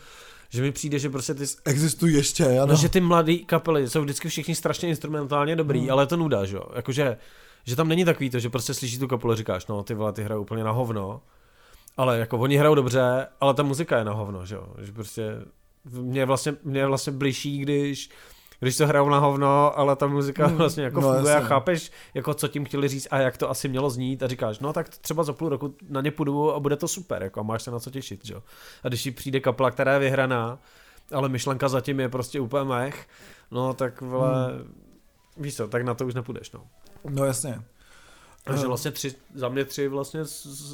Že 0.48 0.62
mi 0.62 0.72
přijde, 0.72 0.98
že 0.98 1.10
prostě 1.10 1.34
ty... 1.34 1.44
Existují 1.64 2.14
ještě, 2.14 2.46
ano. 2.46 2.66
No, 2.66 2.74
že 2.74 2.88
ty 2.88 3.00
mladý 3.00 3.44
kapely 3.44 3.88
jsou 3.88 4.02
vždycky 4.02 4.28
všichni 4.28 4.54
strašně 4.54 4.88
instrumentálně 4.88 5.56
dobrý, 5.56 5.80
hmm. 5.80 5.90
ale 5.90 6.02
je 6.02 6.06
to 6.06 6.16
nuda, 6.16 6.44
že 6.44 6.56
jo. 6.56 6.64
Jakože 6.74 7.16
že 7.64 7.76
tam 7.76 7.88
není 7.88 8.04
takový 8.04 8.30
to, 8.30 8.38
že 8.38 8.50
prostě 8.50 8.74
slyšíš 8.74 8.98
tu 8.98 9.08
kapelu 9.08 9.32
a 9.32 9.36
říkáš, 9.36 9.66
no 9.66 9.82
ty 9.82 9.94
vole, 9.94 10.12
ty 10.12 10.22
hrajou 10.22 10.42
úplně 10.42 10.64
na 10.64 10.70
hovno, 10.70 11.20
ale 11.96 12.18
jako 12.18 12.38
oni 12.38 12.56
hrajou 12.56 12.74
dobře, 12.74 13.26
ale 13.40 13.54
ta 13.54 13.62
muzika 13.62 13.98
je 13.98 14.04
na 14.04 14.12
hovno, 14.12 14.46
že 14.46 14.54
jo, 14.54 14.66
že 14.78 14.92
prostě 14.92 15.42
mě 15.84 16.24
vlastně, 16.24 16.56
mě 16.64 16.86
vlastně 16.86 17.12
bližší, 17.12 17.58
když 17.58 18.10
když 18.60 18.76
to 18.76 18.86
hrajou 18.86 19.08
na 19.08 19.18
hovno, 19.18 19.78
ale 19.78 19.96
ta 19.96 20.06
muzika 20.06 20.46
hmm. 20.46 20.56
vlastně 20.56 20.84
jako 20.84 21.00
no, 21.00 21.12
funguje 21.12 21.32
jasně. 21.32 21.46
a 21.46 21.48
chápeš, 21.48 21.92
jako 22.14 22.34
co 22.34 22.48
tím 22.48 22.64
chtěli 22.64 22.88
říct 22.88 23.08
a 23.10 23.18
jak 23.18 23.36
to 23.36 23.50
asi 23.50 23.68
mělo 23.68 23.90
znít 23.90 24.22
a 24.22 24.28
říkáš, 24.28 24.58
no 24.58 24.72
tak 24.72 24.88
třeba 24.88 25.24
za 25.24 25.32
půl 25.32 25.48
roku 25.48 25.74
na 25.88 26.00
ně 26.00 26.10
půjdu 26.10 26.52
a 26.52 26.60
bude 26.60 26.76
to 26.76 26.88
super, 26.88 27.22
jako 27.22 27.40
a 27.40 27.42
máš 27.42 27.62
se 27.62 27.70
na 27.70 27.80
co 27.80 27.90
těšit, 27.90 28.24
že? 28.24 28.34
A 28.84 28.88
když 28.88 29.02
ti 29.02 29.10
přijde 29.10 29.40
kapela, 29.40 29.70
která 29.70 29.92
je 29.92 29.98
vyhraná, 29.98 30.58
ale 31.12 31.28
myšlenka 31.28 31.68
zatím 31.68 32.00
je 32.00 32.08
prostě 32.08 32.40
úplně 32.40 32.64
mech, 32.64 33.06
no 33.50 33.74
tak 33.74 34.00
vole, 34.00 34.46
hmm. 34.46 34.74
víš 35.36 35.56
co, 35.56 35.68
tak 35.68 35.82
na 35.82 35.94
to 35.94 36.06
už 36.06 36.14
nepůjdeš, 36.14 36.50
no. 36.52 36.60
No 37.08 37.24
jasně. 37.24 37.62
Takže 38.44 38.66
vlastně 38.66 38.90
tři, 38.90 39.14
za 39.34 39.48
mě 39.48 39.64
tři 39.64 39.88
vlastně 39.88 40.20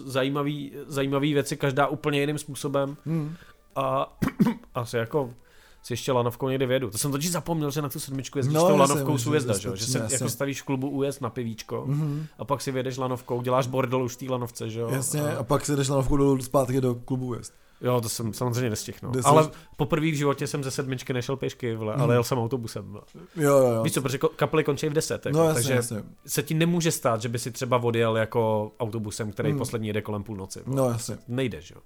zajímavý, 0.07 0.73
zajímavý 0.87 1.35
věci, 1.35 1.57
každá 1.57 1.87
úplně 1.87 2.21
jiným 2.21 2.39
způsobem. 2.39 2.97
Hmm. 3.07 3.37
A 3.77 4.19
asi 4.75 4.97
jako 4.97 5.35
si 5.83 5.93
ještě 5.93 6.13
lanovkou 6.13 6.49
někde 6.49 6.67
vědu. 6.67 6.91
To 6.91 6.99
jsem 6.99 7.13
totiž 7.13 7.31
zapomněl, 7.31 7.71
že 7.71 7.83
na 7.83 7.89
tu 7.89 8.01
sedmičku 8.01 8.39
jezdíš 8.39 8.55
no, 8.55 8.69
tou 8.69 8.77
lanovkou 8.77 9.19
z 9.19 9.27
újezda, 9.27 9.59
že, 9.59 9.71
že 9.75 9.87
se 9.87 10.09
jako 10.11 10.29
stavíš 10.29 10.63
v 10.63 10.65
klubu 10.65 10.89
újezd 10.89 11.21
na 11.21 11.31
pivíčko 11.31 11.85
mm-hmm. 11.89 12.27
a 12.39 12.45
pak 12.45 12.63
si 12.63 12.73
vědeš 12.73 12.97
lanovkou, 12.97 13.43
děláš 13.43 13.67
bordel 13.67 14.03
už 14.03 14.17
v 14.17 14.19
té 14.19 14.27
lanovce, 14.33 14.71
že 14.71 14.81
jo? 14.81 14.89
Jasně, 14.91 15.23
a, 15.23 15.39
a 15.39 15.43
pak 15.43 15.67
si 15.67 15.77
jdeš 15.77 15.89
lanovkou 15.89 16.17
dolů 16.17 16.43
zpátky 16.43 16.81
do 16.81 16.95
klubu 16.95 17.27
újezd. 17.27 17.55
Jo, 17.81 18.01
to 18.01 18.09
jsem 18.09 18.33
samozřejmě 18.33 18.71
nestihl, 18.71 18.99
no. 19.03 19.13
Ale 19.25 19.45
jsi... 19.45 19.51
poprvé 19.77 20.07
v 20.11 20.15
životě 20.15 20.47
jsem 20.47 20.65
ze 20.65 20.71
sedmičky 20.71 21.13
nešel 21.13 21.37
pěšky, 21.37 21.77
vle, 21.77 21.97
mm. 21.97 22.03
ale 22.03 22.15
jel 22.15 22.25
jsem 22.25 22.39
autobusem. 22.39 22.85
Vle. 22.85 23.01
Jo, 23.37 23.59
jo, 23.59 23.69
jo. 23.69 23.83
Víš 23.83 23.93
co, 23.93 24.03
protože 24.03 24.19
kapely 24.37 24.65
končí 24.65 24.89
v 24.89 24.93
10, 24.93 25.27
jako, 25.27 25.39
no, 25.39 25.45
jasně, 25.45 25.55
takže 25.55 25.73
jasně. 25.73 26.03
se 26.27 26.43
ti 26.43 26.55
nemůže 26.55 26.93
stát, 26.93 27.23
že 27.23 27.29
by 27.29 27.39
si 27.39 27.51
třeba 27.51 27.83
odjel 27.83 28.17
jako 28.17 28.73
autobusem, 28.81 29.33
který 29.33 29.53
mm. 29.53 29.59
poslední 29.59 29.89
jede 29.89 30.03
kolem 30.03 30.23
půlnoci. 30.23 30.61
No 30.67 30.89
jasně. 30.89 31.19
Nejde, 31.29 31.61
že 31.61 31.75
jo. 31.75 31.81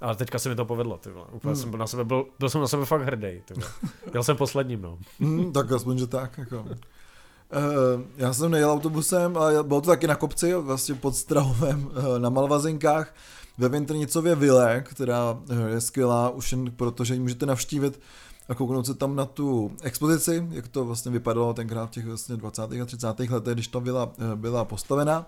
Ale 0.00 0.16
teďka 0.16 0.38
se 0.38 0.48
mi 0.48 0.54
to 0.54 0.64
povedlo, 0.64 0.98
ty 0.98 1.10
vole. 1.10 1.26
Úplně 1.32 1.50
mm. 1.52 1.56
jsem 1.56 1.70
byl 1.70 1.78
na 1.78 1.86
sebe, 1.86 2.04
byl, 2.04 2.26
byl 2.38 2.50
jsem 2.50 2.60
na 2.60 2.68
sebe 2.68 2.84
fakt 2.84 3.02
hrdý, 3.02 3.42
ty 3.44 3.54
vole. 3.54 3.66
Jel 4.14 4.22
jsem 4.22 4.36
posledním, 4.36 4.82
no. 4.82 4.98
Mm, 5.18 5.52
tak 5.52 5.72
aspoň, 5.72 5.98
že 5.98 6.06
tak, 6.06 6.38
jako. 6.38 6.56
Uh, 6.56 8.02
já 8.16 8.32
jsem 8.32 8.50
nejel 8.50 8.70
autobusem, 8.70 9.36
ale 9.36 9.62
bylo 9.62 9.80
to 9.80 9.86
taky 9.86 10.06
na 10.06 10.16
kopci, 10.16 10.54
vlastně 10.54 10.94
pod 10.94 11.16
Strahovem 11.16 11.86
uh, 11.86 12.18
na 12.18 12.30
Malvazinkách 12.30 13.14
ve 13.58 13.68
Vintrnicově 13.68 14.34
vile, 14.34 14.84
která 14.86 15.38
eh, 15.50 15.70
je 15.70 15.80
skvělá 15.80 16.30
už 16.30 16.52
jen 16.52 16.70
proto, 16.70 17.04
že 17.04 17.14
ji 17.14 17.20
můžete 17.20 17.46
navštívit 17.46 18.00
a 18.48 18.54
kouknout 18.54 18.86
se 18.86 18.94
tam 18.94 19.16
na 19.16 19.24
tu 19.24 19.72
expozici, 19.82 20.48
jak 20.50 20.68
to 20.68 20.84
vlastně 20.84 21.10
vypadalo 21.10 21.54
tenkrát 21.54 21.86
v 21.86 21.90
těch 21.90 22.06
vlastně 22.06 22.36
20. 22.36 22.62
a 22.62 22.84
30. 22.86 23.06
letech, 23.30 23.54
když 23.54 23.68
ta 23.68 23.78
vila 23.78 24.12
byla 24.34 24.64
postavena. 24.64 25.26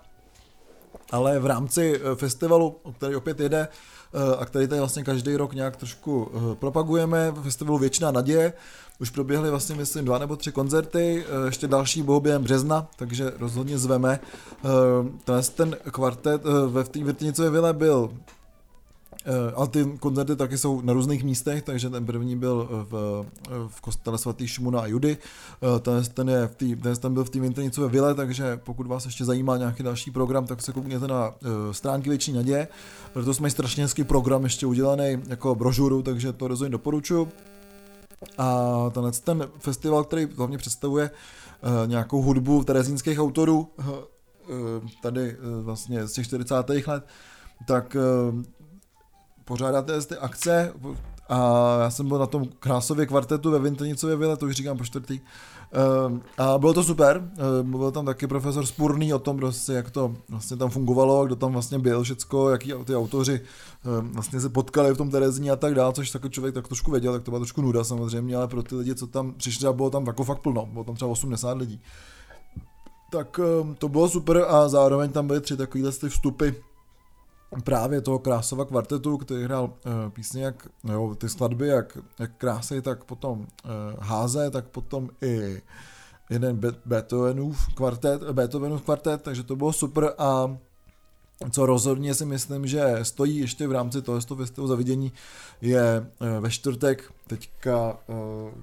Ale 1.11 1.39
v 1.39 1.45
rámci 1.45 2.01
festivalu, 2.15 2.75
který 2.97 3.15
opět 3.15 3.39
jede, 3.39 3.67
a 4.39 4.45
který 4.45 4.67
tady 4.67 4.79
vlastně 4.79 5.03
každý 5.03 5.35
rok 5.35 5.53
nějak 5.53 5.75
trošku 5.75 6.31
propagujeme, 6.59 7.31
v 7.31 7.43
festivalu 7.43 7.77
Věčná 7.77 8.11
naděje, 8.11 8.53
už 9.01 9.09
proběhly 9.09 9.49
vlastně, 9.49 9.75
myslím, 9.75 10.05
dva 10.05 10.17
nebo 10.17 10.35
tři 10.35 10.51
koncerty, 10.51 11.25
eh, 11.25 11.45
ještě 11.45 11.67
další 11.67 12.01
budou 12.01 12.19
během 12.19 12.43
března, 12.43 12.87
takže 12.95 13.31
rozhodně 13.39 13.77
zveme. 13.77 14.19
Eh, 14.65 15.39
ten 15.55 15.77
kvartet 15.91 16.41
eh, 16.45 16.67
ve 16.67 16.83
Vrtinicové 17.03 17.49
vile 17.49 17.73
byl 17.73 18.11
ale 19.55 19.67
ty 19.67 19.85
koncerty 19.99 20.35
taky 20.35 20.57
jsou 20.57 20.81
na 20.81 20.93
různých 20.93 21.23
místech, 21.23 21.63
takže 21.63 21.89
ten 21.89 22.05
první 22.05 22.35
byl 22.35 22.69
v, 22.89 23.25
v 23.67 23.81
kostele 23.81 24.17
svatý 24.17 24.47
Šimuna 24.47 24.81
a 24.81 24.85
Judy, 24.85 25.17
ten, 25.79 26.03
ten, 26.13 26.29
je 26.29 26.47
v 26.47 26.55
tý, 26.55 26.75
ten, 26.75 26.95
ten 26.95 27.13
byl 27.13 27.23
v 27.23 27.29
té 27.29 27.39
Vintrnicové 27.39 27.87
vile, 27.87 28.15
takže 28.15 28.59
pokud 28.63 28.87
vás 28.87 29.05
ještě 29.05 29.25
zajímá 29.25 29.57
nějaký 29.57 29.83
další 29.83 30.11
program, 30.11 30.47
tak 30.47 30.61
se 30.61 30.73
koukněte 30.73 31.07
na 31.07 31.33
stránky 31.71 32.09
Větší 32.09 32.33
naděje, 32.33 32.67
protože 33.13 33.33
jsme 33.33 33.49
strašně 33.49 33.83
hezký 33.83 34.03
program 34.03 34.43
ještě 34.43 34.65
udělaný 34.65 35.17
jako 35.27 35.55
brožuru, 35.55 36.01
takže 36.01 36.33
to 36.33 36.47
rozhodně 36.47 36.71
doporučuji. 36.71 37.27
A 38.37 38.89
tenhle 38.93 39.11
ten 39.11 39.47
festival, 39.59 40.03
který 40.03 40.27
hlavně 40.37 40.57
představuje 40.57 41.11
nějakou 41.85 42.21
hudbu 42.21 42.63
terezínských 42.63 43.19
autorů, 43.19 43.67
tady 45.01 45.37
vlastně 45.61 46.07
z 46.07 46.13
těch 46.13 46.25
40. 46.25 46.69
let, 46.87 47.05
tak 47.67 47.97
pořádáte 49.51 50.01
ty 50.01 50.17
akce 50.17 50.73
a 51.29 51.77
já 51.81 51.89
jsem 51.89 52.07
byl 52.07 52.17
na 52.17 52.25
tom 52.25 52.45
krásově 52.59 53.05
kvartetu 53.05 53.51
ve 53.51 53.59
Vintenicově 53.59 54.15
vile, 54.15 54.37
to 54.37 54.45
už 54.45 54.55
říkám 54.55 54.77
po 54.77 54.83
čtvrtý. 54.83 55.19
Ehm, 55.71 56.21
a 56.37 56.57
bylo 56.57 56.73
to 56.73 56.83
super, 56.83 57.31
ehm, 57.37 57.71
byl 57.71 57.91
tam 57.91 58.05
taky 58.05 58.27
profesor 58.27 58.65
Spurný 58.65 59.13
o 59.13 59.19
tom, 59.19 59.37
prostě, 59.37 59.73
jak 59.73 59.91
to 59.91 60.15
vlastně 60.29 60.57
tam 60.57 60.69
fungovalo, 60.69 61.25
kdo 61.25 61.35
tam 61.35 61.51
vlastně 61.51 61.79
byl, 61.79 62.03
všecko, 62.03 62.49
jaký 62.49 62.73
ty 62.85 62.95
autoři 62.95 63.41
ehm, 63.85 64.11
vlastně 64.13 64.41
se 64.41 64.49
potkali 64.49 64.93
v 64.93 64.97
tom 64.97 65.09
Terezní 65.09 65.51
a 65.51 65.55
tak 65.55 65.75
dále, 65.75 65.93
což 65.93 66.11
takový 66.11 66.31
člověk 66.31 66.55
tak 66.55 66.67
trošku 66.67 66.91
věděl, 66.91 67.13
tak 67.13 67.23
to 67.23 67.31
byla 67.31 67.39
trošku 67.39 67.61
nuda 67.61 67.83
samozřejmě, 67.83 68.35
ale 68.35 68.47
pro 68.47 68.63
ty 68.63 68.75
lidi, 68.75 68.95
co 68.95 69.07
tam 69.07 69.33
přišli, 69.33 69.67
a 69.67 69.73
bylo 69.73 69.89
tam 69.89 70.07
jako 70.07 70.23
fakt 70.23 70.39
plno, 70.39 70.69
bylo 70.71 70.83
tam 70.83 70.95
třeba 70.95 71.11
80 71.11 71.57
lidí. 71.57 71.81
Tak 73.11 73.39
to 73.77 73.89
bylo 73.89 74.09
super 74.09 74.45
a 74.47 74.67
zároveň 74.67 75.11
tam 75.11 75.27
byly 75.27 75.41
tři 75.41 75.57
takovýhle 75.57 75.91
ty 75.91 76.09
vstupy 76.09 76.49
právě 77.63 78.01
toho 78.01 78.19
Krásova 78.19 78.65
kvartetu, 78.65 79.17
který 79.17 79.43
hrál 79.43 79.63
uh, 79.63 80.09
písně 80.09 80.43
jak, 80.43 80.67
jo, 80.83 81.15
ty 81.15 81.29
skladby 81.29 81.67
jak, 81.67 81.97
jak 82.19 82.31
krásy, 82.37 82.81
tak 82.81 83.03
potom 83.03 83.39
uh, 83.39 83.47
háze, 83.99 84.51
tak 84.51 84.67
potom 84.67 85.09
i 85.21 85.61
jeden 86.29 86.61
Beethovenův 86.85 87.73
kvartet, 87.75 88.23
Beethovenův 88.23 88.81
kvartet, 88.81 89.21
takže 89.21 89.43
to 89.43 89.55
bylo 89.55 89.73
super. 89.73 90.13
A 90.17 90.57
co 91.51 91.65
rozhodně 91.65 92.13
si 92.13 92.25
myslím, 92.25 92.67
že 92.67 92.99
stojí 93.01 93.37
ještě 93.37 93.67
v 93.67 93.71
rámci 93.71 94.01
toho 94.01 94.21
festivalu 94.35 94.67
za 94.67 94.75
vidění, 94.75 95.13
je 95.61 96.07
uh, 96.21 96.27
ve 96.43 96.51
čtvrtek, 96.51 97.13
teďka, 97.27 97.97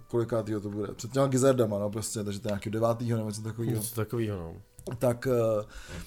kolikátýho 0.08 0.60
to 0.60 0.70
bude, 0.70 0.94
před 0.94 1.12
těma 1.12 1.26
Gizardama, 1.26 1.78
no 1.78 1.90
prostě, 1.90 2.24
takže 2.24 2.40
to 2.40 2.48
je 2.48 2.50
nějaký 2.50 2.70
devátýho 2.70 3.18
nebo 3.18 3.28
něco 3.28 3.42
takového. 3.42 3.76
Něco 3.76 4.04
no 4.26 4.54
tak, 4.98 5.26
eh, 5.26 5.64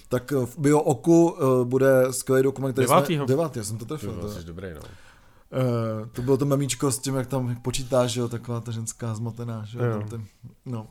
tak 0.09 0.31
v 0.31 0.57
Bio 0.57 0.79
Oku 0.79 1.35
eh, 1.35 1.65
bude 1.65 2.05
skvělý 2.11 2.43
dokument, 2.43 2.71
který 2.71 2.87
devátýho. 2.87 3.25
jsme... 3.25 3.33
Devátý, 3.33 3.59
já 3.59 3.63
jsem 3.63 3.77
to 3.77 3.85
trefil. 3.85 4.13
To, 4.13 4.33
to, 4.33 4.43
dobrý, 4.43 4.67
no. 4.75 4.81
Uh, 4.81 6.07
to 6.07 6.21
bylo 6.21 6.37
to 6.37 6.45
memíčko 6.45 6.91
s 6.91 6.99
tím, 6.99 7.15
jak 7.15 7.27
tam 7.27 7.55
počítáš, 7.55 8.15
jo, 8.15 8.27
taková 8.27 8.59
ta 8.59 8.71
ženská 8.71 9.15
zmotená, 9.15 9.63
že 9.65 9.79
jo, 9.79 10.03
ten, 10.09 10.25
no. 10.65 10.87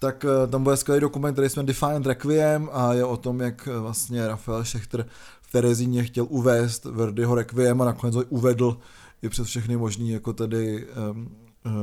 Tak 0.00 0.24
uh, 0.24 0.50
tam 0.50 0.64
bude 0.64 0.76
skvělý 0.76 1.00
dokument, 1.00 1.32
který 1.32 1.48
jsme 1.48 1.62
Defiant 1.62 2.06
Requiem 2.06 2.68
a 2.72 2.94
je 2.94 3.04
o 3.04 3.16
tom, 3.16 3.40
jak 3.40 3.66
vlastně 3.66 4.26
Rafael 4.26 4.64
Schechter 4.64 5.06
v 5.42 5.52
Terezíně 5.52 6.04
chtěl 6.04 6.26
uvést 6.28 6.84
Verdiho 6.84 7.34
Requiem 7.34 7.82
a 7.82 7.84
nakonec 7.84 8.14
ho 8.14 8.22
uvedl 8.28 8.76
i 9.22 9.28
přes 9.28 9.46
všechny 9.46 9.76
možný 9.76 10.10
jako 10.10 10.32
tady 10.32 10.86
um, 11.10 11.30
Eh, 11.32 11.41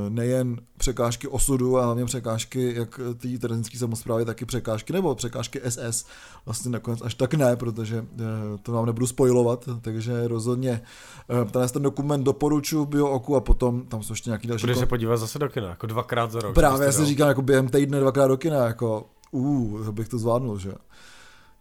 nejen 0.10 0.58
překážky 0.78 1.28
osudu, 1.28 1.78
ale 1.78 1.86
hlavně 1.86 2.06
překážky 2.06 2.74
jak 2.78 3.00
té 3.18 3.38
terezinské 3.38 3.78
samozprávy, 3.78 4.26
tak 4.26 4.42
i 4.42 4.46
překážky, 4.46 4.94
nebo 4.94 5.16
překážky 5.16 5.62
SS. 5.70 6.06
Vlastně 6.46 6.72
nakonec 6.72 7.02
až 7.02 7.14
tak 7.14 7.34
ne, 7.34 7.56
protože 7.56 8.06
eh, 8.16 8.24
to 8.64 8.72
vám 8.72 8.86
nebudu 8.86 9.08
spojovat, 9.08 9.70
takže 9.82 10.28
rozhodně 10.28 10.82
eh, 11.30 11.46
tenhle 11.46 11.70
ten 11.70 11.82
dokument 11.82 12.24
doporučuji 12.24 12.86
BioOku 12.86 13.36
a 13.36 13.42
potom 13.42 13.86
tam 13.86 14.04
jsou 14.04 14.14
ještě 14.14 14.30
nějaký 14.30 14.48
další... 14.48 14.64
Budeš 14.64 14.78
se 14.78 14.86
podívat 14.86 15.18
zase 15.18 15.40
do 15.40 15.50
kina, 15.50 15.70
jako 15.70 15.88
dvakrát 15.88 16.32
za 16.32 16.40
rok. 16.40 16.56
Právě 16.56 16.86
já 16.86 16.92
si 16.92 17.06
říkám, 17.06 17.28
jako 17.28 17.42
během 17.42 17.68
týdne 17.68 18.00
dvakrát 18.00 18.28
do 18.28 18.38
kina, 18.38 18.66
jako 18.66 19.06
uh, 19.32 19.90
bych 19.90 20.10
to 20.10 20.18
zvládnul, 20.18 20.60
že 20.60 20.74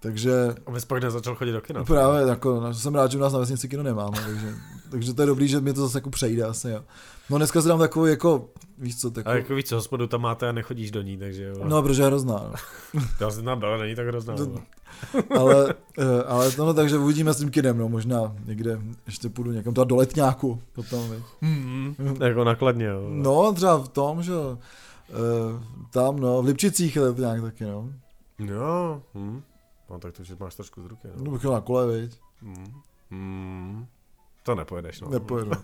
takže... 0.01 0.55
A 0.67 0.71
bys 0.71 0.85
pak 0.85 1.03
nezačal 1.03 1.35
chodit 1.35 1.53
do 1.53 1.61
kina. 1.61 1.85
Právě, 1.85 2.29
jako, 2.29 2.75
jsem 2.75 2.95
rád, 2.95 3.11
že 3.11 3.19
u 3.19 3.21
nás 3.21 3.33
na 3.33 3.39
vesnici 3.39 3.69
kino 3.69 3.83
nemáme, 3.83 4.19
takže, 4.27 4.55
takže 4.91 5.15
to 5.15 5.23
je 5.23 5.27
dobrý, 5.27 5.49
že 5.49 5.61
mi 5.61 5.73
to 5.73 5.81
zase 5.81 5.99
jako 5.99 6.11
přejde 6.11 6.45
asi, 6.45 6.71
jo. 6.71 6.85
No 7.31 7.37
dneska 7.37 7.63
se 7.63 7.69
dám 7.69 7.79
takový 7.79 8.11
jako, 8.11 8.49
víš 8.79 9.01
co, 9.01 9.11
takový... 9.11 9.35
A 9.35 9.37
jako 9.37 9.55
víc, 9.55 9.69
co 9.69 9.75
hospodu 9.75 10.07
tam 10.07 10.21
máte 10.21 10.49
a 10.49 10.53
nechodíš 10.53 10.91
do 10.91 11.03
ní, 11.03 11.19
takže 11.19 11.45
jo. 11.45 11.65
No, 11.65 11.83
protože 11.83 12.03
je 12.03 12.07
hrozná. 12.07 12.53
No. 12.95 13.01
Já 13.21 13.31
jsem 13.31 13.45
tam 13.45 13.61
není 13.81 13.95
tak 13.95 14.07
hrozná. 14.07 14.37
To, 14.37 14.47
no. 14.47 14.61
ale, 15.41 15.75
eh, 15.99 16.23
ale 16.27 16.51
to 16.51 16.67
no, 16.67 16.75
takže 16.75 16.99
uvidíme 16.99 17.35
s 17.35 17.39
tím 17.39 17.51
kinem, 17.51 17.79
no, 17.79 17.89
možná 17.89 18.35
někde 18.45 18.81
ještě 19.07 19.29
půjdu 19.29 19.53
někam 19.53 19.75
teda 19.75 19.85
do 19.85 19.97
letňáku 19.97 20.63
potom, 20.73 21.11
víš. 21.11 21.23
Mm-hmm. 21.43 22.25
jako 22.25 22.45
nakladně, 22.45 22.87
jo. 22.87 23.07
No, 23.11 23.53
třeba 23.53 23.77
v 23.77 23.89
tom, 23.89 24.23
že 24.23 24.35
uh, 24.35 24.59
tam, 25.91 26.21
no, 26.21 26.43
v 26.43 26.47
Lipčicích 26.47 26.97
je 26.97 27.03
nějak 27.19 27.43
taky, 27.43 27.65
no. 27.65 27.89
Jo, 28.39 29.03
hm. 29.15 29.43
No 29.91 29.99
tak 29.99 30.13
to, 30.13 30.25
že 30.25 30.37
máš 30.41 30.55
trošku 30.55 30.83
z 30.83 30.87
ruky, 30.87 31.09
no. 31.09 31.25
No 31.25 31.31
bych 31.31 31.45
na 31.45 31.61
kole, 31.61 31.87
viď. 31.87 32.19
Mm. 32.43 32.83
Mm. 33.11 33.87
To 34.43 34.55
nepojedeš, 34.55 35.01
no. 35.01 35.09
Nepojedu. 35.09 35.51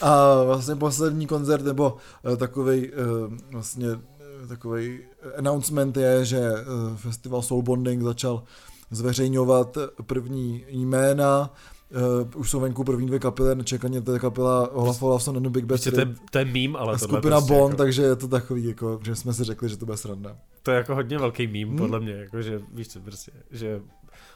A 0.00 0.42
vlastně 0.44 0.76
poslední 0.76 1.26
koncert, 1.26 1.64
nebo 1.64 1.96
uh, 2.24 2.36
takovej 2.36 2.92
uh, 2.92 3.34
vlastně 3.52 3.88
uh, 3.88 4.48
takový 4.48 5.00
announcement 5.36 5.96
je, 5.96 6.24
že 6.24 6.50
festival 6.96 7.42
Soul 7.42 7.62
Bonding 7.62 8.02
začal 8.02 8.42
zveřejňovat 8.90 9.78
první 10.06 10.64
jména, 10.68 11.50
Uh, 11.90 12.40
už 12.40 12.50
jsou 12.50 12.60
venku 12.60 12.84
první 12.84 13.06
dvě 13.06 13.18
kapely, 13.18 13.54
nečekaně 13.54 14.00
to 14.00 14.12
je 14.12 14.18
kapela 14.18 14.72
Olaf 14.72 15.02
Olafson 15.02 15.36
and 15.36 15.42
the 15.42 15.48
Big 15.48 15.64
Bad 15.64 15.84
to, 15.84 16.00
je, 16.00 16.14
to 16.30 16.38
je 16.38 16.44
mím, 16.44 16.76
ale 16.76 16.94
a 16.94 16.98
skupina 16.98 17.36
prostě 17.36 17.54
Bond, 17.54 17.70
jako... 17.72 17.76
takže 17.76 18.02
je 18.02 18.16
to 18.16 18.28
takový, 18.28 18.64
jako, 18.64 19.00
že 19.02 19.16
jsme 19.16 19.32
si 19.32 19.44
řekli, 19.44 19.68
že 19.68 19.76
to 19.76 19.86
bude 19.86 19.96
sranda. 19.96 20.36
To 20.62 20.70
je 20.70 20.76
jako 20.76 20.94
hodně 20.94 21.18
velký 21.18 21.46
mím, 21.46 21.68
hmm. 21.68 21.78
podle 21.78 22.00
mě, 22.00 22.12
jako, 22.12 22.42
že 22.42 22.62
víš 22.72 22.88
co, 22.88 23.00
prostě, 23.00 23.32
že 23.50 23.80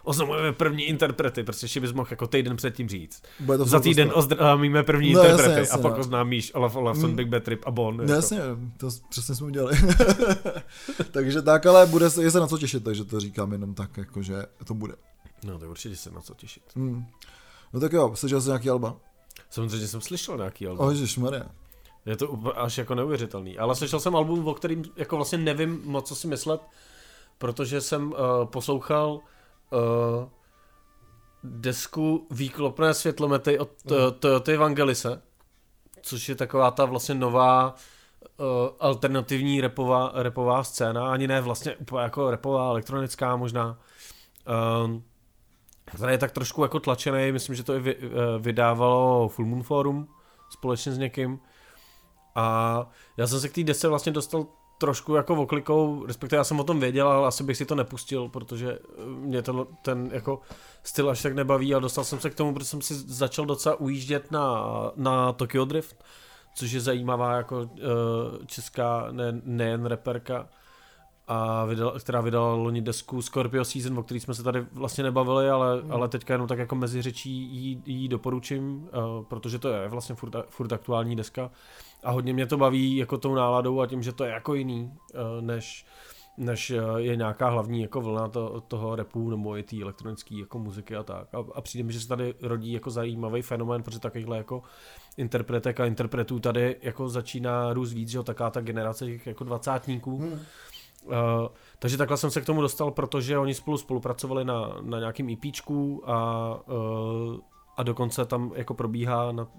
oznamujeme 0.05 0.53
první 0.53 0.85
interprety, 0.85 1.45
prostě 1.45 1.65
ještě 1.65 1.81
bys 1.81 1.93
mohl 1.93 2.09
jako 2.11 2.27
týden 2.27 2.57
předtím 2.57 2.89
říct. 2.89 3.23
Bude 3.41 3.59
to 3.59 3.65
Za 3.65 3.81
týden 3.81 4.11
oznámíme 4.15 4.83
první 4.83 5.13
no, 5.13 5.21
interprety 5.21 5.51
jasně, 5.51 5.61
jasně, 5.61 5.79
a 5.79 5.83
pak 5.83 5.93
no. 5.93 5.99
oznámíš 5.99 6.55
Olaf 6.55 6.77
Olafson, 6.77 7.11
mm. 7.11 7.17
Big 7.17 7.29
Bad 7.29 7.43
Trip 7.43 7.63
a 7.67 7.71
Bon. 7.71 7.97
No, 7.97 8.03
jako. 8.03 8.13
Jasně, 8.13 8.39
to 8.77 8.89
přesně 9.09 9.35
jsme 9.35 9.47
udělali. 9.47 9.77
takže 11.11 11.43
tak, 11.43 11.67
ale 11.67 11.87
bude 11.87 12.11
se, 12.11 12.23
je 12.23 12.31
se 12.31 12.41
na 12.41 12.47
co 12.47 12.59
těšit, 12.59 12.85
takže 12.85 13.05
to 13.05 13.21
říkám 13.21 13.53
jenom 13.53 13.75
tak, 13.75 13.97
jako, 13.97 14.23
že 14.23 14.35
to 14.67 14.75
bude. 14.75 14.95
No, 15.45 15.59
to 15.59 15.71
určitě 15.71 15.97
se 15.97 16.11
na 16.11 16.21
co 16.21 16.35
těšit. 16.35 16.63
Mm. 16.75 17.05
No 17.75 17.81
tak 17.81 17.93
jo, 17.93 18.12
slyšel 18.14 18.41
jsi 18.41 18.49
nějaký 18.49 18.70
alba? 18.70 18.97
Samozřejmě 19.51 19.87
jsem 19.87 20.01
slyšel 20.01 20.37
nějaký 20.37 20.66
album. 20.66 20.87
Oh, 20.87 20.95
Maria. 21.18 21.47
Je 22.07 22.16
to 22.16 22.39
až 22.57 22.79
jako 22.79 22.95
neuvěřitelný. 22.95 23.59
Ale 23.59 23.75
slyšel 23.75 24.01
jsem 24.01 24.16
album, 24.16 24.49
o 24.49 24.55
kterým 24.55 24.85
jako 24.97 25.16
vlastně 25.16 25.39
nevím 25.39 25.83
moc, 25.85 26.09
co 26.09 26.14
si 26.14 26.27
myslet, 26.27 26.61
protože 27.39 27.81
jsem 27.81 28.12
uh, 28.12 28.18
poslouchal 28.45 29.12
uh, 29.12 29.20
desku 31.45 32.27
Výklopné 32.31 32.95
světlomety 32.95 33.59
od 33.59 33.70
uh, 33.91 33.97
Toyota 34.18 34.53
Evangelise, 34.53 35.22
což 36.03 36.29
je 36.29 36.35
taková 36.35 36.70
ta 36.70 36.85
vlastně 36.85 37.14
nová 37.14 37.75
uh, 38.37 38.47
alternativní 38.81 39.61
repová, 39.61 40.12
repová 40.14 40.64
scéna, 40.64 41.12
ani 41.12 41.29
ne 41.29 41.41
vlastně 41.41 41.77
úplně 41.77 42.03
jako 42.03 42.31
repová, 42.31 42.68
elektronická 42.68 43.37
možná. 43.37 43.79
Uh, 44.85 45.01
který 45.85 46.12
je 46.12 46.18
tak 46.18 46.32
trošku 46.32 46.62
jako 46.62 46.80
tlačený, 46.80 47.32
myslím, 47.32 47.55
že 47.55 47.62
to 47.62 47.74
i 47.74 47.97
vydávalo 48.39 49.28
Full 49.28 49.49
Moon 49.49 49.62
Forum 49.62 50.09
společně 50.51 50.93
s 50.93 50.99
někým. 50.99 51.39
A 52.35 52.87
já 53.16 53.26
jsem 53.26 53.41
se 53.41 53.49
k 53.49 53.55
té 53.55 53.62
desce 53.62 53.89
vlastně 53.89 54.12
dostal 54.12 54.47
trošku 54.78 55.14
jako 55.14 55.35
oklikou, 55.35 56.07
respektive 56.07 56.41
já 56.41 56.45
jsem 56.45 56.61
o 56.61 56.64
tom 56.64 56.80
věděl, 56.80 57.09
ale 57.09 57.26
asi 57.26 57.45
bych 57.45 57.57
si 57.57 57.66
to 57.66 57.74
nepustil, 57.74 58.28
protože 58.28 58.72
eh, 58.72 59.05
mě 59.07 59.43
to, 59.43 59.68
ten 59.82 60.11
jako 60.12 60.41
styl 60.82 61.11
až 61.11 61.22
tak 61.22 61.35
nebaví 61.35 61.74
a 61.74 61.78
dostal 61.78 62.05
jsem 62.05 62.20
se 62.20 62.30
k 62.30 62.35
tomu, 62.35 62.55
protože 62.55 62.66
jsem 62.66 62.82
si 62.82 62.95
začal 62.95 63.47
docela 63.47 63.74
ujíždět 63.80 64.30
na, 64.30 64.64
na 64.97 65.32
Tokyo 65.32 65.64
Drift, 65.64 66.05
což 66.55 66.72
je 66.72 66.80
zajímavá 66.80 67.37
jako 67.37 67.59
uh, 67.59 67.68
česká 68.47 69.09
ne, 69.11 69.41
nejen 69.45 69.87
reperka, 69.87 70.49
a 71.29 71.64
vydal, 71.64 72.01
která 72.01 72.20
vydala 72.20 72.55
loni 72.55 72.83
desku 72.83 73.22
Scorpio 73.22 73.64
Season, 73.64 73.99
o 73.99 74.03
který 74.03 74.20
jsme 74.20 74.35
se 74.35 74.43
tady 74.43 74.66
vlastně 74.72 75.05
nebavili, 75.05 75.51
ale, 75.51 75.83
mm. 75.83 75.93
ale 75.93 76.09
teďka 76.09 76.35
jenom 76.35 76.49
tak 76.49 76.59
jako 76.59 76.75
mezi 76.75 77.03
řečí 77.03 77.31
jí, 77.31 77.83
jí 77.87 78.09
doporučím, 78.09 78.77
uh, 78.83 79.25
protože 79.25 79.59
to 79.59 79.68
je 79.68 79.89
vlastně 79.89 80.14
furt, 80.14 80.37
furt 80.49 80.72
aktuální 80.72 81.16
deska 81.16 81.51
a 82.05 82.11
hodně 82.11 82.33
mě 82.33 82.47
to 82.47 82.57
baví 82.57 82.97
jako 82.97 83.18
tou 83.18 83.35
náladou 83.35 83.81
a 83.81 83.87
tím, 83.87 84.03
že 84.03 84.12
to 84.12 84.25
je 84.25 84.31
jako 84.31 84.55
jiný, 84.55 84.93
uh, 85.14 85.20
než, 85.45 85.87
než 86.37 86.70
uh, 86.70 86.97
je 86.97 87.16
nějaká 87.16 87.49
hlavní 87.49 87.83
jako 87.83 88.01
vlna 88.01 88.29
to, 88.29 88.61
toho 88.61 88.97
repu 88.97 89.31
nebo 89.31 89.57
i 89.57 89.62
té 89.62 89.83
elektronické 89.83 90.35
jako 90.35 90.59
muziky 90.59 90.97
a 90.97 91.03
tak. 91.03 91.35
A, 91.35 91.45
a 91.55 91.61
přijde 91.61 91.85
mi, 91.85 91.93
že 91.93 92.01
se 92.01 92.09
tady 92.09 92.35
rodí 92.43 92.72
jako 92.72 92.91
zajímavý 92.91 93.43
fenomén, 93.43 93.83
protože 93.83 94.01
takovýhle 94.01 94.37
jako 94.37 94.62
interpretek 95.16 95.81
a 95.81 95.87
interpretů 95.87 96.41
tady 96.41 96.77
jako 96.83 97.09
začíná 97.09 97.72
růst 97.72 97.93
víc, 97.93 98.09
že 98.09 98.18
jo, 98.18 98.22
taká 98.22 98.51
ta 98.51 98.61
generace 98.61 99.07
těch 99.07 99.27
jako 99.27 99.45
dvacátníků. 99.45 100.18
Hmm 100.18 100.41
Uh, 101.05 101.13
takže 101.79 101.97
takhle 101.97 102.17
jsem 102.17 102.31
se 102.31 102.41
k 102.41 102.47
tomu 102.47 102.61
dostal, 102.61 102.91
protože 102.91 103.39
oni 103.39 103.55
spolu 103.55 103.79
spolupracovali 103.79 104.45
na, 104.45 104.77
na 104.83 104.99
nějakým 104.99 105.29
EPčku 105.31 106.11
a, 106.11 106.49
uh, 106.69 107.37
a 107.77 107.83
dokonce 107.83 108.25
tam 108.25 108.53
jako 108.55 108.75
probíhá 108.75 109.33
na, 109.33 109.43
uh, 109.43 109.51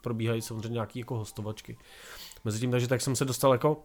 probíhají 0.00 0.42
samozřejmě 0.42 0.68
nějaké 0.68 0.98
jako 0.98 1.16
hostovačky. 1.16 1.76
Mezitím, 2.44 2.70
takže 2.70 2.88
tak 2.88 3.00
jsem 3.00 3.16
se 3.16 3.24
dostal 3.24 3.52
jako 3.52 3.82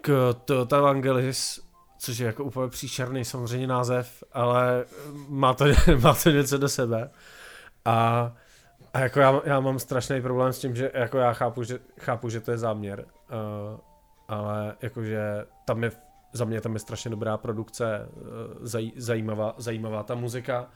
k 0.00 0.34
Toyota 0.44 0.78
Evangelis, 0.78 1.60
což 1.98 2.18
je 2.18 2.26
jako 2.26 2.44
úplně 2.44 2.68
příšerný 2.70 3.24
samozřejmě 3.24 3.66
název, 3.66 4.24
ale 4.32 4.84
má 5.28 5.54
to, 5.54 5.64
má 6.02 6.14
to 6.14 6.30
něco 6.30 6.58
do 6.58 6.68
sebe. 6.68 7.10
A, 7.84 8.32
a 8.94 9.00
jako 9.00 9.20
já, 9.20 9.40
já 9.44 9.60
mám 9.60 9.78
strašný 9.78 10.22
problém 10.22 10.52
s 10.52 10.58
tím, 10.58 10.76
že 10.76 10.90
jako 10.94 11.18
já 11.18 11.32
chápu, 11.32 11.62
že, 11.62 11.78
chápu, 12.00 12.28
že 12.28 12.40
to 12.40 12.50
je 12.50 12.58
záměr. 12.58 13.04
Uh, 13.04 13.80
ale 14.28 14.76
jakože 14.82 15.46
tam 15.64 15.84
je 15.84 15.90
za 16.32 16.44
mě 16.44 16.60
tam 16.60 16.74
je 16.74 16.78
strašně 16.78 17.10
dobrá 17.10 17.36
produkce, 17.36 18.08
zaj, 18.60 18.92
zajímavá, 18.96 19.54
zajímavá 19.58 20.02
ta 20.02 20.14
muzika, 20.14 20.70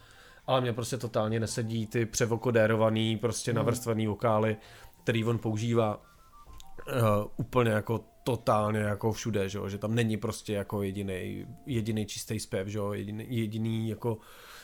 ale 0.46 0.60
mě 0.60 0.72
prostě 0.72 0.96
totálně 0.96 1.40
nesedí 1.40 1.86
ty 1.86 2.06
převokodérovaný, 2.06 3.16
prostě 3.16 3.52
navrstvený 3.52 4.06
vokály, 4.06 4.56
který 5.02 5.24
on 5.24 5.38
používá 5.38 5.96
uh, 5.96 7.02
úplně 7.36 7.70
jako 7.70 8.04
totálně 8.24 8.80
jako 8.80 9.12
všude, 9.12 9.48
že, 9.48 9.58
že 9.68 9.78
tam 9.78 9.94
není 9.94 10.16
prostě 10.16 10.52
jako 10.52 10.82
jediný, 10.82 11.46
jediný 11.66 12.06
čistý 12.06 12.40
zpěv, 12.40 12.68
že 12.68 12.80
jediný, 12.92 13.26
jediný 13.28 13.88
jako 13.88 14.18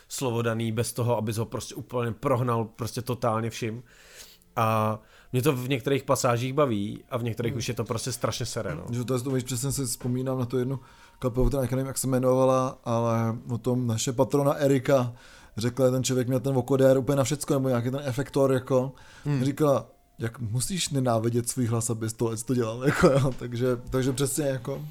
slovo 0.08 0.42
daný 0.42 0.72
bez 0.72 0.92
toho, 0.92 1.16
aby 1.16 1.32
ho 1.32 1.46
prostě 1.46 1.74
úplně 1.74 2.12
prohnal 2.12 2.64
prostě 2.64 3.02
totálně 3.02 3.50
vším. 3.50 3.82
A 4.56 4.98
mě 5.32 5.42
to 5.42 5.52
v 5.52 5.68
některých 5.68 6.02
pasážích 6.02 6.52
baví 6.52 7.04
a 7.10 7.18
v 7.18 7.22
některých 7.22 7.52
hmm. 7.52 7.58
už 7.58 7.68
je 7.68 7.74
to 7.74 7.84
prostě 7.84 8.12
strašně 8.12 8.46
sere. 8.46 8.74
No. 8.74 8.84
Že 8.90 9.04
to 9.04 9.14
je 9.14 9.20
to, 9.20 9.30
přesně 9.44 9.72
si 9.72 9.84
vzpomínám 9.84 10.38
na 10.38 10.44
to 10.44 10.58
jednu 10.58 10.80
kapelu, 11.18 11.48
která 11.48 11.62
nevím, 11.62 11.86
jak 11.86 11.98
se 11.98 12.06
jmenovala, 12.06 12.78
ale 12.84 13.36
o 13.50 13.58
tom 13.58 13.86
naše 13.86 14.12
patrona 14.12 14.52
Erika 14.52 15.12
řekla, 15.56 15.90
ten 15.90 16.04
člověk 16.04 16.28
měl 16.28 16.40
ten 16.40 16.54
vokodér 16.54 16.98
úplně 16.98 17.16
na 17.16 17.24
všecko, 17.24 17.54
nebo 17.54 17.68
nějaký 17.68 17.90
ten 17.90 18.00
efektor, 18.04 18.52
jako, 18.52 18.92
hmm. 19.24 19.44
říkala, 19.44 19.86
jak 20.18 20.38
musíš 20.38 20.88
nenávidět 20.88 21.48
svůj 21.48 21.66
hlas, 21.66 21.90
abys 21.90 22.12
to, 22.12 22.36
to 22.36 22.54
dělal, 22.54 22.84
jako, 22.84 23.06
jo. 23.06 23.34
Takže, 23.38 23.66
takže 23.90 24.12
přesně 24.12 24.44
jako 24.46 24.82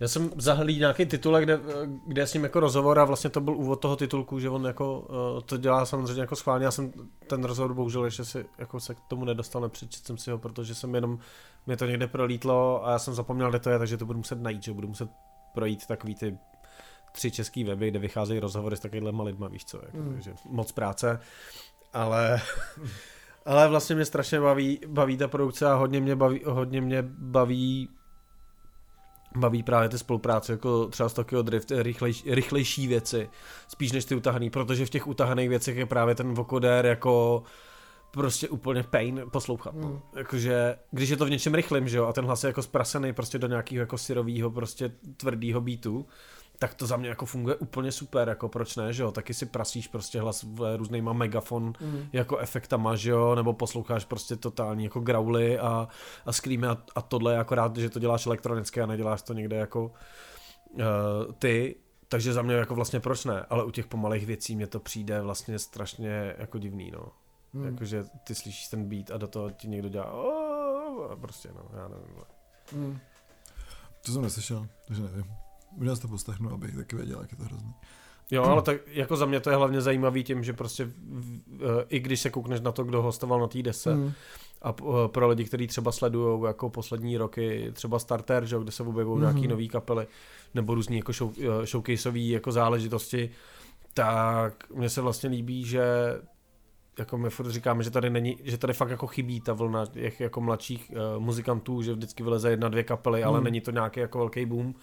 já 0.00 0.08
jsem 0.08 0.30
zahlí 0.36 0.78
nějaký 0.78 1.06
titulek, 1.06 1.44
kde, 1.44 1.60
kde 2.06 2.22
je 2.22 2.26
s 2.26 2.34
ním 2.34 2.42
jako 2.42 2.60
rozhovor 2.60 2.98
a 2.98 3.04
vlastně 3.04 3.30
to 3.30 3.40
byl 3.40 3.56
úvod 3.56 3.80
toho 3.80 3.96
titulku, 3.96 4.40
že 4.40 4.50
on 4.50 4.64
jako 4.64 5.00
uh, 5.00 5.40
to 5.40 5.56
dělá 5.56 5.86
samozřejmě 5.86 6.20
jako 6.20 6.36
schválně. 6.36 6.64
Já 6.64 6.70
jsem 6.70 6.92
ten 7.26 7.44
rozhovor 7.44 7.74
bohužel 7.74 8.04
ještě 8.04 8.24
si 8.24 8.44
jako 8.58 8.80
se 8.80 8.94
k 8.94 9.00
tomu 9.00 9.24
nedostal, 9.24 9.62
nepřečet 9.62 10.06
jsem 10.06 10.18
si 10.18 10.30
ho, 10.30 10.38
protože 10.38 10.74
jsem 10.74 10.94
jenom, 10.94 11.18
mě 11.66 11.76
to 11.76 11.86
někde 11.86 12.06
prolítlo 12.06 12.86
a 12.86 12.90
já 12.90 12.98
jsem 12.98 13.14
zapomněl, 13.14 13.50
kde 13.50 13.58
to 13.58 13.70
je, 13.70 13.78
takže 13.78 13.96
to 13.96 14.06
budu 14.06 14.18
muset 14.18 14.42
najít, 14.42 14.62
že 14.62 14.72
budu 14.72 14.88
muset 14.88 15.08
projít 15.54 15.86
takový 15.86 16.14
ty 16.14 16.38
tři 17.12 17.30
český 17.30 17.64
weby, 17.64 17.90
kde 17.90 17.98
vycházejí 17.98 18.40
rozhovory 18.40 18.76
s 18.76 18.80
takovýhlema 18.80 19.24
lidma, 19.24 19.48
víš 19.48 19.64
co, 19.64 19.80
jako, 19.86 19.96
mm. 19.96 20.12
takže 20.12 20.34
moc 20.44 20.72
práce, 20.72 21.20
ale 21.92 22.40
ale 23.46 23.68
vlastně 23.68 23.96
mě 23.96 24.04
strašně 24.04 24.40
baví, 24.40 24.80
baví 24.86 25.16
ta 25.16 25.28
produkce 25.28 25.66
a 25.66 25.74
hodně 25.74 26.00
mě 26.00 26.16
baví, 26.16 26.40
hodně 26.46 26.80
mě 26.80 27.02
baví 27.08 27.88
baví 29.36 29.62
právě 29.62 29.88
ty 29.88 29.98
spolupráce, 29.98 30.52
jako 30.52 30.86
třeba 30.86 31.08
z 31.08 31.12
Tokyo 31.12 31.42
Drift, 31.42 31.70
rychlej, 31.70 32.12
rychlejší 32.26 32.86
věci, 32.86 33.30
spíš 33.68 33.92
než 33.92 34.04
ty 34.04 34.14
utahaný, 34.14 34.50
protože 34.50 34.86
v 34.86 34.90
těch 34.90 35.06
utahaných 35.06 35.48
věcech 35.48 35.76
je 35.76 35.86
právě 35.86 36.14
ten 36.14 36.34
vokodér 36.34 36.86
jako 36.86 37.42
prostě 38.10 38.48
úplně 38.48 38.82
pain 38.82 39.22
poslouchat. 39.30 39.74
No. 39.74 39.88
Mm. 39.88 40.00
Jakože, 40.16 40.76
když 40.90 41.08
je 41.08 41.16
to 41.16 41.24
v 41.24 41.30
něčem 41.30 41.54
rychlým, 41.54 41.88
že 41.88 41.98
jo, 41.98 42.06
a 42.06 42.12
ten 42.12 42.24
hlas 42.24 42.44
je 42.44 42.48
jako 42.48 42.62
zprasený 42.62 43.12
prostě 43.12 43.38
do 43.38 43.46
nějakého 43.46 43.80
jako 43.80 43.98
syrového, 43.98 44.50
prostě 44.50 44.92
tvrdého 45.16 45.60
beatu, 45.60 46.06
tak 46.58 46.74
to 46.74 46.86
za 46.86 46.96
mě 46.96 47.08
jako 47.08 47.26
funguje 47.26 47.56
úplně 47.56 47.92
super, 47.92 48.28
jako 48.28 48.48
proč 48.48 48.76
ne, 48.76 48.92
že 48.92 49.02
jo, 49.02 49.12
taky 49.12 49.34
si 49.34 49.46
prasíš 49.46 49.88
prostě 49.88 50.20
hlas 50.20 50.42
v 50.42 50.76
různýma 50.76 51.12
megafon 51.12 51.72
mm. 51.80 52.08
jako 52.12 52.38
efektama, 52.38 52.96
že 52.96 53.10
jo, 53.10 53.34
nebo 53.34 53.52
posloucháš 53.52 54.04
prostě 54.04 54.36
totální 54.36 54.84
jako 54.84 55.00
growly 55.00 55.58
a, 55.58 55.88
a 56.26 56.32
screamy 56.32 56.66
a, 56.66 56.76
a 56.94 57.02
tohle 57.02 57.32
je 57.32 57.38
akorát, 57.38 57.76
že 57.76 57.90
to 57.90 57.98
děláš 57.98 58.26
elektronicky 58.26 58.80
a 58.80 58.86
neděláš 58.86 59.22
to 59.22 59.32
někde 59.32 59.56
jako 59.56 59.84
uh, 59.84 60.82
ty, 61.38 61.76
takže 62.08 62.32
za 62.32 62.42
mě 62.42 62.54
jako 62.54 62.74
vlastně 62.74 63.00
proč 63.00 63.24
ne, 63.24 63.46
ale 63.50 63.64
u 63.64 63.70
těch 63.70 63.86
pomalých 63.86 64.26
věcí 64.26 64.56
mě 64.56 64.66
to 64.66 64.80
přijde 64.80 65.22
vlastně 65.22 65.58
strašně 65.58 66.34
jako 66.38 66.58
divný, 66.58 66.90
no. 66.90 67.08
Mm. 67.52 67.64
Jakože 67.64 68.04
ty 68.24 68.34
slyšíš 68.34 68.68
ten 68.68 68.88
beat 68.88 69.10
a 69.10 69.16
do 69.16 69.28
toho 69.28 69.50
ti 69.50 69.68
někdo 69.68 69.88
dělá 69.88 70.12
a 71.12 71.16
prostě 71.16 71.48
no, 71.54 71.78
já 71.78 71.88
nevím. 71.88 72.16
Mm. 72.72 72.98
To 74.06 74.12
jsem 74.12 74.22
neslyšel, 74.22 74.66
takže 74.86 75.02
nevím. 75.02 75.47
Možná 75.76 75.96
to 75.96 76.08
poslechnu, 76.08 76.52
abych 76.52 76.76
taky 76.76 76.96
věděl, 76.96 77.20
jak 77.20 77.32
je 77.32 77.38
to 77.38 77.44
hrozný. 77.44 77.74
Jo, 78.30 78.44
ale 78.44 78.62
tak 78.62 78.76
jako 78.86 79.16
za 79.16 79.26
mě 79.26 79.40
to 79.40 79.50
je 79.50 79.56
hlavně 79.56 79.80
zajímavý 79.80 80.24
tím, 80.24 80.44
že 80.44 80.52
prostě 80.52 80.84
v, 80.84 81.40
e, 81.60 81.84
i 81.88 82.00
když 82.00 82.20
se 82.20 82.30
koukneš 82.30 82.60
na 82.60 82.72
to, 82.72 82.84
kdo 82.84 83.02
hostoval 83.02 83.40
na 83.40 83.46
té 83.46 83.62
desce 83.62 83.94
mm. 83.94 84.12
a 84.62 84.74
e, 85.04 85.08
pro 85.08 85.28
lidi, 85.28 85.44
kteří 85.44 85.66
třeba 85.66 85.92
sledují 85.92 86.42
jako 86.46 86.70
poslední 86.70 87.16
roky, 87.16 87.70
třeba 87.72 87.98
Starter, 87.98 88.44
že, 88.44 88.56
kde 88.58 88.72
se 88.72 88.82
objevují 88.82 89.16
mm. 89.16 89.22
nějaký 89.22 89.48
nový 89.48 89.68
kapely 89.68 90.06
nebo 90.54 90.74
různý 90.74 90.96
jako 90.96 91.12
show, 91.12 91.32
e, 91.62 91.66
showcaseové 91.66 92.18
jako 92.18 92.52
záležitosti, 92.52 93.30
tak 93.94 94.70
mně 94.74 94.88
se 94.88 95.00
vlastně 95.00 95.28
líbí, 95.28 95.64
že 95.64 95.84
jako 96.98 97.18
my 97.18 97.30
furt 97.30 97.50
říkáme, 97.50 97.82
že 97.82 97.90
tady 97.90 98.10
není, 98.10 98.38
že 98.44 98.58
tady 98.58 98.72
fakt 98.72 98.90
jako 98.90 99.06
chybí 99.06 99.40
ta 99.40 99.52
vlna 99.52 99.86
těch 99.86 100.20
jako 100.20 100.40
mladších 100.40 100.90
uh, 100.90 101.22
muzikantů, 101.22 101.82
že 101.82 101.92
vždycky 101.92 102.22
vyleze 102.22 102.50
jedna, 102.50 102.68
dvě 102.68 102.82
kapely, 102.82 103.20
mm. 103.20 103.28
ale 103.28 103.40
není 103.40 103.60
to 103.60 103.70
nějaký 103.70 104.00
jako 104.00 104.18
velký 104.18 104.46
boom 104.46 104.74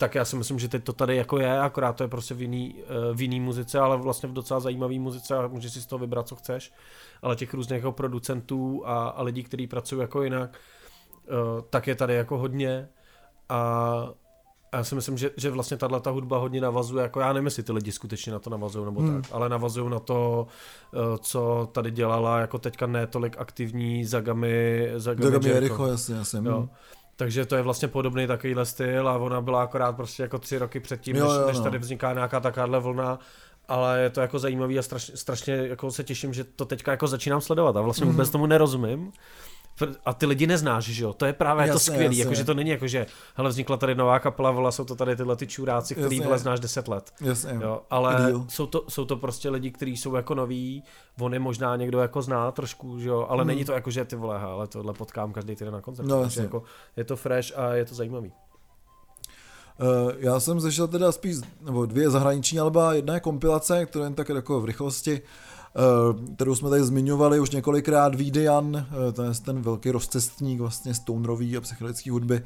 tak 0.00 0.14
já 0.14 0.24
si 0.24 0.36
myslím, 0.36 0.58
že 0.58 0.68
teď 0.68 0.84
to 0.84 0.92
tady 0.92 1.16
jako 1.16 1.38
je, 1.38 1.60
akorát 1.60 1.92
to 1.92 2.04
je 2.04 2.08
prostě 2.08 2.34
v 2.34 2.42
jiný, 2.42 2.74
eh, 2.82 3.14
v 3.14 3.22
jiný 3.22 3.40
muzice, 3.40 3.78
ale 3.78 3.96
vlastně 3.96 4.28
v 4.28 4.32
docela 4.32 4.60
zajímavý 4.60 4.98
muzice 4.98 5.36
a 5.36 5.46
můžeš 5.46 5.72
si 5.72 5.80
z 5.82 5.86
toho 5.86 5.98
vybrat, 5.98 6.28
co 6.28 6.36
chceš. 6.36 6.72
Ale 7.22 7.36
těch 7.36 7.54
různých 7.54 7.76
jako 7.76 7.92
producentů 7.92 8.82
a, 8.86 9.08
a 9.08 9.22
lidí, 9.22 9.42
kteří 9.42 9.66
pracují 9.66 10.00
jako 10.00 10.22
jinak, 10.22 10.58
uh, 11.30 11.60
tak 11.70 11.86
je 11.86 11.94
tady 11.94 12.14
jako 12.14 12.38
hodně 12.38 12.88
a, 13.48 13.58
a 14.72 14.76
já 14.76 14.84
si 14.84 14.94
myslím, 14.94 15.18
že, 15.18 15.30
že 15.36 15.50
vlastně 15.50 15.76
tahle 15.76 16.00
ta 16.00 16.10
hudba 16.10 16.38
hodně 16.38 16.60
navazuje, 16.60 17.02
jako 17.02 17.20
já 17.20 17.32
nevím, 17.32 17.46
jestli 17.46 17.62
ty 17.62 17.72
lidi 17.72 17.92
skutečně 17.92 18.32
na 18.32 18.38
to 18.38 18.50
navazují 18.50 18.84
nebo 18.84 19.00
hmm. 19.00 19.22
tak, 19.22 19.32
ale 19.34 19.48
navazují 19.48 19.90
na 19.90 19.98
to, 19.98 20.46
uh, 20.92 21.16
co 21.16 21.68
tady 21.72 21.90
dělala 21.90 22.38
jako 22.38 22.58
teďka 22.58 22.86
ne 22.86 23.06
tolik 23.06 23.36
aktivní 23.38 24.04
Zagami, 24.04 24.88
Zagami, 24.96 25.24
Zagami 25.24 25.48
Jericho, 25.48 25.86
jasně, 25.86 26.14
jasně. 26.14 26.40
Jo. 26.44 26.68
Takže 27.20 27.46
to 27.46 27.56
je 27.56 27.62
vlastně 27.62 27.88
podobný 27.88 28.26
takovýhle 28.26 28.66
styl 28.66 29.08
a 29.08 29.18
ona 29.18 29.40
byla 29.40 29.62
akorát 29.62 29.96
prostě 29.96 30.22
jako 30.22 30.38
tři 30.38 30.58
roky 30.58 30.80
předtím, 30.80 31.16
jo, 31.16 31.24
než, 31.24 31.34
jo, 31.34 31.40
no. 31.40 31.46
než 31.46 31.58
tady 31.58 31.78
vzniká 31.78 32.12
nějaká 32.12 32.40
takováhle 32.40 32.80
vlna 32.80 33.18
ale 33.68 34.00
je 34.00 34.10
to 34.10 34.20
jako 34.20 34.38
zajímavý 34.38 34.78
a 34.78 34.82
strašně, 34.82 35.16
strašně 35.16 35.54
jako 35.54 35.90
se 35.90 36.04
těším, 36.04 36.34
že 36.34 36.44
to 36.44 36.64
teďka 36.64 36.90
jako 36.90 37.06
začínám 37.06 37.40
sledovat 37.40 37.76
a 37.76 37.80
vlastně 37.80 38.06
mm. 38.06 38.12
vůbec 38.12 38.30
tomu 38.30 38.46
nerozumím 38.46 39.12
a 40.04 40.14
ty 40.14 40.26
lidi 40.26 40.46
neznáš, 40.46 40.84
že 40.84 41.04
jo? 41.04 41.12
To 41.12 41.26
je 41.26 41.32
právě 41.32 41.60
jasně, 41.60 41.72
to 41.72 41.78
skvělé, 41.78 42.14
jakože 42.14 42.44
to 42.44 42.54
není 42.54 42.70
jako, 42.70 42.86
že 42.86 43.06
hele, 43.34 43.50
vznikla 43.50 43.76
tady 43.76 43.94
nová 43.94 44.18
kapela, 44.18 44.50
vola, 44.50 44.72
jsou 44.72 44.84
to 44.84 44.96
tady 44.96 45.16
tyhle 45.16 45.36
ty 45.36 45.46
čuráci, 45.46 45.94
který 45.94 46.16
jasně. 46.16 46.38
znáš 46.38 46.60
10 46.60 46.88
let. 46.88 47.12
Jasně. 47.20 47.58
Jo, 47.62 47.82
ale 47.90 48.32
jsou 48.48 48.66
to, 48.66 48.84
jsou 48.88 49.04
to 49.04 49.16
prostě 49.16 49.50
lidi, 49.50 49.70
kteří 49.70 49.96
jsou 49.96 50.14
jako 50.14 50.34
noví, 50.34 50.82
on 51.20 51.32
je 51.32 51.40
možná 51.40 51.76
někdo 51.76 52.00
jako 52.00 52.22
zná 52.22 52.52
trošku, 52.52 53.00
že 53.00 53.08
jo, 53.08 53.26
ale 53.28 53.42
hmm. 53.42 53.48
není 53.48 53.64
to 53.64 53.72
jako, 53.72 53.90
že 53.90 54.04
ty 54.04 54.16
vole, 54.16 54.38
ale 54.38 54.66
tohle 54.66 54.92
potkám 54.92 55.32
každý 55.32 55.56
týden 55.56 55.74
na 55.74 55.80
koncert. 55.80 56.06
No, 56.06 56.28
jako 56.36 56.62
je 56.96 57.04
to 57.04 57.16
fresh 57.16 57.58
a 57.58 57.74
je 57.74 57.84
to 57.84 57.94
zajímavý. 57.94 58.32
Uh, 59.80 60.12
já 60.18 60.40
jsem 60.40 60.60
zešel 60.60 60.88
teda 60.88 61.12
spíš, 61.12 61.36
nebo 61.60 61.86
dvě 61.86 62.10
zahraniční 62.10 62.60
alba, 62.60 62.94
jedna 62.94 63.14
je 63.14 63.20
kompilace, 63.20 63.86
která 63.86 64.04
jen 64.04 64.14
tak 64.14 64.28
jako 64.28 64.60
v 64.60 64.64
rychlosti. 64.64 65.22
Kterou 66.34 66.54
jsme 66.54 66.70
tady 66.70 66.84
zmiňovali 66.84 67.40
už 67.40 67.50
několikrát, 67.50 68.14
Vídejan, 68.14 68.76
eh, 69.08 69.12
to 69.12 69.22
je 69.22 69.30
ten 69.44 69.62
velký 69.62 69.90
rozcestník 69.90 70.60
vlastně 70.60 70.94
stonerový 70.94 71.56
a 71.56 71.60
psychedelický 71.60 72.10
hudby, 72.10 72.36
eh, 72.36 72.42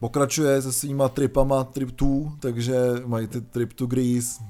pokračuje 0.00 0.62
se 0.62 0.72
svýma 0.72 1.08
tripama 1.08 1.64
Trip 1.64 1.90
2, 1.90 2.32
takže 2.40 2.76
mají 3.06 3.26
ty 3.26 3.40
Trip 3.40 3.72
to 3.72 3.86
Greece, 3.86 4.42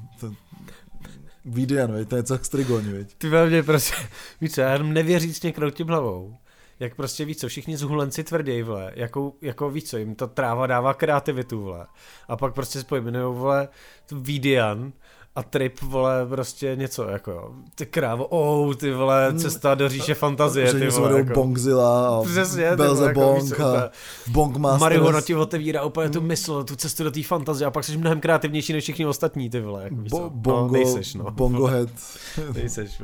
Vídejan, 1.44 2.04
to 2.06 2.16
je 2.16 2.24
jak 2.30 2.44
strigoni, 2.44 2.92
veď. 2.92 3.14
Ty 3.18 3.30
mě 3.48 3.62
prostě, 3.62 3.94
víš 4.40 4.52
co, 4.52 4.60
já 4.60 4.72
jenom 4.72 4.92
nevěřícně 4.92 5.52
kroutím 5.52 5.86
hlavou 5.86 6.36
jak 6.80 6.94
prostě 6.94 7.24
víc 7.24 7.40
co, 7.40 7.48
všichni 7.48 7.76
zhulenci 7.76 8.24
tvrději, 8.24 8.62
vle, 8.62 8.92
jako, 8.94 9.32
jako 9.42 9.70
víc 9.70 9.90
co, 9.90 9.98
jim 9.98 10.14
ta 10.14 10.26
tráva 10.26 10.66
dává 10.66 10.94
kreativitu, 10.94 11.62
vle. 11.62 11.86
A 12.28 12.36
pak 12.36 12.54
prostě 12.54 12.80
spojmenujou, 12.80 13.34
vle, 13.34 13.68
Vídian 14.12 14.92
a 15.36 15.42
trip, 15.42 15.80
vole, 15.82 16.26
prostě 16.26 16.76
něco, 16.76 17.08
jako 17.08 17.30
jo. 17.30 17.50
Ty 17.74 17.86
krávo, 17.86 18.26
oh, 18.26 18.74
ty 18.74 18.92
vole, 18.92 19.28
hmm. 19.28 19.38
cesta 19.38 19.74
do 19.74 19.88
říše 19.88 20.14
fantazie, 20.14 20.74
ty 20.74 20.88
vole. 20.88 21.18
Jako. 21.18 21.34
Bongzilla 21.34 22.08
a 22.08 22.22
Přesně, 22.22 22.76
Belzebong 22.76 23.50
jako, 23.50 23.62
a 23.64 23.90
Bong 24.26 24.56
Masters. 24.56 24.80
Marihuana 24.80 25.20
ti 25.20 25.34
otevírá 25.34 25.84
úplně 25.84 26.10
tu 26.10 26.18
hmm. 26.18 26.28
mysl, 26.28 26.64
tu 26.64 26.76
cestu 26.76 27.04
do 27.04 27.10
té 27.10 27.22
fantazie 27.22 27.66
a 27.66 27.70
pak 27.70 27.84
jsi 27.84 27.96
mnohem 27.96 28.20
kreativnější 28.20 28.72
než 28.72 28.84
všichni 28.84 29.06
ostatní, 29.06 29.50
ty 29.50 29.60
vole. 29.60 29.82
Jako, 29.84 29.94
Bo, 29.94 30.18
no, 30.20 30.30
bongo, 30.30 30.66
no, 30.66 30.72
nejseš, 30.72 31.14
no. 31.14 31.30
Bongo 31.30 31.66
head. 31.66 31.88
nejseš, 32.54 33.02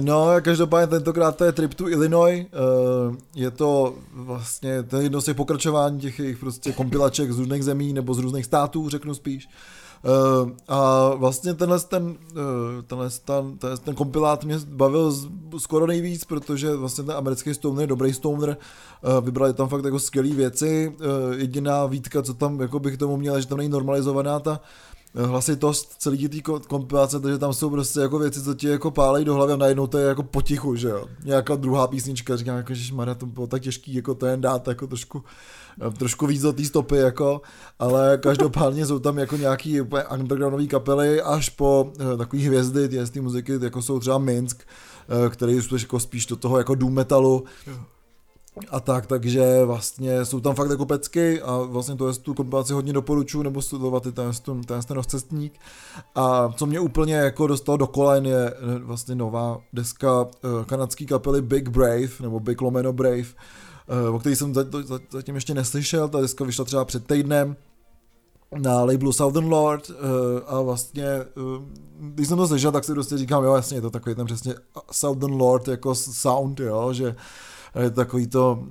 No, 0.00 0.28
každopádně 0.40 0.86
tentokrát 0.86 1.36
to 1.36 1.44
je 1.44 1.52
trip 1.52 1.74
to 1.74 1.88
Illinois. 1.88 2.46
Eh, 2.46 3.16
je 3.34 3.50
to 3.50 3.94
vlastně, 4.14 4.82
to 4.82 4.96
je 4.96 5.02
jedno 5.02 5.20
z 5.20 5.24
těch 5.24 5.36
pokračování 5.36 6.00
těch 6.00 6.18
jejich 6.18 6.38
prostě 6.38 6.72
kompilaček 6.72 7.32
z 7.32 7.38
různých 7.38 7.64
zemí 7.64 7.92
nebo 7.92 8.14
z 8.14 8.18
různých 8.18 8.44
států, 8.44 8.88
řeknu 8.88 9.14
spíš. 9.14 9.48
Uh, 10.04 10.50
a 10.68 11.10
vlastně 11.14 11.54
tenhle 11.54 11.80
ten, 11.80 12.04
uh, 12.06 12.82
tenhle 12.86 13.10
ten, 13.24 13.58
tenhle 13.58 13.78
ten 13.78 13.94
kompilát 13.94 14.44
mě 14.44 14.58
bavil 14.66 15.14
skoro 15.58 15.86
nejvíc, 15.86 16.24
protože 16.24 16.76
vlastně 16.76 17.04
ten 17.04 17.16
americký 17.16 17.54
stoner 17.54 17.80
je 17.80 17.86
dobrý 17.86 18.12
stoner, 18.12 18.56
uh, 19.18 19.24
vybrali 19.24 19.54
tam 19.54 19.68
fakt 19.68 19.84
jako 19.84 19.98
skvělé 19.98 20.28
věci, 20.28 20.96
jediná 21.36 21.86
výtka, 21.86 22.22
co 22.22 22.34
tam 22.34 22.60
jako 22.60 22.78
bych 22.78 22.96
tomu 22.96 23.16
měl, 23.16 23.40
že 23.40 23.46
tam 23.46 23.58
není 23.58 23.70
normalizovaná 23.70 24.40
ta 24.40 24.60
hlasitost 25.24 25.94
celý 25.98 26.28
té 26.28 26.52
kompilace, 26.68 27.20
takže 27.20 27.38
tam 27.38 27.52
jsou 27.52 27.70
prostě 27.70 28.00
jako 28.00 28.18
věci, 28.18 28.42
co 28.42 28.54
ti 28.54 28.68
jako 28.68 28.90
pálej 28.90 29.24
do 29.24 29.34
hlavy 29.34 29.52
a 29.52 29.56
najednou 29.56 29.86
to 29.86 29.98
je 29.98 30.08
jako 30.08 30.22
potichu, 30.22 30.76
že 30.76 30.88
jo. 30.88 31.06
Nějaká 31.24 31.56
druhá 31.56 31.86
písnička, 31.86 32.36
říkám 32.36 32.56
jako, 32.56 32.74
že 32.74 32.94
Maria, 32.94 33.14
to 33.14 33.26
bylo 33.26 33.46
tak 33.46 33.62
těžký, 33.62 33.94
jako 33.94 34.14
to 34.14 34.26
jen 34.26 34.40
dát 34.40 34.68
jako 34.68 34.86
trošku 34.86 35.24
trošku 35.98 36.26
víc 36.26 36.42
do 36.42 36.52
té 36.52 36.64
stopy, 36.64 36.96
jako, 36.96 37.40
ale 37.78 38.18
každopádně 38.22 38.86
jsou 38.86 38.98
tam 38.98 39.18
jako 39.18 39.36
nějaký 39.36 39.80
úplně 39.80 40.04
undergroundové 40.04 40.66
kapely 40.66 41.22
až 41.22 41.48
po 41.48 41.92
uh, 42.00 42.18
takový 42.18 42.46
hvězdy 42.46 42.88
ty 43.10 43.20
muziky, 43.20 43.58
jako 43.62 43.82
jsou 43.82 44.00
třeba 44.00 44.18
Minsk, 44.18 44.62
uh, 45.24 45.28
který 45.28 45.62
jsou 45.62 45.76
jako 45.76 46.00
spíš 46.00 46.26
do 46.26 46.36
toho 46.36 46.58
jako 46.58 46.74
doom 46.74 46.94
metalu, 46.94 47.44
a 48.70 48.80
tak, 48.80 49.06
takže 49.06 49.64
vlastně 49.64 50.24
jsou 50.24 50.40
tam 50.40 50.54
fakt 50.54 50.70
jako 50.70 50.86
pecky 50.86 51.42
a 51.42 51.58
vlastně 51.58 51.96
to 51.96 52.08
je 52.08 52.14
tu 52.14 52.34
kompilaci 52.34 52.72
hodně 52.72 52.92
doporučuji, 52.92 53.42
nebo 53.42 53.62
studovat 53.62 54.06
i 54.06 54.12
ten, 54.12 54.30
ten, 54.42 54.62
ten, 54.62 54.82
ten 54.82 54.96
rozcestník. 54.96 55.52
A 56.14 56.52
co 56.56 56.66
mě 56.66 56.80
úplně 56.80 57.14
jako 57.14 57.46
dostalo 57.46 57.78
do 57.78 57.86
kolen 57.86 58.26
je 58.26 58.54
vlastně 58.78 59.14
nová 59.14 59.58
deska 59.72 60.26
kanadské 60.66 61.04
kapely 61.04 61.42
Big 61.42 61.68
Brave, 61.68 62.08
nebo 62.20 62.40
Big 62.40 62.60
Lomeno 62.60 62.92
Brave, 62.92 63.26
Eh, 63.26 63.75
o 64.12 64.18
který 64.18 64.36
jsem 64.36 64.54
zatím 65.10 65.34
ještě 65.34 65.54
neslyšel, 65.54 66.08
ta 66.08 66.20
deska 66.20 66.44
vyšla 66.44 66.64
třeba 66.64 66.84
před 66.84 67.06
týdnem 67.06 67.56
na 68.58 68.84
labelu 68.84 69.12
Southern 69.12 69.48
Lord 69.48 69.90
eh, 69.90 69.94
a 70.46 70.60
vlastně, 70.60 71.04
eh, 71.04 71.26
když 72.00 72.28
jsem 72.28 72.36
to 72.36 72.48
slyšel, 72.48 72.72
tak 72.72 72.84
si 72.84 72.92
prostě 72.92 73.18
říkám, 73.18 73.44
jo 73.44 73.54
jasně, 73.54 73.76
je 73.76 73.80
to 73.80 73.90
takový 73.90 74.14
ten 74.14 74.26
přesně 74.26 74.54
Southern 74.92 75.34
Lord 75.34 75.68
jako 75.68 75.94
sound, 75.94 76.60
jo, 76.60 76.92
že 76.92 77.16
takový 77.94 78.26
to, 78.26 78.62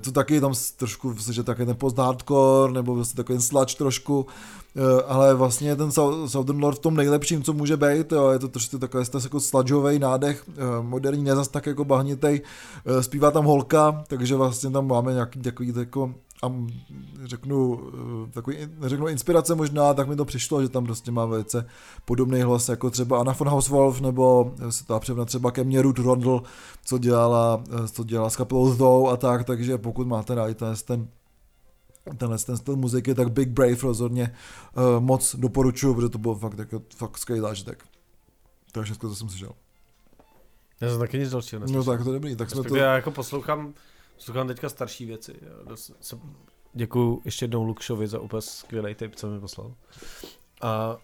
to 0.00 0.12
taky 0.12 0.40
tam 0.40 0.52
trošku, 0.76 1.14
že 1.30 1.42
taky 1.42 1.66
ten 1.66 1.76
post-hardcore, 1.76 2.72
nebo 2.72 2.94
vlastně 2.94 3.16
takový 3.16 3.40
sludge 3.40 3.76
trošku, 3.76 4.26
ale 5.06 5.34
vlastně 5.34 5.76
ten 5.76 5.92
Southern 6.26 6.62
Lord 6.62 6.78
v 6.78 6.80
tom 6.80 6.96
nejlepším, 6.96 7.42
co 7.42 7.52
může 7.52 7.76
být, 7.76 8.12
jo, 8.12 8.28
je 8.30 8.38
to 8.38 8.48
trošku 8.48 8.78
takový 8.78 9.04
jako 9.22 9.40
sludgeový 9.40 9.98
nádech, 9.98 10.44
moderní, 10.80 11.24
nezas 11.24 11.48
tak 11.48 11.66
jako 11.66 11.84
bahnitej, 11.84 12.42
zpívá 13.00 13.30
tam 13.30 13.44
holka, 13.44 14.04
takže 14.08 14.36
vlastně 14.36 14.70
tam 14.70 14.86
máme 14.86 15.12
nějaký 15.12 15.40
takový 15.40 15.72
jako 15.76 16.14
a 16.42 16.52
řeknu, 17.24 17.80
takový, 18.32 18.56
neřeknu 18.78 19.08
inspirace 19.08 19.54
možná, 19.54 19.94
tak 19.94 20.08
mi 20.08 20.16
to 20.16 20.24
přišlo, 20.24 20.62
že 20.62 20.68
tam 20.68 20.84
prostě 20.84 21.10
má 21.10 21.26
velice 21.26 21.66
podobný 22.04 22.40
hlas 22.40 22.68
jako 22.68 22.90
třeba 22.90 23.20
Anna 23.20 23.32
von 23.32 23.48
Hauswolf, 23.48 24.00
nebo 24.00 24.54
se 24.70 24.86
to 24.86 25.00
převna 25.00 25.24
třeba 25.24 25.50
ke 25.50 25.64
mně 25.64 25.82
Ruth 25.82 25.98
Rondl, 25.98 26.42
co 26.84 26.98
dělala, 26.98 27.62
co 27.92 28.04
dělala 28.04 28.30
s 28.30 28.36
kapelou 28.36 28.74
Thou 28.74 29.08
a 29.08 29.16
tak, 29.16 29.44
takže 29.44 29.78
pokud 29.78 30.06
máte 30.06 30.34
rádi 30.34 30.54
ten, 30.54 30.74
ten 30.84 31.08
tenhle 32.18 32.38
ten 32.38 32.56
styl 32.56 32.76
muziky, 32.76 33.14
tak 33.14 33.32
Big 33.32 33.48
Brave 33.48 33.82
rozhodně 33.82 34.34
uh, 34.76 35.04
moc 35.04 35.36
doporučuju, 35.36 35.94
protože 35.94 36.08
to 36.08 36.18
bylo 36.18 36.34
fakt, 36.34 36.58
jako, 36.58 36.82
fakt 36.96 37.18
skvělý 37.18 37.40
zážitek. 37.40 37.84
To 38.72 38.80
je 38.80 38.84
všechno, 38.84 39.08
co 39.08 39.16
jsem 39.16 39.28
slyšel. 39.28 39.52
Já 40.80 40.90
jsem 40.90 40.98
taky 40.98 41.18
nic 41.18 41.30
dalšího 41.30 41.60
neslyšel. 41.60 41.82
No 41.82 41.92
tak 41.92 42.04
to 42.04 42.10
je 42.10 42.14
dobrý. 42.14 42.36
Tak 42.36 42.50
jsme 42.50 42.62
to... 42.62 42.76
Já 42.76 42.94
jako 42.94 43.10
poslouchám, 43.10 43.74
poslouchám 44.20 44.48
teďka 44.48 44.68
starší 44.68 45.06
věci. 45.06 45.40
Děkuju 46.72 47.22
ještě 47.24 47.44
jednou 47.44 47.64
Lukšovi 47.64 48.06
za 48.06 48.20
úplně 48.20 48.42
skvělý 48.42 48.94
tip, 48.94 49.16
co 49.16 49.30
mi 49.30 49.40
poslal. 49.40 49.74
A 50.62 50.96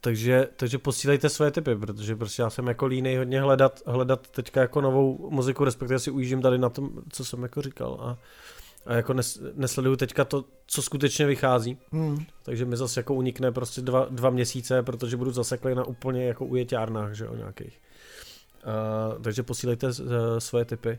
takže, 0.00 0.48
takže 0.56 0.78
posílejte 0.78 1.28
svoje 1.28 1.50
typy, 1.50 1.76
protože 1.76 2.16
prostě 2.16 2.42
já 2.42 2.50
jsem 2.50 2.66
jako 2.66 2.86
línej 2.86 3.16
hodně 3.16 3.40
hledat, 3.40 3.82
hledat 3.86 4.30
teďka 4.30 4.60
jako 4.60 4.80
novou 4.80 5.30
muziku, 5.30 5.64
respektive 5.64 5.98
si 5.98 6.10
ujíždím 6.10 6.42
tady 6.42 6.58
na 6.58 6.68
tom, 6.68 6.90
co 7.12 7.24
jsem 7.24 7.42
jako 7.42 7.62
říkal. 7.62 7.98
A 8.00 8.18
a 8.86 8.94
jako 8.94 9.14
nes, 9.14 9.40
nesleduju 9.54 9.96
teďka 9.96 10.24
to, 10.24 10.44
co 10.66 10.82
skutečně 10.82 11.26
vychází. 11.26 11.78
Hmm. 11.92 12.24
Takže 12.42 12.64
mi 12.64 12.76
zase 12.76 13.00
jako 13.00 13.14
unikne 13.14 13.52
prostě 13.52 13.80
dva, 13.80 14.06
dva 14.10 14.30
měsíce, 14.30 14.82
protože 14.82 15.16
budu 15.16 15.30
zaseklý 15.30 15.74
na 15.74 15.84
úplně 15.84 16.24
jako 16.24 16.44
ujeťárnách, 16.44 17.12
že 17.12 17.24
jo, 17.24 17.34
nějakých. 17.34 17.80
Uh, 19.14 19.22
takže 19.22 19.42
posílejte 19.42 19.86
uh, 19.86 19.92
svoje 20.38 20.64
typy. 20.64 20.98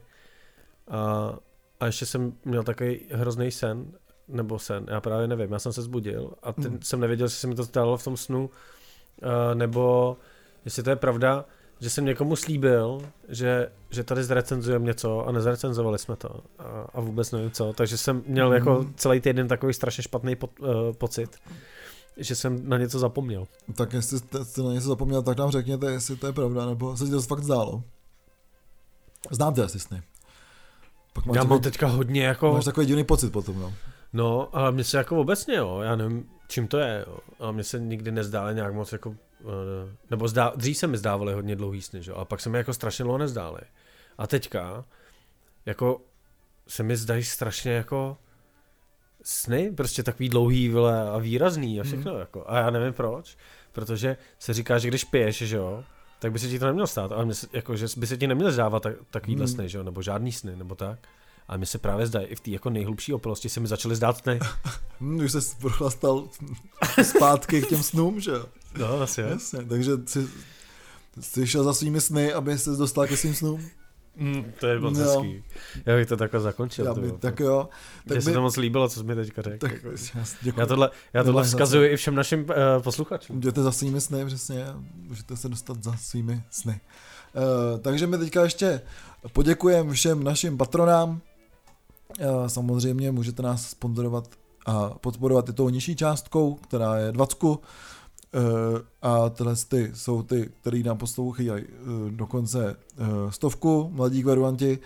Uh, 0.92 1.36
a 1.80 1.86
ještě 1.86 2.06
jsem 2.06 2.34
měl 2.46 2.64
takový 2.64 3.00
hrozný 3.12 3.52
sen, 3.52 3.86
nebo 4.28 4.60
sen, 4.60 4.86
já 4.90 5.02
právě 5.02 5.28
nevím, 5.28 5.52
já 5.52 5.60
jsem 5.60 5.74
se 5.74 5.82
zbudil 5.82 6.32
a 6.44 6.54
ten, 6.54 6.72
hmm. 6.72 6.82
jsem 6.82 7.00
nevěděl, 7.00 7.26
jestli 7.26 7.40
se 7.40 7.48
mi 7.48 7.56
to 7.56 7.66
stalo 7.66 7.98
v 7.98 8.04
tom 8.04 8.18
snu, 8.18 8.50
uh, 9.24 9.56
nebo 9.56 10.18
jestli 10.66 10.84
to 10.84 10.90
je 10.90 10.96
pravda, 10.96 11.46
že 11.80 11.90
jsem 11.90 12.06
někomu 12.06 12.36
slíbil, 12.36 13.02
že, 13.30 13.72
že 13.90 14.04
tady 14.04 14.24
zrecenzujeme 14.24 14.86
něco 14.86 15.28
a 15.28 15.32
nezrecenzovali 15.32 16.00
jsme 16.00 16.16
to 16.16 16.44
a, 16.60 16.88
a 16.94 17.02
vůbec 17.02 17.32
nevím 17.32 17.52
co, 17.52 17.74
takže 17.74 17.98
jsem 17.98 18.24
měl 18.28 18.48
mm. 18.48 18.54
jako 18.54 18.86
celý 18.96 19.20
týden 19.20 19.48
takový 19.48 19.74
strašně 19.74 20.04
špatný 20.04 20.36
po, 20.36 20.50
uh, 20.60 20.68
pocit, 20.94 21.38
že 22.18 22.36
jsem 22.36 22.70
na 22.70 22.78
něco 22.78 23.00
zapomněl. 23.00 23.48
Tak 23.76 23.94
jestli 23.94 24.20
jste 24.20 24.64
na 24.64 24.74
něco 24.74 24.88
zapomněl, 24.88 25.22
tak 25.22 25.38
nám 25.38 25.52
řekněte, 25.52 25.92
jestli 25.92 26.16
to 26.16 26.28
je 26.28 26.34
pravda, 26.34 26.66
nebo 26.66 26.98
se 26.98 27.06
ti 27.06 27.12
to 27.12 27.22
fakt 27.22 27.44
zdálo. 27.44 27.84
Znáte 29.32 29.64
asi 29.64 29.80
sny. 29.80 30.02
Pak 31.14 31.26
já 31.36 31.44
mám 31.44 31.62
teďka 31.62 31.88
hodně 31.88 32.24
jako... 32.24 32.54
Máš 32.54 32.66
takový 32.66 32.86
divný 32.86 33.04
pocit 33.04 33.32
potom, 33.32 33.60
no. 33.60 33.74
No, 34.14 34.50
ale 34.54 34.72
mně 34.72 34.84
se 34.84 34.98
jako 34.98 35.18
obecně, 35.18 35.56
jo, 35.56 35.80
já 35.84 35.96
nevím, 35.96 36.30
čím 36.48 36.68
to 36.68 36.78
je, 36.78 37.06
jo. 37.08 37.18
A 37.40 37.52
mně 37.52 37.64
se 37.64 37.80
nikdy 37.80 38.12
nezdále 38.12 38.54
nějak 38.54 38.74
moc 38.74 38.92
jako 38.92 39.16
Eh, 39.42 39.96
nebo 40.10 40.28
zdá, 40.28 40.54
dřív 40.56 40.78
se 40.78 40.88
mi 40.88 40.98
zdávaly 40.98 41.34
hodně 41.34 41.56
dlouhý 41.56 41.82
sny, 41.82 42.04
že? 42.04 42.14
a 42.14 42.26
pak 42.26 42.42
se 42.42 42.50
mi 42.50 42.58
jako 42.58 42.74
strašně 42.74 43.04
dlouho 43.04 43.18
nezdály. 43.18 43.62
A 44.18 44.28
teďka, 44.28 44.86
jako 45.66 46.02
se 46.68 46.84
mi 46.84 46.98
zdají 46.98 47.24
strašně 47.24 47.72
jako 47.72 48.18
sny, 49.24 49.72
prostě 49.72 50.04
takový 50.04 50.30
dlouhý 50.30 50.70
vyle 50.70 51.10
a 51.10 51.18
výrazný 51.18 51.80
a 51.80 51.84
všechno, 51.84 52.14
mm. 52.14 52.20
jako. 52.20 52.44
A 52.48 52.58
já 52.58 52.70
nevím 52.70 52.94
proč, 52.94 53.38
protože 53.72 54.18
se 54.40 54.54
říká, 54.54 54.78
že 54.78 54.88
když 54.88 55.04
piješ, 55.04 55.38
že 55.38 55.58
jo, 55.58 55.84
tak 56.22 56.32
by 56.32 56.40
se 56.40 56.50
ti 56.50 56.60
to 56.60 56.66
nemělo 56.66 56.88
stát, 56.88 57.12
ale 57.12 57.34
se, 57.34 57.48
jako, 57.54 57.76
že 57.76 57.86
by 57.98 58.08
se 58.08 58.18
ti 58.18 58.28
neměl 58.28 58.52
zdávat 58.52 58.84
tak, 58.84 58.94
takovýhle 59.12 59.46
mm. 59.46 59.48
sny, 59.48 59.70
že 59.70 59.78
jo, 59.78 59.84
nebo 59.84 60.02
žádný 60.02 60.32
sny, 60.32 60.56
nebo 60.56 60.76
tak. 60.76 61.00
A 61.48 61.58
mi 61.58 61.66
se 61.66 61.78
právě 61.78 62.08
zdají, 62.08 62.26
i 62.26 62.36
v 62.36 62.40
té 62.40 62.52
jako 62.52 62.70
nejhlubší 62.70 63.14
opilosti 63.14 63.50
se 63.50 63.60
mi 63.60 63.68
začaly 63.68 63.96
zdát 63.96 64.18
sny. 64.18 64.40
Hmm, 65.00 65.20
už 65.20 65.32
se 65.32 65.40
prochlastal 65.60 66.28
zpátky 67.04 67.62
k 67.62 67.70
těm 67.70 67.84
snům, 67.84 68.20
že 68.20 68.32
jo? 68.32 68.46
No, 68.78 69.02
asi 69.02 69.22
Jasně, 69.22 69.66
takže 69.66 69.92
jsi, 70.06 70.28
jsi 71.20 71.48
šel 71.48 71.64
za 71.64 71.74
svými 71.74 72.02
sny, 72.02 72.34
aby 72.34 72.58
se 72.58 72.72
dostal 72.72 73.08
ke 73.08 73.18
svým 73.18 73.36
snům? 73.36 73.70
Mm, 74.16 74.52
to 74.60 74.68
je 74.68 74.80
moc 74.80 74.98
no. 74.98 75.04
hezký. 75.04 75.44
Já 75.86 75.96
bych 75.96 76.08
to 76.08 76.18
takhle 76.18 76.40
zakončil. 76.40 76.86
Já 76.86 76.94
by, 76.94 77.12
tak 77.12 77.40
jo. 77.40 77.70
Tak 77.96 78.06
Mně 78.06 78.16
by... 78.16 78.22
se 78.22 78.34
to 78.34 78.42
moc 78.42 78.58
líbilo, 78.58 78.90
co 78.90 79.00
jsi 79.00 79.06
mi 79.06 79.16
teďka 79.16 79.42
řekl. 79.42 79.58
Tak, 79.58 79.72
jako, 80.44 80.60
já 80.60 80.66
tohle, 80.66 80.90
já 81.14 81.24
tohle 81.24 81.44
vzkazuji 81.44 81.90
i 81.90 81.96
všem 81.98 82.16
našim 82.16 82.40
uh, 82.40 82.84
posluchačům. 82.84 83.38
Jděte 83.38 83.64
za 83.64 83.72
svými 83.72 84.02
sny, 84.02 84.26
přesně. 84.26 84.66
Můžete 84.96 85.38
se 85.38 85.50
dostat 85.50 85.84
za 85.84 85.98
svými 85.98 86.44
sny. 86.50 86.80
Uh, 87.34 87.80
takže 87.80 88.08
my 88.08 88.18
teďka 88.18 88.44
ještě 88.44 88.82
poděkujeme 89.34 89.94
všem 89.94 90.24
našim 90.24 90.58
patronám. 90.58 91.22
Uh, 92.20 92.48
samozřejmě 92.48 93.12
můžete 93.12 93.44
nás 93.44 93.70
sponzorovat 93.70 94.30
a 94.66 94.90
podporovat 94.90 95.50
i 95.50 95.54
tou 95.54 95.70
nižší 95.70 95.96
částkou, 95.96 96.54
která 96.54 96.98
je 96.98 97.12
20 97.12 97.44
Uh, 97.44 97.56
a 99.02 99.30
tyhle 99.30 99.56
ty 99.68 99.92
jsou 99.94 100.24
ty, 100.24 100.50
který 100.62 100.84
nám 100.84 100.98
poslouchají 100.98 101.50
uh, 101.50 101.58
dokonce 102.10 102.76
uh, 103.00 103.30
stovku, 103.30 103.90
mladí 103.94 104.24
varianti. 104.24 104.80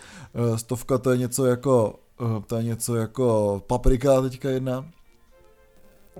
Uh, 0.49 0.55
stovka 0.55 0.97
to 0.97 1.11
je 1.11 1.17
něco 1.17 1.45
jako 1.45 1.99
to 2.47 2.55
je 2.55 2.63
něco 2.63 2.95
jako 2.95 3.61
paprika 3.67 4.21
teďka 4.21 4.49
jedna. 4.49 4.85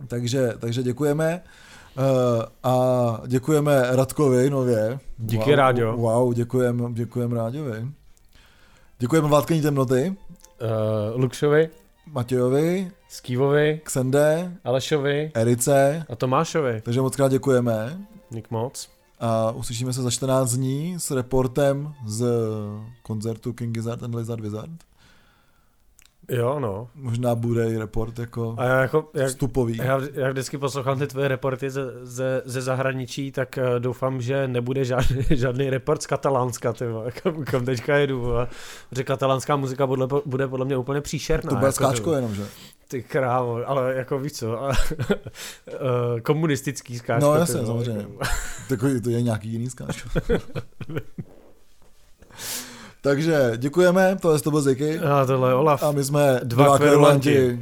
Takže, 0.07 0.53
takže 0.59 0.84
děkujeme. 0.84 1.41
Uh, 1.97 2.43
a 2.63 3.21
děkujeme 3.28 3.95
Radkovi 3.95 4.49
nově. 4.49 4.99
Díky 5.17 5.49
wow, 5.49 5.55
Ráďo. 5.55 5.97
Wow, 5.97 6.34
děkujeme 6.34 6.93
děkujem 6.93 7.32
Ráďovi. 7.32 7.88
Děkujeme 8.99 9.28
Vládkení 9.28 9.61
temnoty. 9.61 10.15
Uh, 10.61 11.21
Luxovi. 11.21 11.69
Matějovi, 12.12 12.91
Skývovi, 13.10 13.82
Ksende, 13.84 14.58
Alešovi, 14.64 15.32
Erice 15.34 16.06
a 16.10 16.16
Tomášovi. 16.16 16.82
Takže 16.82 17.01
moc 17.01 17.16
krát 17.16 17.32
děkujeme. 17.32 17.97
Dík 18.30 18.51
moc. 18.51 18.89
A 19.20 19.51
uslyšíme 19.51 19.93
se 19.93 20.01
za 20.01 20.12
14 20.12 20.53
dní 20.53 20.95
s 20.99 21.12
reportem 21.12 21.93
z 22.06 22.26
koncertu 23.03 23.53
King 23.53 23.74
Gizzard 23.74 24.03
and 24.03 24.16
Lizard 24.16 24.41
Wizard. 24.41 24.72
Jo, 26.30 26.59
no. 26.59 26.88
Možná 26.95 27.36
bude 27.36 27.69
i 27.71 27.78
report 27.78 28.19
jako, 28.19 28.55
a 28.57 28.63
já 28.63 28.82
jako 28.82 29.09
jak, 29.13 29.28
vstupový. 29.28 29.78
Já, 29.78 30.01
já 30.13 30.30
vždycky 30.30 30.57
poslouchám 30.57 30.99
ty 30.99 31.07
tvoje 31.07 31.28
reporty 31.28 31.69
ze, 31.69 32.05
ze, 32.05 32.41
ze 32.45 32.61
zahraničí, 32.61 33.32
tak 33.32 33.59
uh, 33.61 33.80
doufám, 33.80 34.21
že 34.21 34.47
nebude 34.47 34.86
žádný, 34.86 35.23
žádný 35.30 35.69
report 35.69 36.03
z 36.03 36.07
Katalánska, 36.07 36.73
ty 36.73 36.86
kam, 37.23 37.43
kam 37.43 37.65
teďka 37.65 37.97
jedu. 37.97 38.38
A, 38.38 38.47
že 38.91 39.03
katalánská 39.03 39.55
muzika 39.55 39.88
bude, 39.88 40.05
bude 40.26 40.47
podle 40.47 40.65
mě 40.65 40.78
úplně 40.78 41.01
příšerná. 41.01 41.49
To 41.49 41.55
bude 41.55 41.67
jako, 41.67 41.76
skáčko 41.76 42.13
jenom, 42.13 42.36
že? 42.36 42.43
Ty 42.88 43.03
krávo, 43.03 43.69
ale 43.69 43.95
jako 43.95 44.19
víš 44.19 44.34
co, 44.34 44.59
uh, 44.59 44.71
komunistický 46.23 46.97
skáčko. 46.97 47.28
No 47.30 47.36
jasně, 47.36 47.65
samozřejmě. 47.65 48.05
Takový 48.69 49.01
to 49.01 49.09
je 49.09 49.21
nějaký 49.21 49.49
jiný 49.49 49.69
skáčko. 49.69 50.09
Takže 53.06 53.51
děkujeme, 53.58 54.18
to 54.22 54.34
je 54.34 54.39
to 54.39 54.51
byl 54.51 54.62
Ziky. 54.62 54.99
A 54.99 55.26
tohle 55.26 55.49
je 55.49 55.53
Olaf. 55.53 55.84
A 55.84 55.91
my 55.91 56.03
jsme 56.03 56.39
dva, 56.43 56.66
dva 56.66 56.78
kverulanti. 56.78 57.60